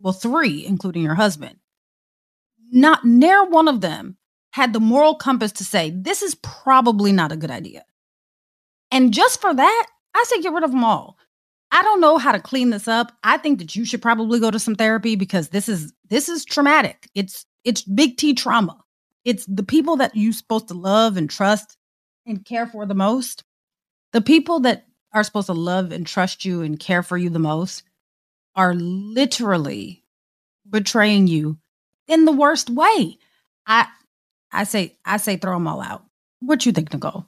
well, 0.00 0.12
three, 0.12 0.64
including 0.66 1.02
your 1.02 1.14
husband, 1.14 1.58
not 2.74 3.04
near 3.04 3.44
one 3.44 3.68
of 3.68 3.80
them 3.80 4.16
had 4.52 4.72
the 4.72 4.80
moral 4.80 5.14
compass 5.14 5.52
to 5.52 5.64
say, 5.64 5.90
this 5.90 6.22
is 6.22 6.34
probably 6.34 7.12
not 7.12 7.32
a 7.32 7.36
good 7.36 7.50
idea. 7.50 7.84
And 8.90 9.14
just 9.14 9.40
for 9.40 9.54
that, 9.54 9.86
I 10.14 10.24
say 10.26 10.42
get 10.42 10.52
rid 10.52 10.64
of 10.64 10.70
them 10.70 10.84
all. 10.84 11.16
I 11.70 11.82
don't 11.82 12.00
know 12.00 12.18
how 12.18 12.32
to 12.32 12.40
clean 12.40 12.70
this 12.70 12.86
up. 12.86 13.12
I 13.24 13.38
think 13.38 13.58
that 13.58 13.74
you 13.74 13.84
should 13.84 14.02
probably 14.02 14.38
go 14.38 14.50
to 14.50 14.58
some 14.58 14.74
therapy 14.76 15.16
because 15.16 15.48
this 15.48 15.68
is 15.68 15.92
this 16.08 16.28
is 16.28 16.44
traumatic. 16.44 17.08
It's 17.14 17.46
it's 17.64 17.82
big 17.82 18.16
T 18.16 18.34
trauma. 18.34 18.80
It's 19.24 19.46
the 19.46 19.64
people 19.64 19.96
that 19.96 20.14
you're 20.14 20.32
supposed 20.32 20.68
to 20.68 20.74
love 20.74 21.16
and 21.16 21.28
trust 21.28 21.76
and 22.26 22.44
care 22.44 22.66
for 22.66 22.86
the 22.86 22.94
most. 22.94 23.42
The 24.12 24.20
people 24.20 24.60
that 24.60 24.86
are 25.12 25.24
supposed 25.24 25.46
to 25.46 25.54
love 25.54 25.90
and 25.90 26.06
trust 26.06 26.44
you 26.44 26.62
and 26.62 26.78
care 26.78 27.02
for 27.02 27.16
you 27.16 27.30
the 27.30 27.38
most 27.38 27.82
are 28.54 28.74
literally 28.74 30.04
betraying 30.68 31.26
you 31.26 31.58
in 32.08 32.24
the 32.24 32.32
worst 32.32 32.70
way. 32.70 33.18
I 33.66 33.88
I 34.52 34.64
say 34.64 34.96
I 35.04 35.16
say 35.16 35.36
throw 35.36 35.54
them 35.54 35.66
all 35.66 35.80
out. 35.80 36.04
What 36.40 36.66
you 36.66 36.72
think, 36.72 36.92
Nicole? 36.92 37.26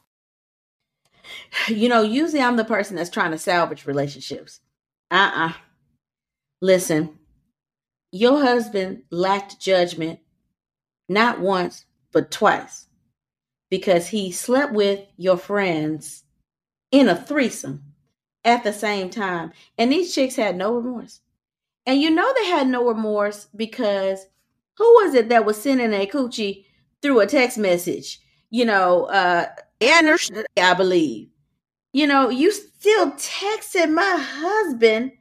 You 1.69 1.89
know, 1.89 2.03
usually 2.03 2.41
I'm 2.41 2.57
the 2.57 2.65
person 2.65 2.97
that's 2.97 3.11
trying 3.11 3.33
to 3.33 3.39
salvage 3.39 3.87
relationships. 3.87 4.61
Uh-uh. 5.11 5.53
Listen, 6.61 7.19
your 8.13 8.41
husband 8.41 9.03
lacked 9.11 9.61
judgment 9.61 10.21
not 11.09 11.41
once, 11.41 11.85
but 12.13 12.31
twice. 12.31 12.87
Because 13.71 14.09
he 14.09 14.31
slept 14.31 14.73
with 14.73 15.01
your 15.17 15.37
friends 15.37 16.25
in 16.93 17.09
a 17.09 17.17
threesome 17.17 17.83
at 18.45 18.63
the 18.63 18.73
same 18.73 19.11
time. 19.11 19.53
And 19.77 19.91
these 19.91 20.15
chicks 20.15 20.37
had 20.37 20.57
no 20.57 20.75
remorse. 20.75 21.21
And 21.85 22.01
you 22.01 22.11
know 22.11 22.33
they 22.37 22.47
had 22.47 22.69
no 22.69 22.87
remorse 22.87 23.49
because 23.55 24.27
who 24.77 24.85
was 24.85 25.15
it 25.15 25.29
that 25.29 25.45
was 25.45 25.61
sending 25.61 25.93
a 25.93 26.07
coochie 26.07 26.65
through 27.03 27.21
a 27.21 27.27
text 27.27 27.59
message? 27.59 28.21
You 28.51 28.65
know, 28.65 29.05
uh 29.07 29.47
Anderson, 29.81 30.45
I 30.57 30.75
believe. 30.75 31.29
You 31.93 32.07
know, 32.07 32.29
you 32.29 32.53
still 32.53 33.13
texted 33.13 33.93
my 33.93 34.17
husband 34.19 35.13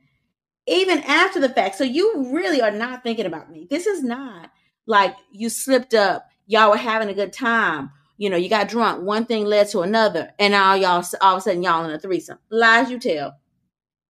even 0.67 0.99
after 0.99 1.39
the 1.39 1.49
fact. 1.49 1.75
So 1.75 1.83
you 1.83 2.31
really 2.33 2.61
are 2.61 2.71
not 2.71 3.03
thinking 3.03 3.25
about 3.25 3.51
me. 3.51 3.67
This 3.69 3.85
is 3.85 4.03
not 4.03 4.51
like 4.87 5.15
you 5.31 5.49
slipped 5.49 5.93
up, 5.93 6.27
y'all 6.47 6.69
were 6.69 6.77
having 6.77 7.09
a 7.09 7.13
good 7.13 7.33
time. 7.33 7.91
You 8.17 8.29
know, 8.29 8.37
you 8.37 8.49
got 8.49 8.69
drunk, 8.69 9.03
one 9.03 9.25
thing 9.25 9.45
led 9.45 9.67
to 9.69 9.81
another, 9.81 10.31
and 10.39 10.51
now 10.51 10.73
y'all 10.73 11.03
all 11.21 11.35
of 11.35 11.39
a 11.39 11.41
sudden 11.41 11.63
y'all 11.63 11.83
in 11.83 11.91
a 11.91 11.99
threesome. 11.99 12.39
Lies 12.49 12.89
you 12.89 12.99
tell. 12.99 13.35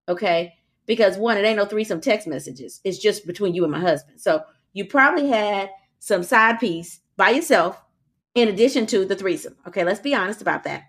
Okay? 0.08 0.54
Because 0.86 1.18
one, 1.18 1.38
it 1.38 1.46
ain't 1.46 1.58
no 1.58 1.66
threesome 1.66 2.02
text 2.02 2.28
messages. 2.28 2.82
It's 2.84 3.00
just 3.00 3.26
between 3.26 3.56
you 3.56 3.64
and 3.64 3.72
my 3.72 3.80
husband. 3.80 4.22
So 4.22 4.44
you 4.76 4.86
probably 4.86 5.28
had 5.30 5.72
some 6.00 6.22
side 6.22 6.60
piece 6.60 7.00
by 7.18 7.32
yourself 7.32 7.82
in 8.36 8.50
addition 8.50 8.86
to 8.88 9.06
the 9.06 9.16
threesome. 9.16 9.56
Okay, 9.66 9.84
let's 9.84 10.02
be 10.02 10.14
honest 10.14 10.42
about 10.42 10.66
that. 10.66 10.84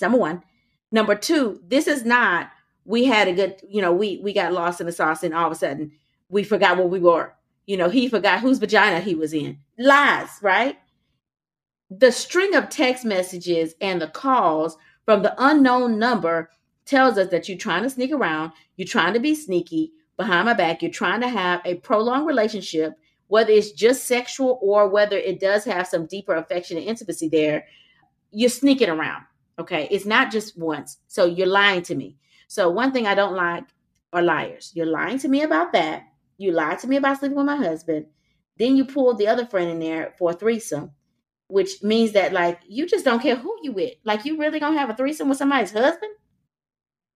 Number 0.00 0.18
one. 0.18 0.42
Number 0.90 1.14
two, 1.14 1.60
this 1.68 1.86
is 1.86 2.04
not 2.04 2.50
we 2.84 3.04
had 3.04 3.28
a 3.28 3.32
good, 3.32 3.60
you 3.68 3.82
know, 3.82 3.92
we 3.92 4.20
we 4.22 4.32
got 4.32 4.52
lost 4.52 4.80
in 4.80 4.86
the 4.86 4.92
sauce 4.92 5.22
and 5.22 5.34
all 5.34 5.46
of 5.46 5.52
a 5.52 5.56
sudden 5.56 5.92
we 6.28 6.42
forgot 6.42 6.78
what 6.78 6.88
we 6.88 6.98
were. 6.98 7.34
You 7.66 7.76
know, 7.76 7.90
he 7.90 8.08
forgot 8.08 8.40
whose 8.40 8.58
vagina 8.58 9.00
he 9.00 9.14
was 9.14 9.34
in. 9.34 9.58
Lies, 9.78 10.30
right? 10.40 10.78
The 11.90 12.12
string 12.12 12.54
of 12.54 12.70
text 12.70 13.04
messages 13.04 13.74
and 13.80 14.00
the 14.00 14.08
calls 14.08 14.78
from 15.04 15.22
the 15.22 15.34
unknown 15.38 15.98
number 15.98 16.50
tells 16.86 17.18
us 17.18 17.28
that 17.30 17.48
you're 17.48 17.58
trying 17.58 17.82
to 17.82 17.90
sneak 17.90 18.12
around, 18.12 18.52
you're 18.76 18.88
trying 18.88 19.12
to 19.12 19.20
be 19.20 19.34
sneaky 19.34 19.92
behind 20.16 20.46
my 20.46 20.54
back, 20.54 20.80
you're 20.80 20.90
trying 20.90 21.20
to 21.20 21.28
have 21.28 21.60
a 21.64 21.74
prolonged 21.74 22.26
relationship, 22.26 22.94
whether 23.28 23.50
it's 23.50 23.72
just 23.72 24.04
sexual 24.04 24.58
or 24.62 24.88
whether 24.88 25.16
it 25.16 25.40
does 25.40 25.64
have 25.64 25.86
some 25.86 26.06
deeper 26.06 26.34
affection 26.34 26.76
and 26.76 26.86
intimacy 26.86 27.28
there, 27.28 27.66
you're 28.30 28.50
sneaking 28.50 28.88
around. 28.88 29.24
Okay. 29.58 29.88
It's 29.90 30.06
not 30.06 30.30
just 30.30 30.58
once. 30.58 30.98
So 31.08 31.24
you're 31.24 31.46
lying 31.46 31.82
to 31.82 31.94
me. 31.94 32.16
So 32.48 32.70
one 32.70 32.92
thing 32.92 33.06
I 33.06 33.14
don't 33.14 33.34
like 33.34 33.64
are 34.12 34.22
liars. 34.22 34.72
You're 34.74 34.86
lying 34.86 35.18
to 35.20 35.28
me 35.28 35.42
about 35.42 35.72
that. 35.72 36.04
You 36.38 36.52
lied 36.52 36.78
to 36.80 36.86
me 36.86 36.96
about 36.96 37.18
sleeping 37.18 37.36
with 37.36 37.46
my 37.46 37.56
husband. 37.56 38.06
Then 38.58 38.76
you 38.76 38.84
pulled 38.84 39.18
the 39.18 39.28
other 39.28 39.46
friend 39.46 39.70
in 39.70 39.78
there 39.78 40.14
for 40.18 40.30
a 40.30 40.34
threesome, 40.34 40.92
which 41.48 41.82
means 41.82 42.12
that 42.12 42.32
like 42.32 42.60
you 42.68 42.86
just 42.86 43.04
don't 43.04 43.22
care 43.22 43.36
who 43.36 43.56
you 43.62 43.72
with. 43.72 43.94
Like 44.04 44.24
you 44.24 44.38
really 44.38 44.60
gonna 44.60 44.78
have 44.78 44.90
a 44.90 44.94
threesome 44.94 45.28
with 45.28 45.38
somebody's 45.38 45.72
husband 45.72 46.12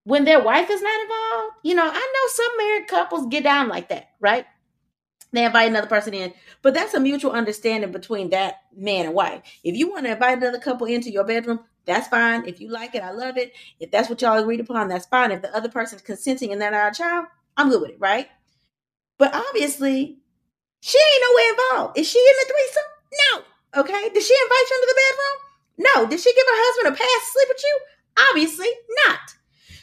when 0.05 0.25
their 0.25 0.43
wife 0.43 0.71
is 0.71 0.83
not 0.83 1.01
involved? 1.03 1.55
You 1.63 1.75
know, 1.75 1.87
I 1.87 1.93
know 1.93 2.29
some 2.29 2.57
married 2.59 2.89
couples 2.89 3.27
get 3.27 3.45
down 3.45 3.69
like 3.69 3.89
that, 3.89 4.11
right? 4.21 4.47
They 5.33 5.45
invite 5.45 5.69
another 5.69 5.87
person 5.87 6.13
in, 6.13 6.33
but 6.63 6.75
that's 6.75 6.95
a 6.95 7.01
mutual 7.01 7.31
understanding 7.33 7.93
between 7.93 8.31
that 8.31 8.57
man 8.77 9.07
and 9.07 9.15
wife. 9.15 9.43
If 9.63 9.77
you 9.77 9.89
want 9.89 10.07
to 10.07 10.13
invite 10.13 10.39
another 10.39 10.59
couple 10.59 10.87
into 10.89 11.11
your 11.11 11.25
bedroom, 11.25 11.61
that's 11.85 12.09
fine. 12.09 12.47
If 12.47 12.61
you 12.61 12.69
like 12.69 12.95
it, 12.95 13.03
I 13.03 13.13
love 13.13 13.37
it. 13.37 13.53
If 13.79 13.91
that's 13.91 14.09
what 14.09 14.21
y'all 14.23 14.39
agreed 14.39 14.61
upon, 14.61 14.89
that's 14.89 15.07
fine. 15.07 15.31
If 15.31 15.43
the 15.43 15.55
other 15.57 15.69
person's 15.69 16.03
consenting 16.03 16.53
and 16.53 16.61
they're 16.61 16.71
not 16.71 16.93
a 16.93 16.99
child, 16.99 17.27
I'm 17.57 17.71
good 17.71 17.81
with 17.81 17.91
it, 17.91 18.01
right? 18.01 18.29
But 19.19 19.35
obviously, 19.35 20.19
she 20.81 20.99
ain't 20.99 21.25
nowhere 21.29 21.51
involved. 21.51 21.99
Is 21.99 22.09
she 22.09 22.19
in 22.19 22.35
the 22.41 22.53
threesome? 22.53 22.91
No. 23.13 23.81
Okay. 23.83 24.09
Did 24.13 24.23
she 24.23 24.35
invite 24.43 24.71
you 24.71 24.77
into 24.77 24.95
the 24.95 25.01
bedroom? 25.01 25.87
No. 25.95 26.11
Did 26.11 26.21
she 26.21 26.33
give 26.35 26.47
her 26.47 26.53
husband 26.55 26.95
a 26.95 26.99
pass 26.99 27.27
to 27.27 27.33
sleep 27.33 27.49
with 27.49 27.63
you? 27.63 27.81
Obviously 28.31 28.69
not. 29.07 29.35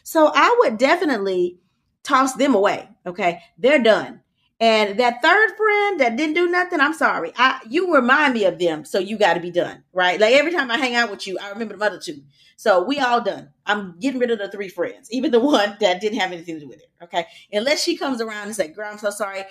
So 0.03 0.31
I 0.33 0.55
would 0.59 0.77
definitely 0.77 1.59
toss 2.03 2.33
them 2.33 2.55
away. 2.55 2.89
Okay. 3.05 3.41
They're 3.57 3.81
done. 3.81 4.21
And 4.59 4.99
that 4.99 5.21
third 5.21 5.51
friend 5.55 5.99
that 5.99 6.15
didn't 6.15 6.33
do 6.33 6.47
nothing, 6.49 6.79
I'm 6.79 6.93
sorry. 6.93 7.31
I 7.37 7.59
you 7.69 7.93
remind 7.93 8.33
me 8.33 8.45
of 8.45 8.57
them, 8.57 8.85
so 8.85 8.97
you 8.97 9.15
got 9.17 9.35
to 9.35 9.39
be 9.39 9.51
done, 9.51 9.83
right? 9.93 10.19
Like 10.19 10.33
every 10.33 10.51
time 10.51 10.71
I 10.71 10.77
hang 10.77 10.95
out 10.95 11.11
with 11.11 11.27
you, 11.27 11.37
I 11.39 11.49
remember 11.49 11.77
the 11.77 11.85
other 11.85 11.99
two. 11.99 12.23
So 12.55 12.83
we 12.83 12.99
all 12.99 13.21
done. 13.21 13.51
I'm 13.67 13.99
getting 13.99 14.19
rid 14.19 14.31
of 14.31 14.39
the 14.39 14.49
three 14.49 14.69
friends, 14.69 15.11
even 15.11 15.29
the 15.31 15.39
one 15.41 15.77
that 15.79 16.01
didn't 16.01 16.19
have 16.19 16.31
anything 16.31 16.55
to 16.55 16.61
do 16.61 16.67
with 16.67 16.79
it. 16.79 16.89
Okay, 17.03 17.27
unless 17.51 17.83
she 17.83 17.97
comes 17.97 18.19
around 18.19 18.47
and 18.47 18.55
say, 18.55 18.69
"Girl, 18.69 18.89
I'm 18.91 18.97
so 18.97 19.11
sorry. 19.11 19.43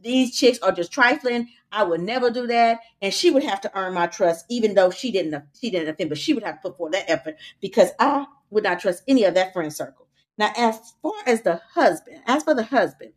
These 0.00 0.38
chicks 0.38 0.60
are 0.60 0.70
just 0.72 0.92
trifling. 0.92 1.48
I 1.72 1.82
would 1.82 2.00
never 2.00 2.30
do 2.30 2.46
that." 2.46 2.78
And 3.02 3.12
she 3.12 3.32
would 3.32 3.42
have 3.42 3.60
to 3.62 3.76
earn 3.76 3.94
my 3.94 4.06
trust, 4.06 4.44
even 4.48 4.74
though 4.74 4.90
she 4.92 5.10
didn't. 5.10 5.42
She 5.60 5.70
didn't 5.70 5.88
offend, 5.88 6.10
but 6.10 6.18
she 6.18 6.34
would 6.34 6.44
have 6.44 6.62
to 6.62 6.68
put 6.68 6.76
forth 6.76 6.92
that 6.92 7.10
effort 7.10 7.36
because 7.60 7.90
I 7.98 8.26
would 8.50 8.62
not 8.62 8.78
trust 8.78 9.02
any 9.08 9.24
of 9.24 9.34
that 9.34 9.52
friend 9.52 9.72
circle. 9.72 10.06
Now, 10.38 10.52
as 10.56 10.94
far 11.02 11.14
as 11.26 11.42
the 11.42 11.60
husband, 11.74 12.22
as 12.26 12.44
for 12.44 12.54
the 12.54 12.62
husband 12.62 13.12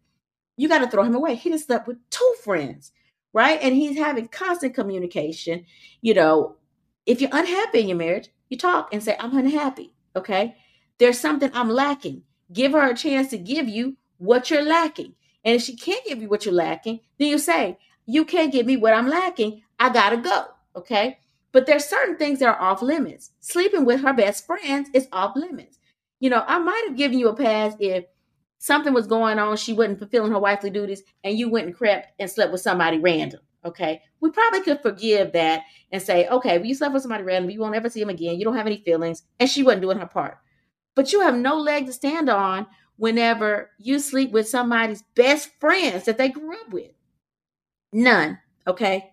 you 0.60 0.68
got 0.68 0.80
to 0.80 0.90
throw 0.90 1.04
him 1.04 1.16
away. 1.16 1.36
He 1.36 1.50
just 1.50 1.68
slept 1.68 1.88
with 1.88 1.98
two 2.10 2.34
friends, 2.44 2.92
right? 3.32 3.58
And 3.62 3.74
he's 3.74 3.98
having 3.98 4.28
constant 4.28 4.76
communication. 4.76 5.66
You 6.02 6.14
know, 6.16 6.58
if 7.06 7.22
you're 7.22 7.30
unhappy 7.32 7.80
in 7.80 7.88
your 7.88 7.98
marriage, 7.98 8.28
you 8.50 8.58
talk 8.58 8.90
and 8.92 9.02
say, 9.02 9.16
I'm 9.18 9.38
unhappy. 9.38 9.94
Okay. 10.18 10.58
There's 10.98 11.18
something 11.18 11.50
I'm 11.54 11.70
lacking. 11.70 12.24
Give 12.52 12.74
her 12.74 12.90
a 12.92 12.94
chance 12.94 13.30
to 13.30 13.38
give 13.38 13.70
you 13.70 13.96
what 14.18 14.52
you're 14.52 14.62
lacking. 14.62 15.16
And 15.46 15.56
if 15.56 15.62
she 15.62 15.78
can't 15.78 16.06
give 16.06 16.22
you 16.22 16.28
what 16.28 16.44
you're 16.44 16.54
lacking, 16.54 17.00
then 17.18 17.30
you 17.30 17.38
say, 17.38 17.78
You 18.06 18.26
can't 18.26 18.52
give 18.52 18.66
me 18.66 18.76
what 18.76 18.94
I'm 18.94 19.08
lacking. 19.08 19.62
I 19.80 19.94
got 19.94 20.10
to 20.10 20.18
go. 20.18 20.44
Okay. 20.76 21.20
But 21.54 21.68
there's 21.68 21.86
certain 21.86 22.18
things 22.18 22.40
that 22.40 22.50
are 22.50 22.62
off 22.62 22.82
limits. 22.82 23.32
Sleeping 23.40 23.86
with 23.86 24.02
her 24.02 24.12
best 24.12 24.46
friends 24.46 24.90
is 24.94 25.08
off 25.14 25.38
limits. 25.38 25.80
You 26.20 26.30
know, 26.30 26.44
I 26.46 26.60
might 26.60 26.84
have 26.90 26.98
given 26.98 27.18
you 27.18 27.30
a 27.30 27.34
pass 27.34 27.76
if 27.80 28.04
something 28.60 28.94
was 28.94 29.08
going 29.08 29.40
on, 29.40 29.58
she 29.58 29.74
wasn't 29.74 29.98
fulfilling 29.98 30.32
her 30.32 30.40
wifely 30.40 30.70
duties, 30.70 31.02
and 31.24 31.38
you 31.38 31.50
went 31.50 31.66
and 31.66 31.76
crept 31.76 32.10
and 32.20 32.30
slept 32.30 32.52
with 32.52 32.62
somebody 32.62 33.00
random. 33.00 33.40
Okay. 33.66 34.02
We 34.22 34.30
probably 34.32 34.62
could 34.62 34.82
forgive 34.82 35.34
that 35.34 35.64
and 35.92 36.02
say, 36.02 36.28
okay, 36.28 36.58
well, 36.58 36.68
you 36.68 36.76
slept 36.76 36.94
with 36.94 37.02
somebody 37.02 37.24
random, 37.24 37.50
you 37.50 37.60
won't 37.60 37.76
ever 37.76 37.90
see 37.90 38.02
him 38.02 38.10
again, 38.10 38.38
you 38.38 38.46
don't 38.46 38.56
have 38.56 38.68
any 38.68 38.82
feelings, 38.82 39.24
and 39.40 39.50
she 39.50 39.64
wasn't 39.64 39.82
doing 39.82 39.98
her 39.98 40.06
part. 40.06 40.38
But 40.96 41.12
you 41.12 41.22
have 41.22 41.36
no 41.36 41.58
leg 41.58 41.88
to 41.88 41.94
stand 41.94 42.30
on 42.30 42.68
whenever 42.98 43.72
you 43.78 44.00
sleep 44.00 44.32
with 44.32 44.48
somebody's 44.48 45.04
best 45.16 45.50
friends 45.60 46.06
that 46.06 46.18
they 46.18 46.30
grew 46.30 46.54
up 46.54 46.70
with. 46.70 46.92
None. 47.92 48.40
Okay. 48.68 49.12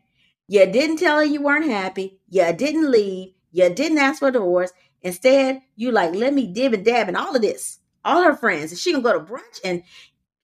You 0.49 0.66
didn't 0.66 0.99
tell 0.99 1.18
her 1.18 1.24
you 1.24 1.40
weren't 1.42 1.70
happy. 1.70 2.20
You 2.28 2.53
didn't 2.53 2.90
leave. 2.90 3.32
You 3.53 3.70
didn't 3.70 3.99
ask 3.99 4.18
for 4.18 4.30
divorce. 4.30 4.72
Instead, 5.03 5.62
you 5.76 5.92
like, 5.92 6.14
let 6.14 6.34
me 6.34 6.47
dib 6.47 6.72
and 6.72 6.84
dab 6.84 7.09
and 7.09 7.16
all 7.16 7.34
of 7.34 7.42
this. 7.42 7.78
All 8.07 8.22
her 8.22 8.34
friends. 8.36 8.72
And 8.72 8.78
she 8.78 8.92
can 8.92 9.02
go 9.02 9.12
to 9.12 9.20
brunch 9.20 9.61
and 9.64 9.82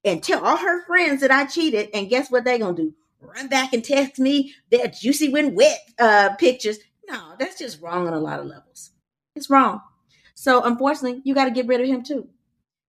and 0.04 0.22
tell 0.22 0.44
all 0.44 0.56
her 0.56 0.84
friends 0.84 1.20
that 1.20 1.30
I 1.30 1.46
cheated. 1.46 1.90
And 1.94 2.10
guess 2.10 2.30
what 2.30 2.44
they 2.44 2.58
gonna 2.58 2.76
do? 2.76 2.94
Run 3.20 3.48
back 3.48 3.72
and 3.72 3.84
text 3.84 4.18
me 4.18 4.54
their 4.70 4.88
juicy 4.88 5.30
when 5.30 5.54
wet 5.54 5.78
uh 5.98 6.30
pictures. 6.38 6.78
No, 7.08 7.34
that's 7.38 7.58
just 7.58 7.80
wrong 7.80 8.06
on 8.06 8.12
a 8.14 8.20
lot 8.20 8.40
of 8.40 8.46
levels. 8.46 8.90
It's 9.34 9.48
wrong. 9.48 9.80
So 10.34 10.62
unfortunately, 10.62 11.22
you 11.24 11.34
got 11.34 11.44
to 11.44 11.50
get 11.50 11.66
rid 11.66 11.80
of 11.80 11.86
him 11.86 12.02
too. 12.02 12.28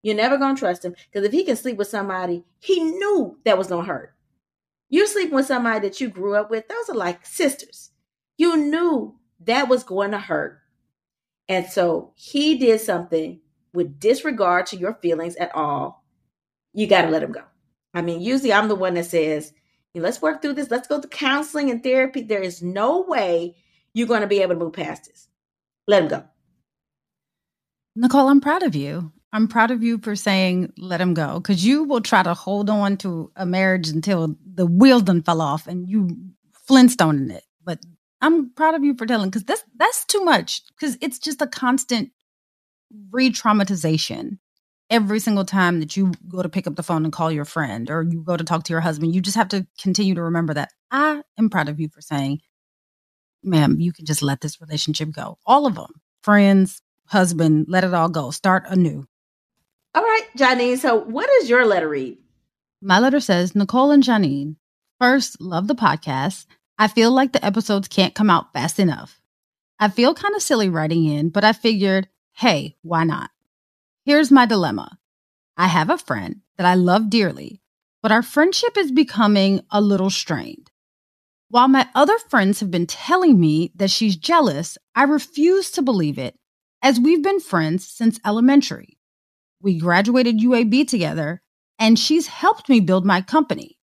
You're 0.03 0.17
never 0.17 0.39
gonna 0.39 0.57
trust 0.57 0.85
him 0.85 0.95
because 1.11 1.27
if 1.27 1.33
he 1.33 1.45
can 1.45 1.57
sleep 1.57 1.77
with 1.77 1.89
somebody 1.89 2.45
he 2.59 2.83
knew 2.83 3.39
that 3.45 3.59
was 3.59 3.69
gonna 3.69 3.85
hurt. 3.87 4.15
You're 4.89 5.07
sleeping 5.07 5.35
with 5.35 5.47
somebody 5.47 5.89
that 5.89 6.01
you 6.01 6.09
grew 6.09 6.35
up 6.35 6.51
with, 6.51 6.69
those 6.69 6.91
are 6.91 6.99
like 6.99 7.25
sisters. 7.25 7.93
You 8.37 8.57
knew 8.57 9.17
that 9.41 9.69
was 9.69 9.85
going 9.85 10.11
to 10.11 10.19
hurt. 10.19 10.61
And 11.49 11.67
so 11.67 12.13
he 12.15 12.59
did 12.59 12.81
something 12.81 13.41
with 13.73 13.99
disregard 13.99 14.67
to 14.67 14.77
your 14.77 14.95
feelings 14.95 15.37
at 15.37 15.55
all. 15.55 16.05
You 16.75 16.87
got 16.87 17.03
to 17.03 17.09
let 17.09 17.23
him 17.23 17.33
go. 17.33 17.43
I 17.95 18.03
mean, 18.03 18.21
usually 18.21 18.53
I'm 18.53 18.69
the 18.69 18.75
one 18.75 18.95
that 18.95 19.07
says, 19.07 19.53
let's 19.95 20.23
work 20.23 20.41
through 20.41 20.55
this. 20.55 20.71
Let's 20.71 20.89
go 20.89 21.01
to 21.01 21.09
counseling 21.09 21.71
and 21.71 21.83
therapy. 21.83 22.23
There 22.23 22.43
is 22.43 22.63
no 22.63 23.03
way 23.03 23.57
you're 23.95 24.09
going 24.09 24.23
to 24.23 24.27
be 24.27 24.41
able 24.41 24.55
to 24.55 24.61
move 24.61 24.73
past 24.73 25.07
this. 25.07 25.29
Let 25.87 26.03
him 26.03 26.09
go. 26.09 26.25
Nicole, 27.95 28.29
I'm 28.29 28.41
proud 28.41 28.63
of 28.63 28.75
you. 28.75 29.13
I'm 29.35 29.49
proud 29.49 29.71
of 29.71 29.83
you 29.83 29.99
for 29.99 30.15
saying 30.15 30.73
let 30.77 31.01
him 31.01 31.15
go 31.15 31.41
because 31.41 31.65
you 31.65 31.85
will 31.85 32.01
try 32.03 32.23
to 32.23 32.35
hold 32.35 32.69
on 32.69 32.99
to 32.99 33.31
a 33.35 33.47
marriage 33.47 33.89
until 33.89 34.37
the 34.45 34.67
wheels 34.67 35.03
done 35.03 35.23
fell 35.23 35.41
off 35.41 35.67
and 35.67 35.89
you 35.89 36.17
flintstoning 36.69 37.31
it. 37.31 37.45
But 37.65 37.81
I'm 38.21 38.51
proud 38.51 38.75
of 38.75 38.85
you 38.85 38.95
for 38.95 39.07
telling 39.07 39.31
because 39.31 39.45
that's 39.45 39.65
that's 39.77 40.05
too 40.05 40.23
much 40.23 40.63
because 40.69 40.99
it's 41.01 41.19
just 41.19 41.41
a 41.41 41.47
constant 41.47 42.11
re-traumatization 43.11 44.39
every 44.91 45.19
single 45.19 45.45
time 45.45 45.81
that 45.81 45.97
you 45.97 46.13
go 46.29 46.43
to 46.43 46.49
pick 46.49 46.67
up 46.67 46.77
the 46.77 46.83
phone 46.83 47.05
and 47.05 47.13
call 47.13 47.33
your 47.33 47.45
friend 47.47 47.91
or 47.91 48.03
you 48.03 48.23
go 48.23 48.37
to 48.37 48.45
talk 48.45 48.65
to 48.65 48.73
your 48.73 48.81
husband. 48.81 49.15
You 49.15 49.21
just 49.21 49.37
have 49.37 49.49
to 49.49 49.67
continue 49.81 50.15
to 50.15 50.23
remember 50.23 50.55
that. 50.55 50.71
I 50.91 51.23
am 51.39 51.49
proud 51.49 51.69
of 51.69 51.81
you 51.81 51.89
for 51.89 52.03
saying, 52.03 52.41
ma'am, 53.43 53.81
you 53.81 53.93
can 53.93 54.05
just 54.05 54.23
let 54.23 54.41
this 54.41 54.61
relationship 54.61 55.11
go. 55.11 55.39
All 55.47 55.67
of 55.67 55.75
them, 55.75 55.93
friends, 56.23 56.83
husband, 57.07 57.67
let 57.69 57.85
it 57.85 57.95
all 57.95 58.09
go. 58.09 58.31
Start 58.31 58.65
anew. 58.69 59.07
All 59.95 60.03
right, 60.03 60.27
Janine. 60.37 60.79
So, 60.79 60.97
what 60.97 61.29
does 61.39 61.51
your 61.51 61.67
letter 61.67 61.89
read? 61.89 62.19
My 62.81 62.99
letter 62.99 63.21
says 63.21 63.55
Nicole 63.55 63.91
and 63.91 64.03
Janine, 64.03 64.57
first, 64.99 65.41
love 65.41 65.69
the 65.69 65.75
podcast. 65.75 66.47
I 66.79 66.89
feel 66.89 67.13
like 67.13 67.33
the 67.33 67.45
episodes 67.45 67.89
can't 67.89 68.15
come 68.15 68.31
out 68.31 68.53
fast 68.53 68.79
enough. 68.79 69.21
I 69.79 69.89
feel 69.89 70.15
kind 70.15 70.35
of 70.35 70.43
silly 70.43 70.69
writing 70.69 71.05
in, 71.05 71.29
but 71.29 71.45
I 71.45 71.53
figured, 71.53 72.09
hey, 72.35 72.77
why 72.83 73.05
not? 73.05 73.31
Here's 74.05 74.31
my 74.31 74.47
dilemma 74.47 74.99
I 75.57 75.69
have 75.69 75.91
a 75.91 75.99
friend 75.99 76.41
that 76.57 76.67
I 76.67 76.75
love 76.75 77.11
dearly, 77.11 77.61
but 78.03 78.13
our 78.13 78.23
friendship 78.23 78.77
is 78.77 78.91
becoming 78.91 79.61
a 79.71 79.81
little 79.81 80.11
strained. 80.11 80.71
While 81.49 81.69
my 81.69 81.89
other 81.95 82.19
friends 82.19 82.61
have 82.61 82.71
been 82.71 82.87
telling 82.87 83.39
me 83.39 83.73
that 83.75 83.91
she's 83.91 84.17
jealous, 84.17 84.79
I 84.95 85.05
refuse 85.05 85.71
to 85.73 85.83
believe 85.83 86.19
it, 86.19 86.39
as 86.81 86.99
we've 86.99 87.23
been 87.23 87.41
friends 87.41 87.87
since 87.87 88.19
elementary. 88.25 88.99
We 89.61 89.79
graduated 89.79 90.41
UAB 90.41 90.89
together, 90.89 91.43
and 91.79 91.99
she's 91.99 92.27
helped 92.27 92.69
me 92.69 92.81
build 92.81 93.05
my 93.05 93.21
company. 93.21 93.79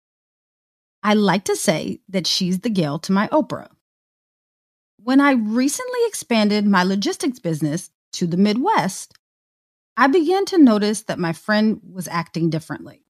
I 1.04 1.14
like 1.14 1.46
to 1.46 1.56
say 1.56 2.02
that 2.10 2.28
she's 2.28 2.60
the 2.60 2.70
Gayle 2.70 3.00
to 3.00 3.12
my 3.12 3.28
Oprah. 3.30 3.70
When 4.98 5.22
I 5.22 5.32
recently 5.32 6.00
expanded 6.08 6.66
my 6.66 6.84
logistics 6.84 7.40
business 7.40 7.90
to 8.14 8.28
the 8.28 8.38
Midwest, 8.38 9.14
I 9.98 10.08
began 10.08 10.46
to 10.46 10.58
notice 10.58 11.04
that 11.04 11.20
my 11.20 11.34
friend 11.34 11.82
was 11.84 12.08
acting 12.08 12.50
differently. 12.50 13.04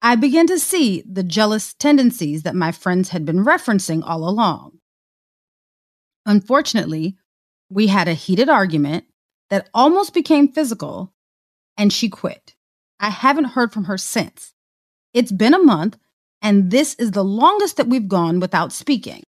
I 0.00 0.16
began 0.16 0.46
to 0.48 0.58
see 0.58 1.02
the 1.10 1.22
jealous 1.22 1.74
tendencies 1.74 2.42
that 2.42 2.56
my 2.56 2.72
friends 2.72 3.10
had 3.10 3.24
been 3.24 3.44
referencing 3.44 4.02
all 4.04 4.28
along. 4.28 4.78
Unfortunately, 6.26 7.16
we 7.70 7.86
had 7.86 8.08
a 8.08 8.14
heated 8.14 8.48
argument 8.48 9.04
that 9.50 9.68
almost 9.74 10.14
became 10.14 10.48
physical 10.48 11.12
and 11.76 11.92
she 11.92 12.08
quit. 12.08 12.54
I 12.98 13.10
haven't 13.10 13.52
heard 13.56 13.72
from 13.72 13.84
her 13.84 13.98
since. 13.98 14.54
It's 15.14 15.32
been 15.32 15.54
a 15.54 15.62
month, 15.62 15.98
and 16.40 16.70
this 16.70 16.94
is 16.94 17.10
the 17.10 17.24
longest 17.24 17.76
that 17.76 17.88
we've 17.88 18.08
gone 18.08 18.40
without 18.40 18.72
speaking. 18.72 19.22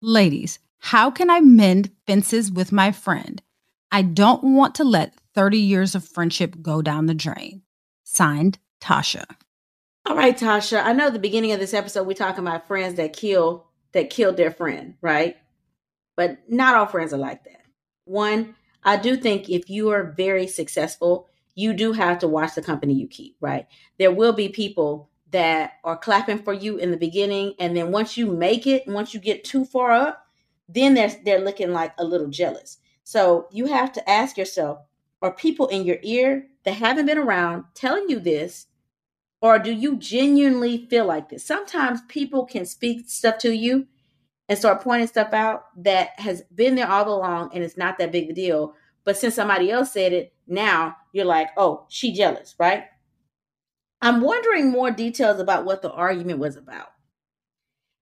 Ladies, 0.00 0.58
how 0.78 1.10
can 1.10 1.28
I 1.28 1.40
mend 1.40 1.90
fences 2.06 2.50
with 2.50 2.72
my 2.72 2.92
friend? 2.92 3.42
I 3.90 4.02
don't 4.02 4.42
want 4.42 4.74
to 4.76 4.84
let 4.84 5.14
30 5.34 5.58
years 5.58 5.94
of 5.94 6.06
friendship 6.06 6.56
go 6.60 6.82
down 6.82 7.06
the 7.06 7.14
drain. 7.14 7.62
Signed, 8.04 8.58
Tasha. 8.80 9.24
All 10.06 10.16
right, 10.16 10.36
Tasha. 10.36 10.82
I 10.84 10.92
know 10.92 11.10
the 11.10 11.18
beginning 11.18 11.52
of 11.52 11.60
this 11.60 11.74
episode 11.74 12.06
we're 12.06 12.14
talking 12.14 12.46
about 12.46 12.66
friends 12.66 12.94
that 12.94 13.12
kill 13.12 13.66
that 13.92 14.10
killed 14.10 14.36
their 14.36 14.50
friend, 14.50 14.94
right? 15.00 15.36
But 16.16 16.38
not 16.48 16.74
all 16.74 16.86
friends 16.86 17.12
are 17.12 17.18
like 17.18 17.44
that. 17.44 17.62
One, 18.04 18.54
I 18.82 18.96
do 18.96 19.16
think 19.16 19.48
if 19.48 19.70
you 19.70 19.90
are 19.90 20.14
very 20.16 20.46
successful, 20.46 21.28
you 21.54 21.72
do 21.72 21.92
have 21.92 22.18
to 22.20 22.28
watch 22.28 22.54
the 22.54 22.62
company 22.62 22.94
you 22.94 23.06
keep, 23.08 23.36
right? 23.40 23.66
There 23.98 24.12
will 24.12 24.32
be 24.32 24.48
people 24.48 25.10
that 25.30 25.72
are 25.84 25.96
clapping 25.96 26.38
for 26.38 26.52
you 26.52 26.76
in 26.76 26.90
the 26.90 26.96
beginning, 26.96 27.54
and 27.58 27.76
then 27.76 27.90
once 27.92 28.16
you 28.16 28.26
make 28.26 28.66
it, 28.66 28.86
once 28.86 29.12
you 29.12 29.20
get 29.20 29.44
too 29.44 29.64
far 29.64 29.92
up, 29.92 30.26
then 30.68 30.94
they're 30.94 31.12
they're 31.24 31.44
looking 31.44 31.72
like 31.72 31.92
a 31.98 32.04
little 32.04 32.28
jealous. 32.28 32.78
So 33.08 33.48
you 33.50 33.68
have 33.68 33.90
to 33.92 34.10
ask 34.10 34.36
yourself: 34.36 34.80
Are 35.22 35.32
people 35.32 35.66
in 35.68 35.86
your 35.86 35.96
ear 36.02 36.48
that 36.64 36.74
haven't 36.74 37.06
been 37.06 37.16
around 37.16 37.64
telling 37.72 38.10
you 38.10 38.20
this, 38.20 38.66
or 39.40 39.58
do 39.58 39.72
you 39.72 39.96
genuinely 39.96 40.86
feel 40.90 41.06
like 41.06 41.30
this? 41.30 41.42
Sometimes 41.42 42.02
people 42.08 42.44
can 42.44 42.66
speak 42.66 43.08
stuff 43.08 43.38
to 43.38 43.56
you 43.56 43.86
and 44.46 44.58
start 44.58 44.82
pointing 44.82 45.06
stuff 45.06 45.32
out 45.32 45.62
that 45.84 46.20
has 46.20 46.42
been 46.54 46.74
there 46.74 46.86
all 46.86 47.08
along, 47.08 47.52
and 47.54 47.64
it's 47.64 47.78
not 47.78 47.96
that 47.96 48.12
big 48.12 48.28
a 48.28 48.34
deal. 48.34 48.74
But 49.04 49.16
since 49.16 49.34
somebody 49.34 49.70
else 49.70 49.90
said 49.90 50.12
it, 50.12 50.34
now 50.46 50.94
you're 51.14 51.24
like, 51.24 51.48
oh, 51.56 51.86
she 51.88 52.12
jealous, 52.12 52.56
right? 52.58 52.84
I'm 54.02 54.20
wondering 54.20 54.70
more 54.70 54.90
details 54.90 55.40
about 55.40 55.64
what 55.64 55.80
the 55.80 55.90
argument 55.90 56.40
was 56.40 56.58
about. 56.58 56.88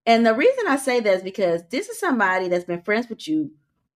And 0.05 0.25
the 0.25 0.33
reason 0.33 0.67
I 0.67 0.75
say 0.75 0.99
that 0.99 1.13
is 1.13 1.23
because 1.23 1.61
this 1.69 1.87
is 1.87 1.97
somebody 1.97 2.49
that's 2.49 2.65
been 2.65 2.81
friends 2.81 3.07
with 3.07 3.25
you 3.25 3.51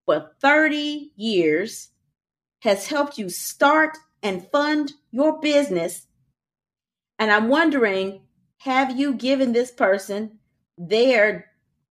for 0.06 0.30
30 0.40 1.12
years, 1.16 1.90
has 2.60 2.86
helped 2.86 3.18
you 3.18 3.28
start 3.28 3.96
and 4.22 4.46
fund 4.50 4.92
your 5.10 5.40
business. 5.40 6.06
And 7.18 7.30
I'm 7.30 7.48
wondering, 7.48 8.22
have 8.58 8.98
you 8.98 9.14
given 9.14 9.52
this 9.52 9.70
person 9.70 10.38
their 10.76 11.46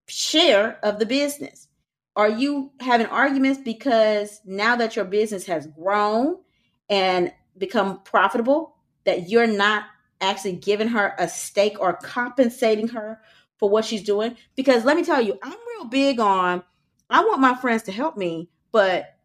share 0.08 0.80
of 0.84 1.00
the 1.00 1.06
business? 1.06 1.68
Are 2.16 2.30
you 2.30 2.72
having 2.80 3.08
arguments 3.08 3.62
because 3.64 4.42
now 4.46 4.76
that 4.76 4.96
your 4.96 5.06
business 5.06 5.46
has 5.46 5.68
grown 5.68 6.38
and 6.90 7.32
become 7.58 8.02
profitable, 8.04 8.76
that 9.06 9.30
you're 9.30 9.48
not 9.48 9.86
actually 10.22 10.54
giving 10.54 10.90
her 10.90 11.14
a 11.18 11.28
stake 11.28 11.80
or 11.80 11.94
compensating 11.94 12.90
her 12.90 13.20
for 13.58 13.70
what 13.70 13.86
she's 13.86 14.04
doing. 14.04 14.36
Because 14.56 14.86
let 14.86 14.98
me 14.98 15.04
tell 15.04 15.22
you, 15.22 15.38
I'm 15.44 15.58
real 15.78 15.86
big 15.86 16.20
on 16.20 16.64
I 17.10 17.22
want 17.22 17.42
my 17.42 17.56
friends 17.56 17.84
to 17.84 17.92
help 17.92 18.18
me, 18.18 18.50
but 18.72 19.16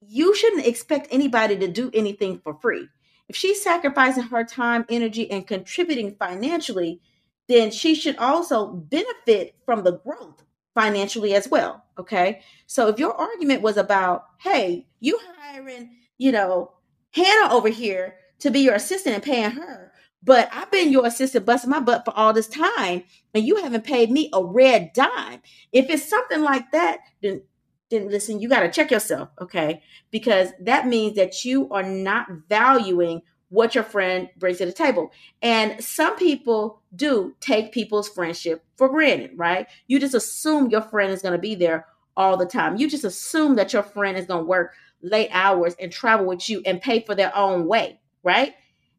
you 0.00 0.34
shouldn't 0.34 0.66
expect 0.66 1.08
anybody 1.10 1.56
to 1.58 1.68
do 1.68 1.90
anything 1.94 2.38
for 2.38 2.54
free. 2.54 2.88
If 3.28 3.36
she's 3.36 3.62
sacrificing 3.62 4.24
her 4.24 4.44
time, 4.44 4.84
energy, 4.88 5.30
and 5.30 5.46
contributing 5.46 6.16
financially, 6.18 7.00
then 7.46 7.70
she 7.70 7.94
should 7.94 8.16
also 8.16 8.66
benefit 8.68 9.54
from 9.64 9.82
the 9.82 9.98
growth 9.98 10.42
financially 10.74 11.34
as 11.34 11.48
well. 11.48 11.84
Okay. 11.98 12.40
So 12.66 12.88
if 12.88 12.98
your 12.98 13.14
argument 13.14 13.62
was 13.62 13.76
about, 13.76 14.26
hey, 14.38 14.86
you 15.00 15.18
hiring, 15.38 15.90
you 16.18 16.30
know, 16.32 16.72
Hannah 17.10 17.52
over 17.52 17.68
here 17.68 18.16
to 18.40 18.50
be 18.50 18.60
your 18.60 18.74
assistant 18.74 19.14
and 19.14 19.24
paying 19.24 19.50
her. 19.50 19.92
But 20.22 20.48
I've 20.52 20.70
been 20.70 20.90
your 20.90 21.06
assistant 21.06 21.46
busting 21.46 21.70
my 21.70 21.80
butt 21.80 22.04
for 22.04 22.14
all 22.16 22.32
this 22.32 22.48
time, 22.48 23.04
and 23.34 23.44
you 23.44 23.56
haven't 23.56 23.84
paid 23.84 24.10
me 24.10 24.30
a 24.32 24.44
red 24.44 24.92
dime. 24.92 25.40
If 25.72 25.88
it's 25.90 26.08
something 26.08 26.42
like 26.42 26.72
that, 26.72 26.98
then 27.22 27.42
then 27.90 28.08
listen, 28.08 28.40
you 28.40 28.48
got 28.48 28.60
to 28.60 28.70
check 28.70 28.90
yourself, 28.90 29.30
okay? 29.40 29.82
Because 30.10 30.50
that 30.60 30.86
means 30.86 31.16
that 31.16 31.44
you 31.44 31.70
are 31.70 31.82
not 31.82 32.26
valuing 32.48 33.22
what 33.50 33.74
your 33.74 33.84
friend 33.84 34.28
brings 34.36 34.58
to 34.58 34.66
the 34.66 34.72
table. 34.72 35.10
And 35.40 35.82
some 35.82 36.16
people 36.16 36.82
do 36.94 37.34
take 37.40 37.72
people's 37.72 38.08
friendship 38.08 38.62
for 38.76 38.88
granted, 38.88 39.30
right? 39.36 39.66
You 39.86 39.98
just 39.98 40.14
assume 40.14 40.70
your 40.70 40.82
friend 40.82 41.10
is 41.10 41.22
going 41.22 41.32
to 41.32 41.38
be 41.38 41.54
there 41.54 41.86
all 42.16 42.36
the 42.36 42.44
time. 42.44 42.76
You 42.76 42.90
just 42.90 43.04
assume 43.04 43.56
that 43.56 43.72
your 43.72 43.82
friend 43.82 44.18
is 44.18 44.26
going 44.26 44.42
to 44.42 44.48
work 44.48 44.74
late 45.00 45.30
hours 45.32 45.74
and 45.80 45.90
travel 45.90 46.26
with 46.26 46.48
you 46.50 46.60
and 46.66 46.80
pay 46.80 47.00
for 47.00 47.14
their 47.14 47.34
own 47.34 47.66
way, 47.66 48.00
right? 48.22 48.54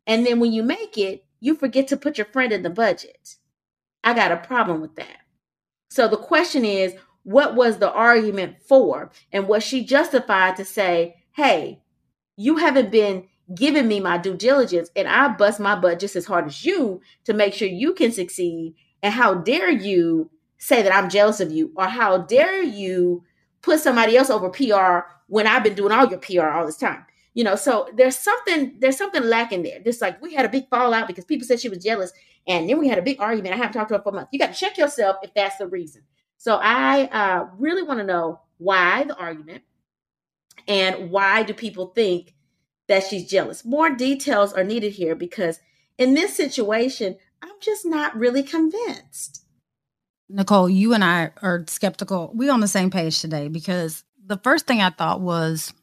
And 0.10 0.26
then 0.26 0.40
when 0.40 0.52
you 0.52 0.64
make 0.64 0.98
it, 0.98 1.24
you 1.40 1.54
forget 1.54 1.88
to 1.90 1.98
put 1.98 2.18
your 2.18 2.26
friend 2.26 2.52
in 2.52 2.64
the 2.64 2.70
budget. 2.72 3.36
I 4.04 4.16
got 4.16 4.32
a 4.32 4.38
problem 4.38 4.82
with 4.82 4.96
that. 4.96 5.18
So 5.92 6.08
the 6.08 6.18
question 6.18 6.66
is, 6.66 6.96
what 7.22 7.56
was 7.56 7.78
the 7.78 7.92
argument 7.92 8.58
for? 8.68 9.12
And 9.32 9.48
was 9.48 9.64
she 9.64 9.86
justified 9.86 10.56
to 10.56 10.66
say, 10.66 11.24
hey, 11.34 11.84
you 12.36 12.58
haven't 12.58 12.90
been 12.90 13.28
giving 13.54 13.88
me 13.88 14.00
my 14.00 14.18
due 14.18 14.36
diligence 14.36 14.90
and 14.96 15.08
I 15.08 15.28
bust 15.28 15.60
my 15.60 15.76
butt 15.76 16.00
just 16.00 16.16
as 16.16 16.26
hard 16.26 16.48
as 16.48 16.66
you 16.66 17.02
to 17.26 17.34
make 17.34 17.54
sure 17.54 17.68
you 17.68 17.94
can 17.94 18.12
succeed. 18.12 18.74
And 19.04 19.14
how 19.14 19.36
dare 19.36 19.70
you 19.70 20.32
say 20.58 20.82
that 20.82 20.94
I'm 20.94 21.10
jealous 21.10 21.40
of 21.40 21.52
you? 21.52 21.72
Or 21.76 21.86
how 21.86 22.18
dare 22.18 22.64
you 22.64 23.24
put 23.62 23.80
somebody 23.80 24.18
else 24.18 24.32
over 24.32 24.50
PR 24.50 25.08
when 25.28 25.46
I've 25.46 25.64
been 25.64 25.76
doing 25.76 25.92
all 25.92 26.08
your 26.08 26.18
PR 26.18 26.50
all 26.50 26.66
this 26.66 26.78
time? 26.78 27.06
You 27.34 27.44
know, 27.44 27.56
so 27.56 27.90
there's 27.96 28.18
something 28.18 28.76
there's 28.80 28.98
something 28.98 29.24
lacking 29.24 29.64
there. 29.64 29.80
Just 29.80 30.02
like 30.02 30.22
we 30.22 30.34
had 30.34 30.46
a 30.46 30.50
big 30.50 30.70
fallout 30.70 31.08
because 31.08 31.26
people 31.26 31.48
said 31.48 31.60
she 31.60 31.70
was 31.70 31.84
jealous, 31.84 32.12
and 32.48 32.70
then 32.70 32.80
we 32.80 32.88
had 32.88 32.98
a 32.98 33.04
big 33.04 33.22
argument. 33.22 33.54
I 33.54 33.58
haven't 33.58 33.74
talked 33.74 33.90
to 33.90 33.98
her 33.98 34.04
for 34.04 34.10
a 34.10 34.14
month. 34.14 34.30
You 34.32 34.40
got 34.40 34.54
to 34.54 34.60
check 34.60 34.78
yourself 34.78 35.18
if 35.22 35.34
that's 35.34 35.58
the 35.58 35.68
reason. 35.68 36.02
So 36.38 36.60
I 36.62 37.04
uh, 37.06 37.48
really 37.58 37.84
want 37.84 38.00
to 38.00 38.06
know 38.06 38.42
why 38.58 39.04
the 39.04 39.16
argument 39.16 39.64
and 40.68 41.12
why 41.12 41.44
do 41.44 41.54
people 41.54 41.88
think 41.88 42.34
that 42.88 43.04
she's 43.04 43.30
jealous? 43.30 43.66
More 43.66 43.90
details 43.90 44.54
are 44.54 44.64
needed 44.64 44.94
here 44.94 45.16
because 45.16 45.60
in 45.98 46.14
this 46.14 46.36
situation, 46.36 47.18
I'm 47.42 47.56
just 47.62 47.86
not 47.86 48.16
really 48.16 48.44
convinced. 48.44 49.44
Nicole, 50.30 50.70
you 50.70 50.94
and 50.94 51.04
I 51.04 51.32
are 51.42 51.66
skeptical. 51.68 52.32
We 52.34 52.50
on 52.50 52.60
the 52.60 52.68
same 52.68 52.92
page 52.92 53.20
today 53.20 53.48
because 53.48 54.04
the 54.26 54.38
first 54.38 54.68
thing 54.68 54.82
I 54.82 54.92
thought 54.92 55.22
was, 55.22 55.74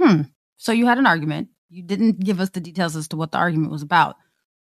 hmm, 0.00 0.22
so 0.56 0.72
you 0.72 0.86
had 0.86 0.98
an 0.98 1.06
argument. 1.06 1.48
You 1.68 1.82
didn't 1.82 2.20
give 2.20 2.40
us 2.40 2.50
the 2.50 2.60
details 2.60 2.96
as 2.96 3.08
to 3.08 3.16
what 3.16 3.32
the 3.32 3.38
argument 3.38 3.72
was 3.72 3.82
about, 3.82 4.16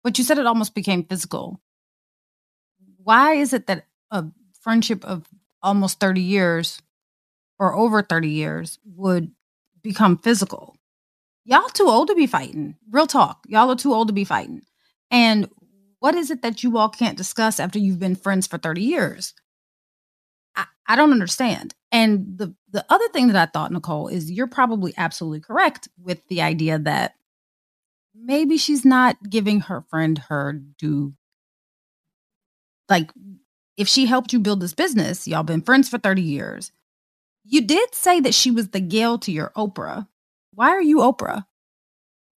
but 0.04 0.18
you 0.18 0.24
said 0.24 0.38
it 0.38 0.46
almost 0.46 0.76
became 0.76 1.04
physical. 1.06 1.62
Why 2.98 3.36
is 3.36 3.54
it 3.54 3.68
that 3.68 3.86
a 4.12 4.26
friendship 4.62 5.06
of 5.06 5.28
almost 5.62 6.00
30 6.00 6.22
years 6.22 6.82
or 7.60 7.76
over 7.76 8.02
30 8.02 8.30
years 8.30 8.80
would 8.86 9.32
become 9.82 10.18
physical. 10.18 10.76
Y'all 11.46 11.68
too 11.70 11.88
old 11.88 12.08
to 12.08 12.16
be 12.16 12.28
fighting. 12.28 12.76
Real 12.92 13.08
talk. 13.08 13.44
Y'all 13.48 13.72
are 13.72 13.76
too 13.76 13.94
old 13.94 14.08
to 14.08 14.14
be 14.14 14.24
fighting. 14.24 14.62
And 15.12 15.50
what 16.00 16.16
is 16.16 16.32
it 16.32 16.42
that 16.42 16.64
you 16.64 16.78
all 16.78 16.90
can't 16.90 17.18
discuss 17.18 17.60
after 17.60 17.80
you've 17.80 18.00
been 18.00 18.16
friends 18.16 18.48
for 18.48 18.58
30 18.58 18.82
years? 18.82 19.34
I, 20.56 20.66
I 20.88 20.96
don't 20.96 21.12
understand. 21.12 21.74
And 21.92 22.38
the 22.38 22.56
the 22.72 22.86
other 22.90 23.08
thing 23.10 23.28
that 23.28 23.36
I 23.36 23.52
thought, 23.52 23.72
Nicole, 23.72 24.08
is 24.10 24.32
you're 24.32 24.48
probably 24.48 24.94
absolutely 24.98 25.42
correct 25.42 25.88
with 26.02 26.22
the 26.28 26.42
idea 26.42 26.78
that 26.80 27.16
maybe 28.16 28.58
she's 28.58 28.86
not 28.86 29.18
giving 29.30 29.62
her 29.62 29.82
friend 29.90 30.18
her 30.30 30.54
due 30.54 31.14
like 32.90 33.12
if 33.78 33.88
she 33.88 34.06
helped 34.06 34.34
you 34.34 34.40
build 34.40 34.60
this 34.62 34.74
business, 34.74 35.28
y'all 35.28 35.44
been 35.44 35.62
friends 35.62 35.90
for 35.90 35.98
30 35.98 36.22
years. 36.22 36.72
You 37.46 37.62
did 37.62 37.96
say 37.96 38.20
that 38.20 38.34
she 38.34 38.52
was 38.52 38.70
the 38.70 38.82
Gayle 38.82 39.18
to 39.20 39.32
your 39.32 39.52
Oprah. 39.56 40.08
Why 40.54 40.70
are 40.70 40.82
you 40.82 40.98
Oprah? 40.98 41.46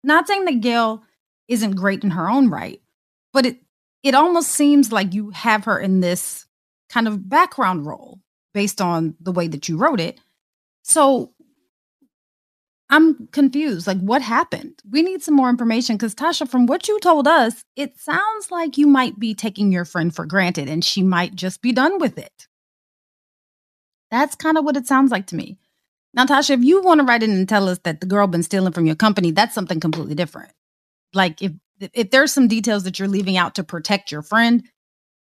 Not 0.04 0.28
saying 0.28 0.45
that 0.45 0.62
Gayle 0.62 1.04
isn't 1.47 1.76
great 1.76 2.04
in 2.04 2.12
her 2.12 2.30
own 2.30 2.49
right, 2.49 2.82
but 3.34 3.45
it 3.45 3.58
it 4.04 4.16
almost 4.16 4.49
seems 4.49 4.91
like 4.91 5.14
you 5.14 5.30
have 5.32 5.66
her 5.66 5.80
in 5.80 5.99
this 5.99 6.47
kind 6.89 7.08
of 7.08 7.30
background 7.30 7.86
role 7.86 8.20
based 8.54 8.82
on 8.82 9.16
the 9.20 9.32
way 9.32 9.47
that 9.47 9.70
you 9.70 9.78
wrote 9.78 9.99
it. 9.99 10.20
So 10.84 11.34
I'm 12.89 13.28
confused. 13.28 13.88
Like, 13.88 13.99
what 13.99 14.22
happened? 14.22 14.82
We 14.89 15.02
need 15.02 15.24
some 15.24 15.36
more 15.36 15.49
information 15.49 15.95
because, 15.95 16.14
Tasha, 16.14 16.47
from 16.47 16.66
what 16.66 16.89
you 16.89 16.99
told 16.99 17.28
us, 17.28 17.64
it 17.78 17.97
sounds 17.97 18.52
like 18.52 18.78
you 18.78 18.86
might 18.86 19.18
be 19.18 19.34
taking 19.34 19.72
your 19.72 19.86
friend 19.86 20.14
for 20.14 20.26
granted 20.26 20.68
and 20.68 20.84
she 20.84 21.02
might 21.02 21.34
just 21.34 21.62
be 21.62 21.72
done 21.72 21.99
with 21.99 22.18
it. 22.18 22.47
That's 24.12 24.36
kind 24.36 24.58
of 24.58 24.66
what 24.66 24.76
it 24.76 24.88
sounds 24.88 25.10
like 25.10 25.28
to 25.28 25.38
me. 25.38 25.58
Now, 26.14 26.26
Tasha, 26.26 26.49
if 26.49 26.64
you 26.64 26.82
want 26.82 26.99
to 26.99 27.06
write 27.06 27.24
in 27.24 27.32
and 27.32 27.47
tell 27.47 27.70
us 27.70 27.80
that 27.86 28.02
the 28.02 28.08
girl 28.08 28.28
been 28.28 28.43
stealing 28.43 28.74
from 28.74 28.86
your 28.86 28.95
company, 28.95 29.32
that's 29.32 29.56
something 29.56 29.80
completely 29.80 30.16
different. 30.16 30.52
Like, 31.14 31.41
if 31.41 31.54
if 31.93 32.12
there's 32.12 32.32
some 32.32 32.47
details 32.47 32.84
that 32.84 32.99
you're 32.99 33.08
leaving 33.08 33.38
out 33.38 33.56
to 33.56 33.64
protect 33.64 34.12
your 34.12 34.22
friend, 34.22 34.64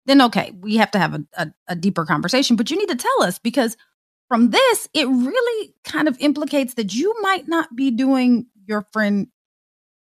then 0.07 0.23
okay, 0.23 0.53
we 0.61 0.77
have 0.77 0.91
to 0.93 0.99
have 0.99 1.15
a, 1.15 1.25
a, 1.35 1.53
a 1.69 1.77
deeper 1.77 2.05
conversation. 2.05 2.57
But 2.57 2.71
you 2.71 2.79
need 2.79 2.89
to 2.89 2.97
tell 2.97 3.23
us 3.23 3.39
because 3.39 3.77
from 4.29 4.51
this, 4.51 4.89
it 4.95 5.07
really 5.07 5.75
kind 5.85 6.09
of 6.09 6.17
implicates 6.19 6.75
that 6.75 6.95
you 6.95 7.15
might 7.21 7.47
not 7.47 7.75
be 7.77 7.91
doing 7.91 8.47
your 8.67 8.83
friend 8.93 9.29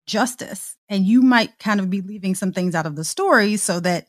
justice 0.05 0.75
and 0.89 1.05
you 1.05 1.21
might 1.21 1.59
kind 1.59 1.79
of 1.79 1.89
be 1.89 2.01
leaving 2.01 2.35
some 2.35 2.51
things 2.51 2.75
out 2.75 2.85
of 2.85 2.95
the 2.95 3.03
story 3.03 3.57
so 3.57 3.79
that 3.79 4.07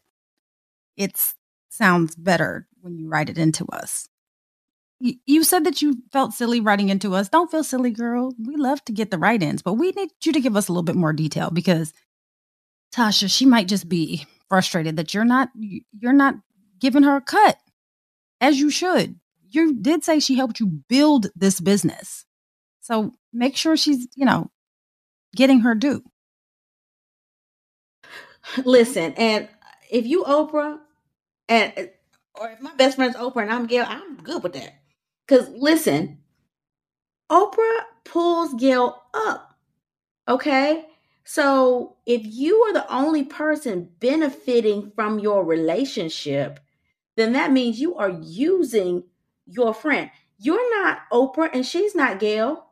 it 0.97 1.35
sounds 1.71 2.15
better 2.15 2.67
when 2.81 2.97
you 2.97 3.09
write 3.09 3.31
it 3.31 3.39
into 3.39 3.65
us. 3.67 4.09
You 5.01 5.45
said 5.45 5.65
that 5.65 5.83
you 5.83 5.99
felt 6.13 6.33
silly 6.33 6.61
writing 6.61 6.89
into 6.89 7.15
us. 7.15 7.29
Don't 7.29 7.51
feel 7.51 7.65
silly, 7.65 7.91
girl. 7.91 8.33
We 8.39 8.57
love 8.57 8.83
to 8.87 8.93
get 8.93 9.11
the 9.11 9.19
write 9.19 9.43
ins, 9.43 9.61
but 9.61 9.75
we 9.75 9.91
need 9.91 10.11
you 10.23 10.33
to 10.33 10.41
give 10.41 10.57
us 10.57 10.69
a 10.69 10.73
little 10.73 10.85
bit 10.85 10.95
more 10.95 11.13
detail 11.13 11.51
because 11.51 11.93
Tasha, 12.95 13.31
she 13.31 13.45
might 13.45 13.69
just 13.69 13.89
be 13.89 14.25
frustrated 14.49 14.97
that 14.97 15.15
you're 15.15 15.25
not 15.25 15.51
you're 15.99 16.13
not 16.13 16.35
giving 16.79 17.03
her 17.03 17.17
a 17.17 17.21
cut 17.21 17.59
as 18.41 18.59
you 18.61 18.71
should 18.71 19.19
you 19.55 19.75
did 19.75 20.05
say 20.05 20.21
she 20.21 20.35
helped 20.37 20.61
you 20.61 20.67
build 20.89 21.29
this 21.35 21.61
business. 21.61 22.25
So 22.81 23.13
make 23.33 23.57
sure 23.57 23.77
she's, 23.77 24.09
you 24.17 24.27
know, 24.27 24.51
getting 25.35 25.61
her 25.61 25.75
due. 25.75 26.03
Listen, 28.65 29.15
and 29.15 29.49
if 29.91 30.07
you 30.07 30.25
Oprah 30.25 30.79
and 31.49 31.73
uh, 31.79 31.83
or 32.35 32.51
if 32.51 32.61
my 32.61 32.75
best 32.75 32.97
friend's 32.97 33.17
Oprah 33.17 33.43
and 33.43 33.53
I'm 33.53 33.67
Gayle, 33.67 33.87
I'm 33.89 34.17
good 34.17 34.43
with 34.43 34.53
that. 34.53 34.81
Cause 35.29 35.49
listen, 35.49 36.19
Oprah 37.31 37.81
pulls 38.05 38.53
Gayle 38.55 39.01
up. 39.15 39.55
Okay? 40.29 40.85
So 41.25 41.97
if 42.07 42.21
you 42.25 42.57
are 42.65 42.73
the 42.75 42.93
only 42.93 43.25
person 43.25 43.89
benefiting 43.99 44.93
from 44.95 45.19
your 45.19 45.45
relationship, 45.45 46.61
then 47.17 47.33
that 47.33 47.53
means 47.53 47.81
you 47.81 47.97
are 47.97 48.11
using 48.11 49.05
your 49.47 49.73
friend. 49.73 50.11
You're 50.39 50.83
not 50.83 51.01
Oprah 51.11 51.51
and 51.53 51.65
she's 51.65 51.95
not 51.95 52.21
Gayle. 52.21 52.67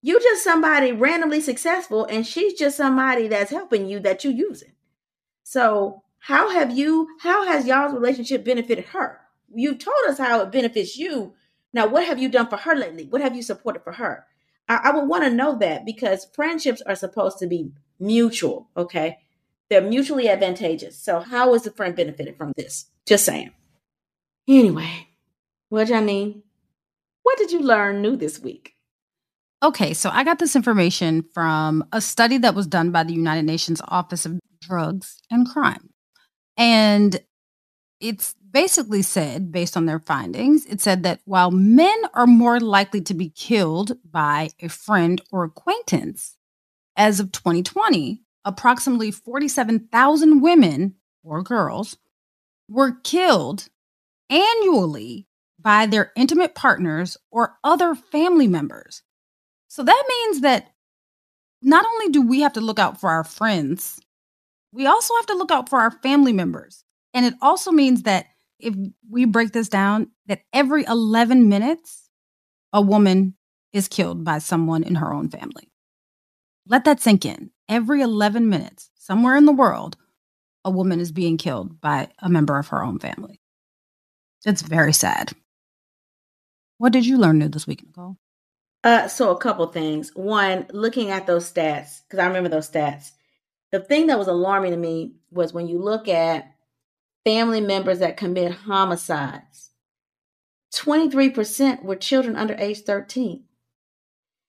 You're 0.00 0.20
just 0.20 0.44
somebody 0.44 0.92
randomly 0.92 1.40
successful 1.40 2.06
and 2.06 2.26
she's 2.26 2.54
just 2.54 2.76
somebody 2.76 3.28
that's 3.28 3.50
helping 3.50 3.86
you 3.86 4.00
that 4.00 4.24
you're 4.24 4.32
using. 4.32 4.72
So, 5.42 6.02
how 6.20 6.50
have 6.50 6.76
you, 6.76 7.08
how 7.20 7.46
has 7.46 7.66
y'all's 7.66 7.94
relationship 7.94 8.44
benefited 8.44 8.86
her? 8.86 9.20
You've 9.54 9.78
told 9.78 9.96
us 10.08 10.18
how 10.18 10.40
it 10.40 10.52
benefits 10.52 10.96
you. 10.96 11.34
Now, 11.72 11.86
what 11.86 12.06
have 12.06 12.18
you 12.18 12.28
done 12.28 12.48
for 12.48 12.56
her 12.56 12.74
lately? 12.74 13.06
What 13.06 13.22
have 13.22 13.36
you 13.36 13.42
supported 13.42 13.82
for 13.82 13.92
her? 13.92 14.26
I, 14.68 14.80
I 14.84 14.90
would 14.90 15.08
want 15.08 15.24
to 15.24 15.30
know 15.30 15.56
that 15.58 15.84
because 15.84 16.28
friendships 16.34 16.82
are 16.82 16.94
supposed 16.94 17.38
to 17.38 17.46
be 17.46 17.72
mutual, 17.98 18.68
okay? 18.76 19.18
They're 19.70 19.82
mutually 19.82 20.28
advantageous. 20.28 20.98
So, 20.98 21.20
how 21.20 21.54
is 21.54 21.62
the 21.62 21.70
friend 21.70 21.94
benefited 21.94 22.36
from 22.36 22.52
this? 22.56 22.86
Just 23.06 23.24
saying. 23.24 23.50
Anyway, 24.48 25.08
what, 25.68 25.88
Janine? 25.88 26.42
What 27.22 27.36
did 27.36 27.52
you 27.52 27.60
learn 27.60 28.00
new 28.00 28.16
this 28.16 28.40
week? 28.40 28.74
Okay, 29.62 29.92
so 29.92 30.08
I 30.10 30.24
got 30.24 30.38
this 30.38 30.56
information 30.56 31.24
from 31.34 31.84
a 31.92 32.00
study 32.00 32.38
that 32.38 32.54
was 32.54 32.66
done 32.66 32.92
by 32.92 33.02
the 33.02 33.12
United 33.12 33.42
Nations 33.42 33.82
Office 33.88 34.24
of 34.24 34.38
Drugs 34.62 35.20
and 35.30 35.48
Crime. 35.48 35.90
And 36.56 37.20
it's 38.00 38.34
basically 38.50 39.02
said, 39.02 39.52
based 39.52 39.76
on 39.76 39.86
their 39.86 39.98
findings, 39.98 40.66
it 40.66 40.80
said 40.80 41.02
that 41.02 41.20
while 41.24 41.50
men 41.50 41.96
are 42.14 42.26
more 42.26 42.60
likely 42.60 43.00
to 43.02 43.14
be 43.14 43.30
killed 43.30 43.96
by 44.10 44.50
a 44.60 44.68
friend 44.68 45.20
or 45.30 45.44
acquaintance, 45.44 46.36
as 46.96 47.20
of 47.20 47.32
2020, 47.32 48.22
approximately 48.44 49.10
47,000 49.10 50.40
women 50.40 50.94
or 51.22 51.42
girls 51.42 51.96
were 52.68 52.92
killed 53.04 53.68
annually 54.30 55.26
by 55.58 55.86
their 55.86 56.12
intimate 56.16 56.54
partners 56.54 57.16
or 57.30 57.56
other 57.64 57.94
family 57.94 58.46
members. 58.46 59.02
So 59.68 59.82
that 59.82 60.04
means 60.08 60.40
that 60.40 60.68
not 61.60 61.84
only 61.84 62.08
do 62.10 62.22
we 62.22 62.40
have 62.40 62.52
to 62.54 62.60
look 62.60 62.78
out 62.78 63.00
for 63.00 63.10
our 63.10 63.24
friends, 63.24 64.00
we 64.72 64.86
also 64.86 65.14
have 65.16 65.26
to 65.26 65.34
look 65.34 65.50
out 65.50 65.68
for 65.68 65.80
our 65.80 65.90
family 65.90 66.32
members. 66.32 66.84
And 67.14 67.26
it 67.26 67.34
also 67.42 67.72
means 67.72 68.02
that 68.02 68.26
if 68.58 68.74
we 69.10 69.24
break 69.24 69.52
this 69.52 69.68
down, 69.68 70.08
that 70.26 70.42
every 70.52 70.84
11 70.84 71.48
minutes, 71.48 72.08
a 72.72 72.80
woman 72.80 73.34
is 73.72 73.88
killed 73.88 74.24
by 74.24 74.38
someone 74.38 74.82
in 74.82 74.96
her 74.96 75.12
own 75.12 75.28
family. 75.28 75.70
Let 76.66 76.84
that 76.84 77.00
sink 77.00 77.24
in. 77.24 77.50
Every 77.68 78.00
11 78.00 78.48
minutes, 78.48 78.90
somewhere 78.96 79.36
in 79.36 79.44
the 79.44 79.52
world, 79.52 79.96
a 80.64 80.70
woman 80.70 81.00
is 81.00 81.12
being 81.12 81.36
killed 81.36 81.80
by 81.80 82.08
a 82.18 82.28
member 82.28 82.58
of 82.58 82.68
her 82.68 82.82
own 82.82 82.98
family. 82.98 83.40
It's 84.44 84.62
very 84.62 84.92
sad. 84.92 85.32
What 86.78 86.92
did 86.92 87.06
you 87.06 87.18
learn 87.18 87.38
new 87.38 87.48
this 87.48 87.66
week, 87.66 87.84
Nicole? 87.84 88.16
Uh, 88.84 89.08
so 89.08 89.30
a 89.30 89.38
couple 89.38 89.66
things. 89.66 90.12
One, 90.14 90.66
looking 90.72 91.10
at 91.10 91.26
those 91.26 91.50
stats 91.50 92.02
because 92.02 92.20
I 92.20 92.26
remember 92.26 92.48
those 92.48 92.70
stats. 92.70 93.12
The 93.72 93.80
thing 93.80 94.06
that 94.06 94.18
was 94.18 94.28
alarming 94.28 94.70
to 94.70 94.76
me 94.76 95.14
was 95.30 95.52
when 95.52 95.66
you 95.66 95.78
look 95.78 96.08
at 96.08 96.54
family 97.28 97.60
members 97.60 97.98
that 97.98 98.16
commit 98.16 98.52
homicides. 98.52 99.68
23% 100.72 101.82
were 101.82 101.94
children 101.94 102.36
under 102.36 102.54
age 102.54 102.80
13. 102.80 103.44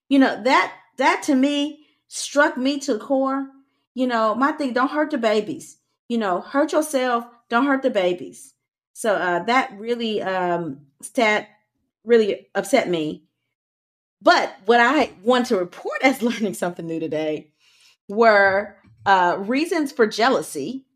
You 0.08 0.18
know, 0.18 0.42
that 0.44 0.72
that 0.96 1.22
to 1.24 1.34
me 1.34 1.84
struck 2.08 2.56
me 2.56 2.78
to 2.80 2.94
the 2.94 2.98
core. 2.98 3.48
You 3.94 4.06
know, 4.06 4.34
my 4.34 4.52
thing, 4.52 4.72
don't 4.72 4.90
hurt 4.90 5.10
the 5.10 5.18
babies. 5.18 5.76
You 6.08 6.16
know, 6.16 6.40
hurt 6.40 6.72
yourself, 6.72 7.26
don't 7.50 7.66
hurt 7.66 7.82
the 7.82 7.90
babies. 7.90 8.54
So 8.94 9.14
uh, 9.14 9.44
that 9.44 9.72
really 9.78 10.22
um, 10.22 10.80
stat 11.02 11.48
really 12.02 12.48
upset 12.54 12.88
me. 12.88 13.24
But 14.22 14.56
what 14.64 14.80
I 14.80 15.12
want 15.22 15.46
to 15.46 15.58
report 15.58 15.98
as 16.02 16.22
learning 16.22 16.54
something 16.54 16.86
new 16.86 16.98
today 16.98 17.52
were 18.08 18.76
uh, 19.04 19.36
reasons 19.38 19.92
for 19.92 20.06
jealousy 20.06 20.86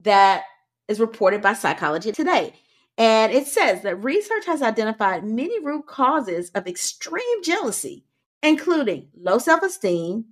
that 0.00 0.42
is 0.90 1.00
reported 1.00 1.40
by 1.40 1.54
Psychology 1.54 2.12
Today. 2.12 2.52
And 2.98 3.32
it 3.32 3.46
says 3.46 3.82
that 3.82 4.04
research 4.04 4.44
has 4.46 4.60
identified 4.60 5.24
many 5.24 5.64
root 5.64 5.86
causes 5.86 6.50
of 6.50 6.66
extreme 6.66 7.42
jealousy, 7.42 8.04
including 8.42 9.08
low 9.16 9.38
self 9.38 9.62
esteem, 9.62 10.26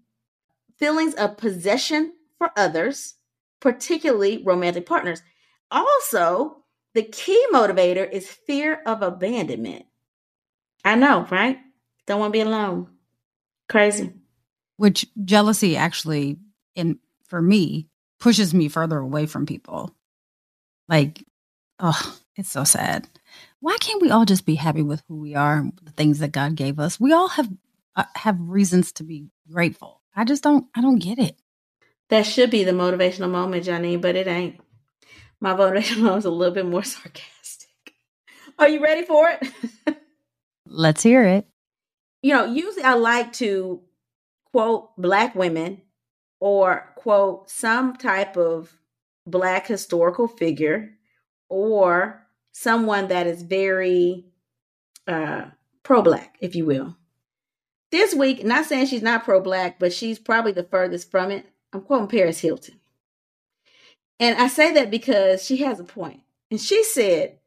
feelings 0.76 1.14
of 1.14 1.38
possession 1.38 2.12
for 2.36 2.50
others, 2.56 3.14
particularly 3.60 4.42
romantic 4.44 4.84
partners. 4.84 5.22
Also, 5.70 6.64
the 6.94 7.04
key 7.04 7.42
motivator 7.52 8.10
is 8.10 8.28
fear 8.28 8.82
of 8.84 9.02
abandonment. 9.02 9.86
I 10.84 10.96
know, 10.96 11.26
right? 11.30 11.58
Don't 12.06 12.20
want 12.20 12.32
to 12.32 12.36
be 12.36 12.42
alone. 12.42 12.88
Crazy. 13.68 14.12
Which 14.76 15.06
jealousy 15.24 15.76
actually, 15.76 16.38
in 16.74 16.98
for 17.24 17.40
me, 17.40 17.88
pushes 18.18 18.52
me 18.52 18.68
further 18.68 18.98
away 18.98 19.26
from 19.26 19.46
people. 19.46 19.94
Like, 20.88 21.24
oh, 21.78 22.18
it's 22.36 22.50
so 22.50 22.64
sad. 22.64 23.08
Why 23.60 23.76
can't 23.80 24.00
we 24.00 24.10
all 24.10 24.24
just 24.24 24.46
be 24.46 24.54
happy 24.54 24.82
with 24.82 25.02
who 25.08 25.16
we 25.16 25.34
are, 25.34 25.64
the 25.82 25.90
things 25.92 26.20
that 26.20 26.32
God 26.32 26.54
gave 26.54 26.78
us? 26.78 27.00
We 27.00 27.12
all 27.12 27.28
have 27.28 27.48
uh, 27.96 28.04
have 28.14 28.36
reasons 28.40 28.92
to 28.92 29.04
be 29.04 29.26
grateful. 29.50 30.00
I 30.14 30.24
just 30.24 30.42
don't. 30.42 30.66
I 30.74 30.80
don't 30.80 30.98
get 30.98 31.18
it. 31.18 31.36
That 32.10 32.24
should 32.24 32.50
be 32.50 32.64
the 32.64 32.72
motivational 32.72 33.30
moment, 33.30 33.64
Johnny, 33.64 33.96
but 33.96 34.16
it 34.16 34.26
ain't. 34.26 34.60
My 35.40 35.52
motivational 35.54 36.02
moment 36.02 36.18
is 36.18 36.24
a 36.24 36.30
little 36.30 36.54
bit 36.54 36.66
more 36.66 36.84
sarcastic. 36.84 37.94
Are 38.58 38.68
you 38.68 38.82
ready 38.82 39.04
for 39.04 39.28
it? 39.28 39.52
Let's 40.66 41.02
hear 41.02 41.24
it. 41.24 41.46
You 42.22 42.34
know, 42.34 42.44
usually 42.46 42.82
I 42.82 42.94
like 42.94 43.32
to 43.34 43.82
quote 44.52 44.96
black 44.96 45.34
women 45.34 45.82
or 46.40 46.92
quote 46.96 47.50
some 47.50 47.96
type 47.96 48.36
of 48.36 48.72
black 49.30 49.66
historical 49.66 50.28
figure 50.28 50.94
or 51.48 52.26
someone 52.52 53.08
that 53.08 53.26
is 53.26 53.42
very 53.42 54.26
uh, 55.06 55.46
pro 55.82 56.02
black, 56.02 56.36
if 56.40 56.54
you 56.54 56.66
will. 56.66 56.96
This 57.90 58.14
week, 58.14 58.44
not 58.44 58.66
saying 58.66 58.86
she's 58.86 59.02
not 59.02 59.24
pro 59.24 59.40
black, 59.40 59.78
but 59.78 59.92
she's 59.92 60.18
probably 60.18 60.52
the 60.52 60.64
furthest 60.64 61.10
from 61.10 61.30
it. 61.30 61.46
I'm 61.72 61.80
quoting 61.80 62.08
Paris 62.08 62.40
Hilton. 62.40 62.80
And 64.20 64.36
I 64.36 64.48
say 64.48 64.72
that 64.74 64.90
because 64.90 65.44
she 65.44 65.58
has 65.58 65.80
a 65.80 65.84
point. 65.84 66.20
And 66.50 66.60
she 66.60 66.82
said, 66.82 67.38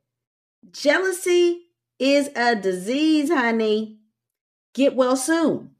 jealousy 0.71 1.67
is 1.99 2.29
a 2.35 2.55
disease, 2.55 3.29
honey. 3.29 3.99
Get 4.73 4.95
well 4.95 5.17
soon. 5.17 5.71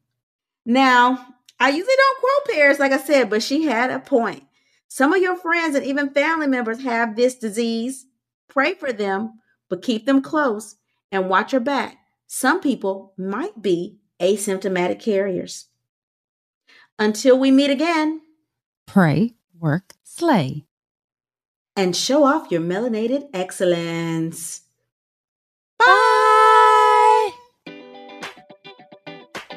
Now, 0.66 1.26
I 1.60 1.70
usually 1.70 1.96
don't 1.96 2.20
quote 2.20 2.56
Paris, 2.56 2.80
like 2.80 2.92
I 2.92 2.98
said, 2.98 3.30
but 3.30 3.42
she 3.42 3.64
had 3.64 3.90
a 3.90 4.00
point. 4.00 4.44
Some 4.94 5.14
of 5.14 5.22
your 5.22 5.38
friends 5.38 5.74
and 5.74 5.86
even 5.86 6.10
family 6.10 6.48
members 6.48 6.84
have 6.84 7.16
this 7.16 7.36
disease. 7.36 8.08
Pray 8.50 8.74
for 8.74 8.92
them, 8.92 9.40
but 9.70 9.82
keep 9.82 10.06
them 10.06 10.22
close 10.22 10.76
and 11.14 11.30
watch 11.30 11.54
your 11.54 11.62
back. 11.62 12.00
Some 12.28 12.60
people 12.60 13.14
might 13.18 13.62
be 13.62 14.00
asymptomatic 14.20 15.00
carriers. 15.00 15.68
Until 17.00 17.40
we 17.40 17.52
meet 17.52 17.70
again, 17.70 18.20
pray, 18.86 19.36
work, 19.58 19.94
slay, 20.04 20.66
and 21.78 21.96
show 21.96 22.26
off 22.26 22.52
your 22.52 22.60
melanated 22.60 23.30
excellence. 23.34 24.64
Bye. 25.80 26.11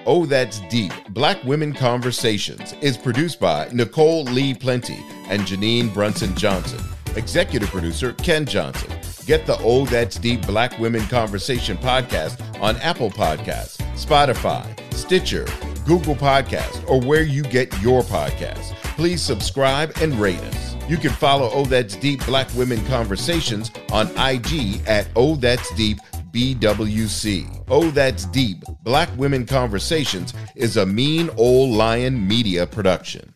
Oh, 0.07 0.27
That's 0.27 0.61
Deep 0.69 0.93
Black 1.11 1.43
Women 1.45 1.73
Conversations 1.73 2.75
is 2.81 2.97
produced 2.99 3.41
by 3.41 3.69
Nicole 3.73 4.25
Lee 4.25 4.55
Plenty 4.55 5.03
and 5.29 5.43
Janine 5.43 5.93
Brunson 5.93 6.35
Johnson. 6.37 6.81
Executive 7.17 7.71
producer 7.71 8.13
Ken 8.15 8.45
Johnson. 8.45 8.91
Get 9.27 9.47
the 9.47 9.57
Oh 9.61 9.87
That's 9.87 10.17
Deep 10.17 10.47
Black 10.47 10.79
Women 10.79 11.07
Conversation 11.07 11.77
podcast 11.79 12.41
on 12.61 12.77
Apple 12.79 13.11
Podcasts, 13.11 13.79
Spotify, 13.95 14.65
Stitcher, 14.93 15.47
Google 15.87 16.17
Podcasts, 16.17 16.87
or 16.89 17.01
where 17.01 17.23
you 17.23 17.43
get 17.43 17.73
your 17.81 18.03
podcasts. 18.03 18.75
Please 18.97 19.23
subscribe 19.23 19.93
and 20.03 20.15
rate 20.21 20.41
us. 20.41 20.77
You 20.89 20.99
can 20.99 21.13
follow 21.13 21.51
Oh 21.53 21.65
That's 21.65 21.97
Deep 21.97 22.25
Black 22.27 22.49
Women 22.55 22.85
Conversations 22.87 23.71
on 23.91 24.09
IG 24.19 24.83
at 24.87 25.09
Oh 25.17 25.35
That's 25.37 25.75
Deep 25.75 25.99
BWC. 26.35 27.65
Oh 27.69 27.91
That's 27.93 28.25
Deep 28.27 28.65
Black 28.83 29.09
Women 29.17 29.47
Conversations 29.47 30.35
is 30.57 30.77
a 30.77 30.85
Mean 30.85 31.31
Old 31.37 31.71
Lion 31.71 32.27
media 32.27 32.67
production. 32.67 33.35